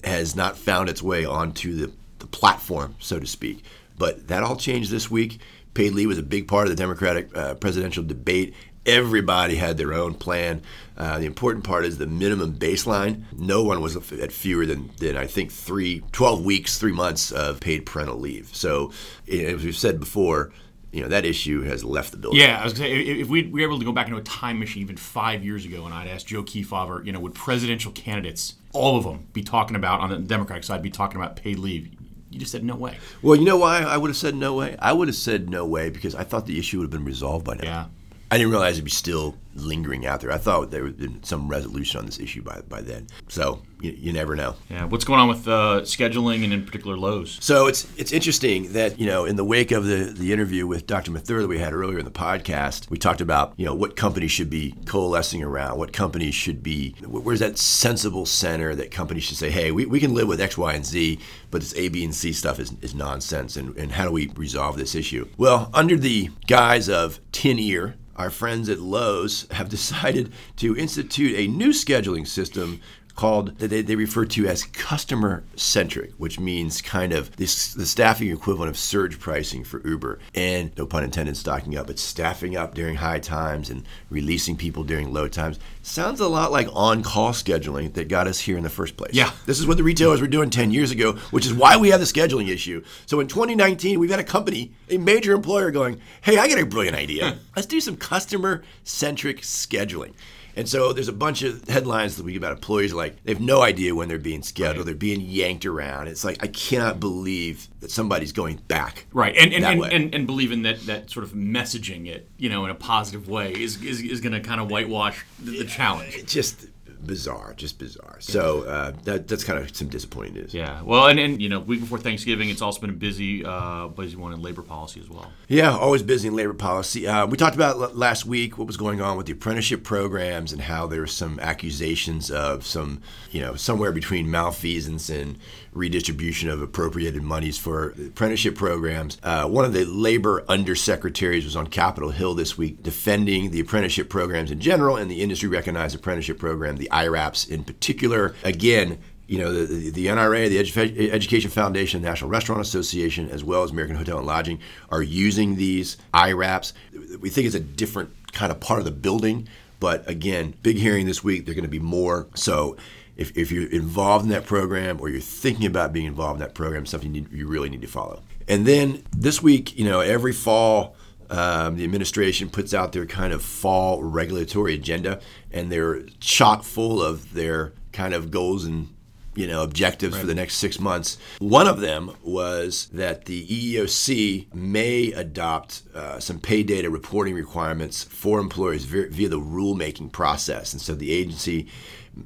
has 0.03 0.35
not 0.35 0.57
found 0.57 0.89
its 0.89 1.01
way 1.01 1.25
onto 1.25 1.75
the, 1.75 1.91
the 2.19 2.27
platform, 2.27 2.95
so 2.99 3.19
to 3.19 3.27
speak. 3.27 3.63
But 3.97 4.27
that 4.27 4.43
all 4.43 4.55
changed 4.55 4.91
this 4.91 5.09
week. 5.09 5.39
Paid 5.73 5.93
leave 5.93 6.07
was 6.07 6.17
a 6.17 6.23
big 6.23 6.47
part 6.47 6.67
of 6.67 6.69
the 6.69 6.81
Democratic 6.81 7.35
uh, 7.35 7.55
presidential 7.55 8.03
debate. 8.03 8.53
Everybody 8.87 9.55
had 9.55 9.77
their 9.77 9.93
own 9.93 10.13
plan. 10.13 10.61
Uh, 10.97 11.19
the 11.19 11.25
important 11.25 11.63
part 11.63 11.85
is 11.85 11.97
the 11.97 12.07
minimum 12.07 12.55
baseline. 12.55 13.23
No 13.37 13.63
one 13.63 13.81
was 13.81 13.95
at 13.95 14.31
fewer 14.31 14.65
than, 14.65 14.89
than 14.97 15.15
I 15.17 15.27
think, 15.27 15.51
three, 15.51 16.03
12 16.11 16.43
weeks, 16.43 16.79
three 16.79 16.93
months 16.93 17.31
of 17.31 17.59
paid 17.59 17.85
parental 17.85 18.17
leave. 18.17 18.49
So, 18.55 18.91
as 19.31 19.63
we've 19.63 19.75
said 19.75 19.99
before, 19.99 20.51
you 20.91 21.01
know 21.01 21.09
that 21.09 21.25
issue 21.25 21.63
has 21.63 21.83
left 21.83 22.11
the 22.11 22.17
building. 22.17 22.39
Yeah, 22.39 22.59
I 22.59 22.63
was 22.63 22.73
gonna 22.73 22.89
say 22.89 23.01
if 23.01 23.17
if 23.17 23.27
we 23.27 23.43
were 23.43 23.59
able 23.59 23.77
to 23.77 23.85
go 23.85 23.91
back 23.91 24.07
into 24.07 24.19
a 24.19 24.23
time 24.23 24.57
machine 24.57 24.81
even 24.81 24.97
five 24.97 25.43
years 25.43 25.65
ago, 25.65 25.85
and 25.85 25.93
I'd 25.93 26.07
asked 26.07 26.27
Joe 26.27 26.43
Kefauver, 26.43 27.05
you 27.05 27.11
know, 27.11 27.19
would 27.19 27.35
presidential 27.35 27.91
candidates, 27.91 28.55
all 28.73 28.97
of 28.97 29.03
them, 29.03 29.27
be 29.33 29.43
talking 29.43 29.75
about 29.75 29.99
on 29.99 30.09
the 30.09 30.17
Democratic 30.17 30.63
side, 30.63 30.81
be 30.81 30.89
talking 30.89 31.19
about 31.19 31.35
paid 31.35 31.59
leave? 31.59 31.89
You 32.29 32.39
just 32.39 32.51
said 32.51 32.63
no 32.63 32.75
way. 32.75 32.97
Well, 33.21 33.35
you 33.35 33.45
know 33.45 33.57
why 33.57 33.83
I 33.83 33.97
would 33.97 34.09
have 34.09 34.17
said 34.17 34.35
no 34.35 34.55
way? 34.55 34.75
I 34.79 34.91
would 34.93 35.07
have 35.07 35.15
said 35.15 35.49
no 35.49 35.65
way 35.65 35.89
because 35.89 36.15
I 36.15 36.23
thought 36.23 36.45
the 36.45 36.57
issue 36.57 36.79
would 36.79 36.85
have 36.85 36.91
been 36.91 37.05
resolved 37.05 37.45
by 37.45 37.55
now. 37.55 37.63
Yeah. 37.63 37.85
I 38.29 38.37
didn't 38.37 38.51
realize 38.51 38.75
it'd 38.75 38.85
be 38.85 38.91
still 38.91 39.35
lingering 39.57 40.05
out 40.05 40.21
there. 40.21 40.31
I 40.31 40.37
thought 40.37 40.69
there 40.71 40.83
would 40.83 40.97
been 40.97 41.23
some 41.23 41.47
resolution 41.47 41.99
on 41.99 42.05
this 42.05 42.19
issue 42.19 42.41
by 42.41 42.61
by 42.67 42.81
then. 42.81 43.07
So 43.27 43.61
you, 43.79 43.91
you 43.91 44.13
never 44.13 44.35
know. 44.35 44.55
Yeah, 44.69 44.85
what's 44.85 45.05
going 45.05 45.19
on 45.19 45.27
with 45.27 45.47
uh, 45.47 45.81
scheduling 45.81 46.43
and 46.43 46.53
in 46.53 46.65
particular 46.65 46.97
Lowe's? 46.97 47.37
So 47.41 47.67
it's 47.67 47.87
it's 47.97 48.11
interesting 48.11 48.73
that 48.73 48.99
you 48.99 49.05
know 49.05 49.25
in 49.25 49.35
the 49.35 49.43
wake 49.43 49.71
of 49.71 49.85
the 49.85 50.13
the 50.15 50.33
interview 50.33 50.67
with 50.67 50.87
Dr. 50.87 51.11
Mathur 51.11 51.41
that 51.41 51.47
we 51.47 51.59
had 51.59 51.73
earlier 51.73 51.99
in 51.99 52.05
the 52.05 52.11
podcast, 52.11 52.89
we 52.89 52.97
talked 52.97 53.21
about 53.21 53.53
you 53.57 53.65
know 53.65 53.73
what 53.73 53.95
companies 53.95 54.31
should 54.31 54.49
be 54.49 54.75
coalescing 54.85 55.43
around, 55.43 55.77
what 55.77 55.93
companies 55.93 56.35
should 56.35 56.61
be, 56.61 56.95
where's 57.01 57.39
that 57.39 57.57
sensible 57.57 58.25
center 58.25 58.75
that 58.75 58.91
companies 58.91 59.23
should 59.23 59.37
say, 59.37 59.49
hey, 59.49 59.71
we, 59.71 59.85
we 59.85 59.99
can 59.99 60.13
live 60.13 60.27
with 60.27 60.41
X, 60.41 60.57
Y, 60.57 60.73
and 60.73 60.85
Z, 60.85 61.19
but 61.51 61.61
this 61.61 61.75
A, 61.75 61.87
B, 61.89 62.03
and 62.03 62.13
C 62.13 62.33
stuff 62.33 62.59
is, 62.59 62.73
is 62.81 62.93
nonsense, 62.93 63.55
and, 63.55 63.75
and 63.77 63.91
how 63.91 64.05
do 64.05 64.11
we 64.11 64.27
resolve 64.35 64.77
this 64.77 64.95
issue? 64.95 65.27
Well, 65.37 65.69
under 65.73 65.95
the 65.95 66.29
guise 66.45 66.89
of 66.89 67.19
tin 67.31 67.59
ear, 67.59 67.95
our 68.17 68.29
friends 68.29 68.69
at 68.69 68.79
Lowe's 68.79 69.47
have 69.51 69.69
decided 69.77 70.31
to 70.57 70.75
institute 70.77 71.35
a 71.37 71.47
new 71.47 71.69
scheduling 71.69 72.27
system 72.27 72.81
called 73.17 73.57
that 73.57 73.67
they, 73.67 73.81
they 73.81 73.95
refer 73.95 74.23
to 74.23 74.47
as 74.47 74.63
customer 74.63 75.43
centric, 75.55 76.13
which 76.17 76.39
means 76.39 76.81
kind 76.81 77.11
of 77.11 77.35
this 77.35 77.73
the 77.73 77.85
staffing 77.85 78.29
equivalent 78.29 78.69
of 78.69 78.77
surge 78.77 79.19
pricing 79.19 79.65
for 79.65 79.85
Uber. 79.85 80.19
And 80.33 80.71
no 80.77 80.85
pun 80.85 81.03
intended, 81.03 81.35
stocking 81.35 81.75
up, 81.75 81.87
but 81.87 81.99
staffing 81.99 82.55
up 82.55 82.75
during 82.75 82.95
high 82.95 83.19
times 83.19 83.69
and 83.69 83.83
releasing 84.09 84.55
people 84.55 84.83
during 84.83 85.11
low 85.11 85.27
times. 85.27 85.59
Sounds 85.81 86.19
a 86.19 86.27
lot 86.27 86.51
like 86.51 86.67
on-call 86.71 87.31
scheduling 87.31 87.93
that 87.93 88.07
got 88.07 88.27
us 88.27 88.39
here 88.39 88.55
in 88.55 88.63
the 88.63 88.69
first 88.69 88.95
place. 88.95 89.13
Yeah. 89.13 89.31
This 89.45 89.59
is 89.59 89.65
what 89.65 89.77
the 89.77 89.83
retailers 89.83 90.21
were 90.21 90.27
doing 90.27 90.49
10 90.49 90.69
years 90.69 90.91
ago, 90.91 91.13
which 91.31 91.45
is 91.45 91.53
why 91.53 91.75
we 91.77 91.89
have 91.89 91.99
the 91.99 92.05
scheduling 92.05 92.49
issue. 92.49 92.83
So 93.07 93.19
in 93.19 93.27
2019, 93.27 93.99
we've 93.99 94.11
had 94.11 94.19
a 94.19 94.23
company, 94.23 94.73
a 94.89 94.97
major 94.97 95.33
employer 95.33 95.71
going, 95.71 95.99
hey, 96.21 96.37
I 96.37 96.47
got 96.47 96.59
a 96.59 96.65
brilliant 96.65 96.95
idea. 96.95 97.31
Hmm. 97.31 97.37
Let's 97.55 97.67
do 97.67 97.81
some 97.81 97.97
customer 97.97 98.63
centric 98.83 99.41
scheduling. 99.41 100.13
And 100.57 100.67
so 100.67 100.91
there's 100.91 101.07
a 101.07 101.13
bunch 101.13 101.43
of 101.43 101.67
headlines 101.67 102.17
that 102.17 102.23
we 102.23 102.31
get 102.31 102.39
about 102.39 102.53
employees 102.53 102.91
like 102.91 103.23
they 103.23 103.31
have 103.31 103.41
no 103.41 103.61
idea 103.61 103.93
when 103.93 104.09
they're 104.09 104.17
being 104.17 104.41
scheduled, 104.41 104.77
right. 104.77 104.85
they're 104.87 104.95
being 104.95 105.21
yanked 105.21 105.67
around. 105.67 106.07
It's 106.07 106.25
like 106.25 106.43
I 106.43 106.47
cannot 106.47 106.99
believe 106.99 107.67
that 107.81 107.91
somebody's 107.91 108.31
going 108.31 108.57
back. 108.67 109.05
Right. 109.13 109.37
And 109.37 109.53
and, 109.53 109.63
and, 109.63 109.83
and, 109.83 110.15
and, 110.15 110.25
believing 110.25 110.63
that 110.63 110.81
that 110.87 111.11
sort 111.11 111.25
of 111.25 111.33
messaging 111.33 112.07
it, 112.07 112.27
you 112.37 112.49
know, 112.49 112.65
in 112.65 112.71
a 112.71 112.75
positive 112.75 113.29
way 113.29 113.53
is 113.53 113.83
is, 113.83 114.01
is 114.01 114.19
gonna 114.19 114.41
kind 114.41 114.59
of 114.59 114.71
whitewash 114.71 115.23
the, 115.39 115.59
the 115.59 115.65
challenge. 115.65 116.15
It 116.15 116.27
just 116.27 116.65
bizarre, 117.05 117.53
just 117.55 117.79
bizarre. 117.79 118.17
So 118.19 118.63
uh, 118.63 118.91
that, 119.03 119.27
that's 119.27 119.43
kind 119.43 119.59
of 119.59 119.75
some 119.75 119.89
disappointing 119.89 120.33
news. 120.33 120.53
Yeah. 120.53 120.81
Well, 120.83 121.07
and, 121.07 121.19
and 121.19 121.41
you 121.41 121.49
know, 121.49 121.59
week 121.59 121.81
before 121.81 121.99
Thanksgiving, 121.99 122.49
it's 122.49 122.61
also 122.61 122.81
been 122.81 122.89
a 122.89 122.93
busy, 122.93 123.45
uh, 123.45 123.87
busy 123.87 124.15
one 124.15 124.33
in 124.33 124.41
labor 124.41 124.61
policy 124.61 124.99
as 124.99 125.09
well. 125.09 125.31
Yeah, 125.47 125.75
always 125.75 126.03
busy 126.03 126.27
in 126.27 126.35
labor 126.35 126.53
policy. 126.53 127.07
Uh, 127.07 127.25
we 127.27 127.37
talked 127.37 127.55
about 127.55 127.75
l- 127.75 127.91
last 127.93 128.25
week 128.25 128.57
what 128.57 128.67
was 128.67 128.77
going 128.77 129.01
on 129.01 129.17
with 129.17 129.25
the 129.25 129.33
apprenticeship 129.33 129.83
programs 129.83 130.51
and 130.53 130.61
how 130.61 130.87
there 130.87 131.01
were 131.01 131.07
some 131.07 131.39
accusations 131.39 132.31
of 132.31 132.65
some, 132.65 133.01
you 133.31 133.41
know, 133.41 133.55
somewhere 133.55 133.91
between 133.91 134.29
malfeasance 134.29 135.09
and 135.09 135.37
redistribution 135.73 136.49
of 136.49 136.61
appropriated 136.61 137.21
monies 137.21 137.57
for 137.57 137.89
apprenticeship 137.91 138.55
programs. 138.55 139.17
Uh, 139.21 139.45
one 139.45 139.63
of 139.63 139.73
the 139.73 139.85
labor 139.85 140.41
undersecretaries 140.49 141.43
was 141.43 141.55
on 141.55 141.67
Capitol 141.67 142.09
Hill 142.09 142.33
this 142.33 142.57
week 142.57 142.81
defending 142.81 143.51
the 143.51 143.59
apprenticeship 143.59 144.09
programs 144.09 144.49
in 144.49 144.59
general 144.59 144.97
and 144.97 145.09
the 145.09 145.21
industry 145.21 145.47
recognized 145.47 145.95
apprenticeship 145.95 146.39
program, 146.39 146.77
the 146.77 146.86
IRAPs 146.91 147.47
in 147.47 147.63
particular. 147.63 148.35
Again, 148.43 148.99
you 149.27 149.37
know, 149.39 149.51
the, 149.51 149.89
the, 149.91 150.05
NRA, 150.07 150.47
the 150.47 150.57
Edu- 150.57 151.09
Education 151.11 151.51
Foundation, 151.51 152.01
the 152.01 152.07
National 152.07 152.29
Restaurant 152.29 152.61
Association, 152.61 153.29
as 153.29 153.43
well 153.43 153.63
as 153.63 153.71
American 153.71 153.97
Hotel 153.97 154.17
and 154.17 154.25
Lodging, 154.25 154.59
are 154.89 155.03
using 155.03 155.57
these 155.57 155.97
IRAPs. 156.13 156.73
We 157.19 157.29
think 157.29 157.45
it's 157.45 157.55
a 157.55 157.59
different 157.59 158.11
kind 158.31 158.51
of 158.51 158.59
part 158.59 158.79
of 158.79 158.85
the 158.85 158.91
building, 158.91 159.47
but 159.79 160.07
again, 160.09 160.53
big 160.63 160.77
hearing 160.77 161.05
this 161.05 161.23
week. 161.23 161.45
They're 161.45 161.55
going 161.55 161.65
to 161.65 161.69
be 161.69 161.79
more. 161.79 162.27
So 162.35 162.77
if, 163.17 163.35
if 163.37 163.51
you're 163.51 163.69
involved 163.69 164.23
in 164.25 164.31
that 164.31 164.45
program 164.45 165.01
or 165.01 165.09
you're 165.09 165.19
thinking 165.19 165.65
about 165.65 165.91
being 165.91 166.05
involved 166.05 166.39
in 166.39 166.47
that 166.47 166.53
program, 166.53 166.85
something 166.85 167.13
you, 167.13 167.21
need, 167.21 167.31
you 167.31 167.47
really 167.47 167.69
need 167.69 167.81
to 167.81 167.87
follow. 167.87 168.21
And 168.47 168.65
then 168.65 169.03
this 169.11 169.43
week, 169.43 169.77
you 169.77 169.83
know, 169.83 169.99
every 169.99 170.31
fall, 170.31 170.95
um, 171.29 171.75
the 171.75 171.83
administration 171.83 172.49
puts 172.49 172.73
out 172.73 172.91
their 172.91 173.05
kind 173.05 173.33
of 173.33 173.41
fall 173.41 174.03
regulatory 174.03 174.73
agenda, 174.73 175.19
and 175.51 175.71
they're 175.71 176.03
chock 176.19 176.63
full 176.63 177.01
of 177.01 177.33
their 177.33 177.73
kind 177.91 178.13
of 178.13 178.31
goals 178.31 178.63
and 178.63 178.93
you 179.35 179.45
know 179.45 179.61
objectives 179.63 180.15
right. 180.15 180.21
for 180.21 180.27
the 180.27 180.35
next 180.35 180.55
six 180.55 180.79
months. 180.79 181.17
One 181.39 181.67
of 181.67 181.79
them 181.79 182.11
was 182.23 182.87
that 182.87 183.25
the 183.25 183.45
EEOC 183.45 184.53
may 184.53 185.11
adopt 185.11 185.83
uh, 185.93 186.19
some 186.19 186.39
pay 186.39 186.63
data 186.63 186.89
reporting 186.89 187.35
requirements 187.35 188.03
for 188.03 188.39
employers 188.39 188.85
via, 188.85 189.09
via 189.09 189.29
the 189.29 189.39
rulemaking 189.39 190.11
process, 190.11 190.73
and 190.73 190.81
so 190.81 190.95
the 190.95 191.11
agency 191.11 191.67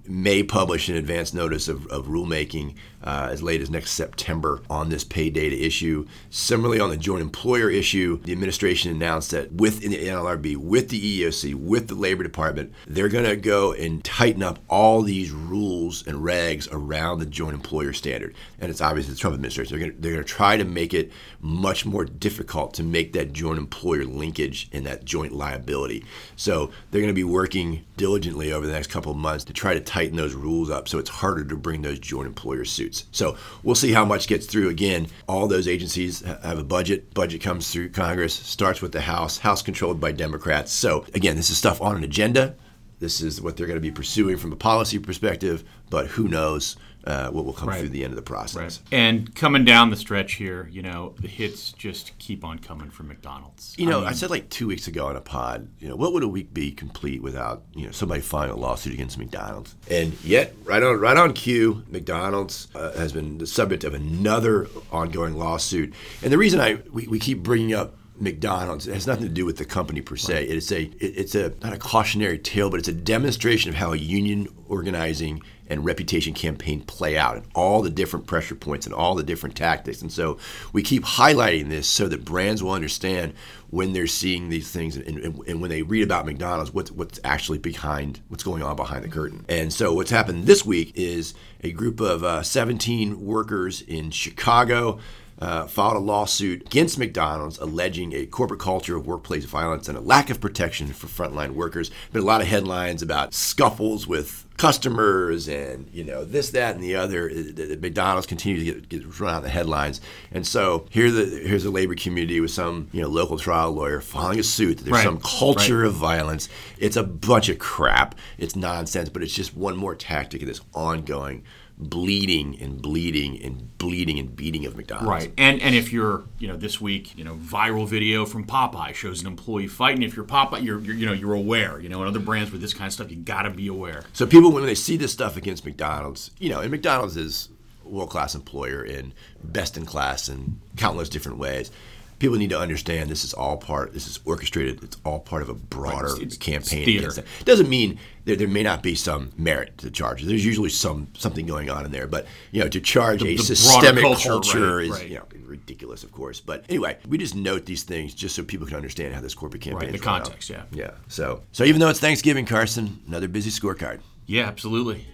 may 0.08 0.44
publish 0.44 0.90
an 0.90 0.96
advance 0.96 1.34
notice 1.34 1.68
of, 1.68 1.88
of 1.88 2.08
rulemaking 2.08 2.76
uh, 3.04 3.30
as 3.32 3.42
late 3.42 3.62
as 3.62 3.70
next 3.70 3.92
September 3.92 4.62
on 4.70 4.90
this 4.90 5.04
pay 5.04 5.30
data 5.30 5.56
issue. 5.56 6.06
Similarly, 6.30 6.80
on 6.80 6.90
the 6.90 6.98
joint 6.98 7.22
employer 7.22 7.70
issue, 7.70 8.22
the 8.24 8.32
administration 8.32 8.92
announced 8.92 9.32
that 9.32 9.52
with 9.52 9.80
the 9.80 9.90
NLRB, 9.90 10.58
with 10.58 10.90
the 10.90 11.22
EEOC, 11.22 11.56
with 11.56 11.88
the 11.88 11.96
Labor 11.96 12.24
Department, 12.24 12.74
they're 12.88 13.10
going 13.10 13.26
to 13.26 13.36
go 13.36 13.74
and 13.74 14.04
tighten 14.04 14.44
up 14.44 14.60
all 14.70 15.02
these 15.02 15.32
rules 15.32 16.06
and 16.06 16.18
regs 16.20 16.68
around 16.72 17.20
the 17.20 17.26
joint 17.26 17.56
employer 17.56 17.94
standard. 17.94 18.36
And 18.60 18.70
it's 18.70 18.82
obvious 18.82 19.08
the 19.08 19.16
Trump 19.16 19.34
administration. 19.34 19.96
They're 20.00 20.12
going 20.14 20.24
to 20.24 20.30
try 20.30 20.58
to 20.58 20.64
make 20.64 20.94
it 20.94 21.12
much 21.40 21.86
more 21.86 22.06
difficult 22.06 22.74
to 22.76 22.84
make 22.84 23.14
that 23.14 23.34
joint 23.34 23.58
employer 23.58 24.06
linkage 24.06 24.70
and 24.72 24.86
that 24.86 25.06
joint 25.06 25.34
liability. 25.34 26.06
So 26.36 26.72
they're 26.92 27.02
going 27.02 27.14
to 27.14 27.14
be 27.14 27.24
working 27.24 27.86
diligently 28.02 28.52
over 28.52 28.66
the 28.66 28.74
next 28.74 28.90
couple 28.90 29.12
of 29.12 29.18
months 29.20 29.44
to 29.44 29.54
try 29.54 29.76
to 29.76 29.80
tighten 29.80 30.18
those 30.18 30.34
rules 30.34 30.72
up 30.72 30.88
so 30.88 30.98
it's 30.98 31.08
harder 31.08 31.46
to 31.46 31.56
bring 31.56 31.84
those 31.84 32.00
joint 32.00 32.26
employer 32.26 32.66
suits. 32.66 33.06
So 33.12 33.38
we'll 33.62 33.76
see 33.76 33.92
how 33.92 34.04
much 34.06 34.28
gets 34.28 34.48
through. 34.48 34.70
Again, 34.70 35.06
all 35.28 35.48
those 35.48 35.68
agencies 35.68 36.22
have 36.22 36.58
a 36.58 36.64
budget. 36.64 37.14
Budget 37.14 37.44
comes 37.44 37.72
through 37.72 37.90
Congress, 37.90 38.34
starts 38.34 38.82
with 38.82 38.92
the 38.92 39.02
House, 39.02 39.38
House 39.38 39.62
controlled 39.62 40.00
by 40.00 40.14
Democrats. 40.14 40.72
So 40.72 41.06
again, 41.14 41.36
this 41.36 41.52
is 41.52 41.60
stuff 41.60 41.80
on 41.80 41.96
an 41.96 42.04
agenda. 42.04 42.56
This 42.98 43.22
is 43.22 43.40
what 43.40 43.56
they're 43.56 43.68
going 43.68 43.78
to 43.78 43.82
be 43.82 43.92
pursuing 43.92 44.38
from 44.38 44.52
a 44.52 44.56
policy 44.56 44.98
perspective, 44.98 45.64
but 45.92 46.08
who 46.08 46.28
knows? 46.28 46.78
Uh, 47.06 47.30
what 47.30 47.46
will 47.46 47.54
come 47.54 47.70
right. 47.70 47.80
through 47.80 47.90
the 47.90 48.04
end 48.04 48.12
of 48.12 48.16
the 48.16 48.22
process. 48.22 48.82
Right. 48.82 49.00
And 49.00 49.34
coming 49.36 49.66
down 49.66 49.90
the 49.90 49.96
stretch 49.96 50.34
here, 50.34 50.70
you 50.72 50.82
know, 50.82 51.16
the 51.20 51.28
hits 51.28 51.72
just 51.72 52.18
keep 52.20 52.44
on 52.44 52.60
coming 52.60 52.90
from 52.90 53.08
McDonald's. 53.08 53.76
You 53.78 53.88
know, 53.88 54.00
I, 54.00 54.02
mean, 54.02 54.10
I 54.10 54.12
said 54.14 54.30
like 54.30 54.50
two 54.50 54.68
weeks 54.68 54.88
ago 54.88 55.08
on 55.08 55.16
a 55.16 55.22
pod, 55.22 55.68
you 55.80 55.88
know, 55.88 55.96
what 55.96 56.14
would 56.14 56.24
a 56.24 56.28
week 56.28 56.54
be 56.54 56.72
complete 56.72 57.22
without 57.22 57.64
you 57.74 57.86
know 57.86 57.92
somebody 57.92 58.22
filing 58.22 58.52
a 58.52 58.56
lawsuit 58.56 58.94
against 58.94 59.18
McDonald's? 59.18 59.76
And 59.90 60.14
yet, 60.24 60.54
right 60.64 60.82
on 60.82 61.00
right 61.00 61.18
on 61.18 61.34
cue, 61.34 61.84
McDonald's 61.90 62.68
uh, 62.76 62.92
has 62.94 63.14
been 63.14 63.38
the 63.38 63.48
subject 63.48 63.84
of 63.84 63.94
another 63.94 64.68
ongoing 64.92 65.38
lawsuit. 65.38 65.94
And 66.24 66.32
the 66.32 66.38
reason 66.38 66.60
I 66.60 66.80
we, 66.92 67.08
we 67.08 67.20
keep 67.20 67.42
bringing 67.44 67.74
up 67.74 67.98
McDonald's. 68.22 68.88
It 68.88 68.94
has 68.94 69.08
nothing 69.08 69.24
to 69.24 69.30
do 69.30 69.46
with 69.46 69.58
the 69.58 69.66
company 69.66 70.02
per 70.02 70.16
se. 70.16 70.34
Right. 70.34 70.44
It 70.44 70.56
is 70.58 70.72
a 70.72 70.84
it, 70.84 70.96
it's 71.00 71.36
a 71.36 71.54
not 71.62 71.74
a 71.74 71.78
cautionary 71.78 72.38
tale, 72.38 72.70
but 72.70 72.80
it's 72.80 72.88
a 72.88 72.94
demonstration 72.94 73.70
of 73.70 73.76
how 73.76 73.94
a 73.94 73.98
union 73.98 74.48
organizing 74.68 75.42
and 75.72 75.86
reputation 75.86 76.34
campaign 76.34 76.82
play 76.82 77.18
out 77.18 77.38
and 77.38 77.46
all 77.56 77.82
the 77.82 77.90
different 77.90 78.28
pressure 78.28 78.56
points 78.56 78.86
and 78.86 78.94
all 78.94 79.16
the 79.16 79.24
different 79.24 79.56
tactics. 79.56 80.02
And 80.02 80.12
so 80.12 80.38
we 80.74 80.84
keep 80.84 81.04
highlighting 81.04 81.70
this 81.70 81.88
so 81.88 82.08
that 82.10 82.26
brands 82.26 82.62
will 82.62 82.74
understand 82.74 83.34
when 83.70 83.94
they're 83.94 84.06
seeing 84.06 84.50
these 84.50 84.70
things 84.70 84.98
and, 84.98 85.18
and, 85.18 85.48
and 85.48 85.62
when 85.62 85.70
they 85.70 85.82
read 85.82 86.04
about 86.04 86.26
McDonald's, 86.26 86.74
what's, 86.74 86.92
what's 86.92 87.22
actually 87.24 87.58
behind, 87.58 88.20
what's 88.28 88.44
going 88.44 88.62
on 88.62 88.76
behind 88.76 89.06
the 89.06 89.10
curtain. 89.10 89.46
And 89.48 89.72
so 89.72 89.94
what's 89.94 90.12
happened 90.12 90.46
this 90.46 90.66
week 90.66 90.92
is 90.94 91.34
a 91.64 91.72
group 91.72 92.02
of 92.02 92.24
uh, 92.24 92.44
17 92.44 93.26
workers 93.26 93.82
in 93.82 94.12
Chicago 94.12 95.00
uh, 95.40 95.66
filed 95.66 95.96
a 95.96 96.00
lawsuit 96.00 96.62
against 96.68 97.00
McDonald's 97.00 97.58
alleging 97.58 98.14
a 98.14 98.26
corporate 98.28 98.60
culture 98.60 98.96
of 98.96 99.08
workplace 99.08 99.46
violence 99.46 99.90
and 99.90 99.98
a 99.98 100.02
lack 100.02 100.30
of 100.30 100.40
protection 100.40 100.88
for 100.88 101.08
frontline 101.08 101.52
workers. 101.52 101.90
Been 102.12 102.22
a 102.22 102.26
lot 102.26 102.42
of 102.42 102.48
headlines 102.48 103.02
about 103.02 103.34
scuffles 103.34 104.06
with 104.06 104.46
customers 104.62 105.48
and 105.48 105.90
you 105.92 106.04
know 106.04 106.24
this, 106.24 106.52
that, 106.52 106.76
and 106.76 106.84
the 106.84 106.96
other. 106.96 107.30
Eh, 107.30 107.76
McDonald's 107.80 108.28
continues 108.28 108.64
to 108.64 108.74
get, 108.74 108.90
get 108.90 109.20
run 109.20 109.34
out 109.34 109.38
of 109.38 109.44
the 109.44 109.50
headlines, 109.50 110.00
and 110.32 110.46
so 110.46 110.86
here 110.92 111.10
the 111.10 111.26
here's 111.26 111.64
the 111.64 111.72
labor 111.72 111.96
community 111.96 112.40
with 112.40 112.52
some 112.52 112.88
you 112.92 113.02
know 113.02 113.08
local 113.08 113.40
trial 113.40 113.72
lawyer 113.72 114.00
filing 114.02 114.40
a 114.40 114.44
suit 114.44 114.78
that 114.78 114.84
there's 114.84 114.94
right. 114.94 115.04
some 115.04 115.20
culture 115.20 115.80
right. 115.80 115.88
of 115.88 115.94
violence. 115.94 116.48
It's 116.78 116.96
a 116.96 117.04
bunch 117.04 117.50
of 117.50 117.58
crap. 117.58 118.14
It's 118.38 118.56
nonsense, 118.56 119.10
but 119.10 119.24
it's 119.24 119.34
just 119.34 119.58
one 119.58 119.76
more 119.76 119.96
tactic 119.96 120.42
in 120.42 120.48
this 120.48 120.62
ongoing 120.76 121.44
bleeding 121.82 122.62
and 122.62 122.80
bleeding 122.80 123.42
and 123.42 123.76
bleeding 123.80 124.20
and 124.20 124.36
beating 124.36 124.66
of 124.66 124.78
McDonald's. 124.78 125.10
Right. 125.10 125.34
And 125.38 125.62
and 125.62 125.74
if 125.74 125.92
you're, 125.92 126.24
you 126.38 126.48
know, 126.48 126.56
this 126.56 126.80
week, 126.80 127.18
you 127.18 127.24
know, 127.24 127.36
viral 127.36 127.88
video 127.88 128.26
from 128.26 128.46
Popeye 128.46 128.94
shows 128.94 129.22
an 129.22 129.28
employee 129.28 129.68
fighting. 129.68 130.04
If 130.04 130.16
you're 130.16 130.26
Popeye, 130.26 130.64
you're, 130.64 130.80
you're 130.80 130.96
you 130.96 131.06
know, 131.08 131.14
you're 131.14 131.34
aware. 131.34 131.80
You 131.80 131.90
know, 131.90 132.02
in 132.04 132.08
other 132.08 132.20
brands 132.20 132.52
with 132.52 132.62
this 132.62 132.74
kind 132.74 132.88
of 132.88 132.94
stuff, 132.94 133.10
you 133.10 133.18
got 133.18 133.44
to 133.44 133.50
be 133.50 133.68
aware. 133.68 134.04
So 134.14 134.28
people 134.28 134.51
when 134.52 134.66
they 134.66 134.76
see 134.76 134.98
this 134.98 135.12
stuff 135.12 135.38
against 135.38 135.66
McDonald's, 135.66 136.32
you 136.40 136.50
know, 136.50 136.60
and 136.62 136.72
McDonald's 136.72 137.18
is 137.18 137.50
world 137.84 138.10
class 138.10 138.36
employer 138.36 138.84
and 138.84 139.14
best 139.44 139.76
in 139.78 139.86
class 139.86 140.30
in 140.30 140.60
countless 140.78 141.10
different 141.10 141.38
ways. 141.38 141.72
people 142.20 142.38
need 142.38 142.52
to 142.52 142.60
understand 142.60 143.10
this 143.10 143.24
is 143.24 143.34
all 143.34 143.58
part. 143.58 143.94
This 143.96 144.06
is 144.06 144.20
orchestrated. 144.26 144.84
It's 144.84 144.96
all 145.04 145.20
part 145.20 145.42
of 145.42 145.50
a 145.50 145.56
broader 145.56 146.06
it's- 146.10 146.20
it's 146.22 146.38
campaign. 146.38 146.86
theater. 146.86 147.10
It 147.18 147.46
doesn't 147.46 147.68
mean 147.68 147.98
there, 148.26 148.36
there 148.36 148.48
may 148.48 148.62
not 148.62 148.84
be 148.84 148.94
some 148.94 149.32
merit 149.40 149.76
to 149.80 149.86
the 149.86 149.92
charges. 149.92 150.28
There's 150.28 150.46
usually 150.46 150.70
some 150.70 151.08
something 151.18 151.48
going 151.48 151.72
on 151.72 151.84
in 151.84 151.92
there, 151.92 152.06
but 152.06 152.28
you 152.52 152.62
know, 152.62 152.70
to 152.70 152.80
charge 152.80 153.22
The- 153.24 153.30
a 153.34 153.38
the 153.38 153.44
systemic 153.44 154.04
culture, 154.04 154.30
culture, 154.30 154.76
right, 154.78 154.86
is 154.86 154.92
right. 154.92 155.08
you 155.10 155.16
know 155.16 155.26
ridiculous, 155.48 156.04
of 156.04 156.12
course. 156.12 156.40
But 156.40 156.64
anyway, 156.70 156.98
we 157.10 157.18
just 157.18 157.34
note 157.36 157.66
these 157.66 157.82
things 157.82 158.14
just 158.14 158.36
so 158.36 158.44
people 158.44 158.68
can 158.68 158.76
understand 158.76 159.16
how 159.16 159.22
this 159.22 159.34
corporate 159.34 159.64
campaign 159.64 159.80
Right, 159.88 159.92
the 159.92 159.96
is 159.98 160.06
run 160.06 160.22
out. 160.22 160.24
context, 160.26 160.50
yeah. 160.52 160.62
yeah. 160.72 160.92
So 161.08 161.42
so 161.52 161.64
even 161.64 161.80
though 161.82 161.90
it's 161.90 162.00
Thanksgiving, 162.00 162.46
Carson, 162.46 163.00
another 163.08 163.30
busy 163.30 163.50
scorecard. 163.50 163.98
Yeah, 164.32 164.48
absolutely. 164.48 165.06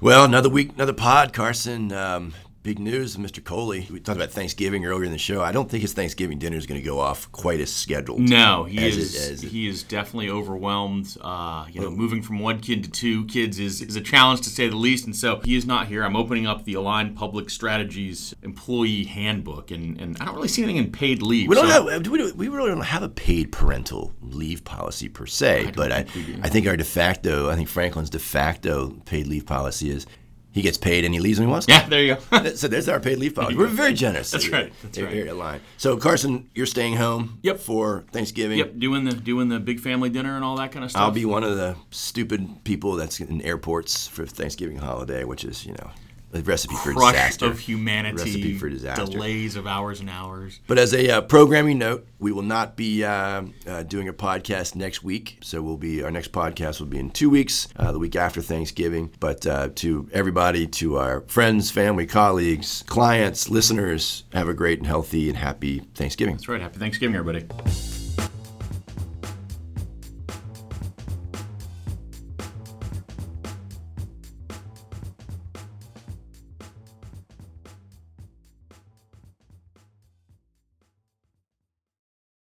Well, 0.00 0.24
another 0.24 0.48
week, 0.48 0.70
another 0.72 0.92
pod, 0.92 1.32
Carson. 1.32 1.90
Um, 1.90 2.32
big 2.64 2.78
news, 2.78 3.18
Mr. 3.18 3.44
Coley. 3.44 3.86
We 3.92 4.00
talked 4.00 4.16
about 4.16 4.30
Thanksgiving 4.30 4.86
earlier 4.86 5.04
in 5.04 5.12
the 5.12 5.18
show. 5.18 5.42
I 5.42 5.52
don't 5.52 5.70
think 5.70 5.82
his 5.82 5.92
Thanksgiving 5.92 6.38
dinner 6.38 6.56
is 6.56 6.66
going 6.66 6.80
to 6.80 6.84
go 6.84 6.98
off 6.98 7.30
quite 7.30 7.60
as 7.60 7.70
scheduled. 7.70 8.20
No, 8.20 8.64
he 8.64 8.84
is. 8.84 9.44
It, 9.44 9.48
he 9.50 9.68
is 9.68 9.82
definitely 9.82 10.30
overwhelmed. 10.30 11.16
Uh, 11.20 11.66
you 11.70 11.80
know, 11.82 11.90
moving 11.90 12.22
from 12.22 12.40
one 12.40 12.60
kid 12.60 12.82
to 12.84 12.90
two 12.90 13.26
kids 13.26 13.58
is, 13.60 13.82
is 13.82 13.96
a 13.96 14.00
challenge 14.00 14.40
to 14.40 14.48
say 14.48 14.68
the 14.68 14.76
least, 14.76 15.04
and 15.04 15.14
so 15.14 15.40
he 15.44 15.56
is 15.56 15.66
not 15.66 15.88
here. 15.88 16.02
I'm 16.02 16.16
opening 16.16 16.46
up 16.46 16.64
the 16.64 16.74
Align 16.74 17.14
Public 17.14 17.50
Strategies 17.50 18.34
employee 18.42 19.04
handbook, 19.04 19.70
and, 19.70 20.00
and 20.00 20.16
I 20.18 20.24
don't 20.24 20.34
really 20.34 20.48
see 20.48 20.62
anything 20.62 20.82
in 20.82 20.90
paid 20.90 21.20
leave. 21.20 21.50
We 21.50 21.54
don't 21.56 21.68
so- 21.68 21.88
have, 21.88 22.06
we, 22.08 22.32
we 22.32 22.48
really 22.48 22.70
don't 22.70 22.80
have 22.80 23.02
a 23.02 23.10
paid 23.10 23.52
parental 23.52 24.14
leave 24.22 24.64
policy 24.64 25.10
per 25.10 25.26
se, 25.26 25.72
but 25.76 25.92
I, 25.92 25.98
I 26.42 26.48
think 26.48 26.66
our 26.66 26.78
de 26.78 26.84
facto 26.84 27.50
I 27.50 27.56
think 27.56 27.68
Franklin's 27.68 28.08
de 28.08 28.18
facto 28.18 28.96
paid 29.04 29.26
leave 29.26 29.44
policy 29.44 29.90
is 29.90 30.06
he 30.54 30.62
gets 30.62 30.78
paid 30.78 31.04
and 31.04 31.12
he 31.12 31.18
leaves 31.18 31.40
when 31.40 31.48
he 31.48 31.50
wants 31.50 31.66
to. 31.66 31.72
Yeah, 31.72 31.88
there 31.88 32.02
you 32.02 32.16
go. 32.30 32.44
so 32.54 32.68
there's 32.68 32.88
our 32.88 33.00
paid 33.00 33.18
leave 33.18 33.34
policy. 33.34 33.56
We're 33.56 33.66
very 33.66 33.92
generous. 33.92 34.30
That's 34.30 34.48
right, 34.48 34.72
that's 34.82 35.00
right. 35.00 35.12
Here 35.12 35.26
at 35.26 35.36
Line. 35.36 35.60
So 35.78 35.96
Carson, 35.96 36.48
you're 36.54 36.64
staying 36.64 36.94
home. 36.94 37.40
Yep. 37.42 37.58
For 37.58 38.04
Thanksgiving. 38.12 38.58
Yep, 38.58 38.78
doing 38.78 39.04
the 39.04 39.12
doing 39.12 39.48
the 39.48 39.58
big 39.58 39.80
family 39.80 40.10
dinner 40.10 40.36
and 40.36 40.44
all 40.44 40.56
that 40.58 40.70
kind 40.70 40.84
of 40.84 40.92
stuff. 40.92 41.02
I'll 41.02 41.10
be 41.10 41.24
one 41.24 41.42
of 41.42 41.56
the 41.56 41.74
stupid 41.90 42.62
people 42.62 42.92
that's 42.92 43.18
in 43.18 43.42
airports 43.42 44.06
for 44.06 44.24
Thanksgiving 44.26 44.76
holiday, 44.76 45.24
which 45.24 45.44
is 45.44 45.66
you 45.66 45.72
know 45.72 45.90
a 46.34 46.42
recipe 46.42 46.74
for 46.76 46.92
crush 46.92 47.12
disaster. 47.12 47.46
of 47.46 47.58
humanity, 47.60 48.16
Recipe 48.16 48.58
for 48.58 48.68
disaster. 48.68 49.06
delays 49.06 49.56
of 49.56 49.66
hours 49.66 50.00
and 50.00 50.10
hours. 50.10 50.60
But 50.66 50.78
as 50.78 50.92
a 50.92 51.08
uh, 51.18 51.20
programming 51.22 51.78
note, 51.78 52.06
we 52.18 52.32
will 52.32 52.42
not 52.42 52.76
be 52.76 53.04
uh, 53.04 53.44
uh, 53.66 53.82
doing 53.84 54.08
a 54.08 54.12
podcast 54.12 54.74
next 54.74 55.02
week. 55.04 55.38
So 55.42 55.62
we'll 55.62 55.76
be 55.76 56.02
our 56.02 56.10
next 56.10 56.32
podcast 56.32 56.80
will 56.80 56.86
be 56.86 56.98
in 56.98 57.10
two 57.10 57.30
weeks, 57.30 57.68
uh, 57.76 57.92
the 57.92 57.98
week 57.98 58.16
after 58.16 58.42
Thanksgiving. 58.42 59.12
But 59.20 59.46
uh, 59.46 59.68
to 59.76 60.08
everybody, 60.12 60.66
to 60.66 60.98
our 60.98 61.20
friends, 61.22 61.70
family, 61.70 62.06
colleagues, 62.06 62.82
clients, 62.86 63.48
listeners, 63.48 64.24
have 64.32 64.48
a 64.48 64.54
great 64.54 64.78
and 64.78 64.86
healthy 64.86 65.28
and 65.28 65.38
happy 65.38 65.80
Thanksgiving. 65.94 66.34
That's 66.36 66.48
right. 66.48 66.60
Happy 66.60 66.78
Thanksgiving, 66.78 67.14
everybody. 67.16 68.03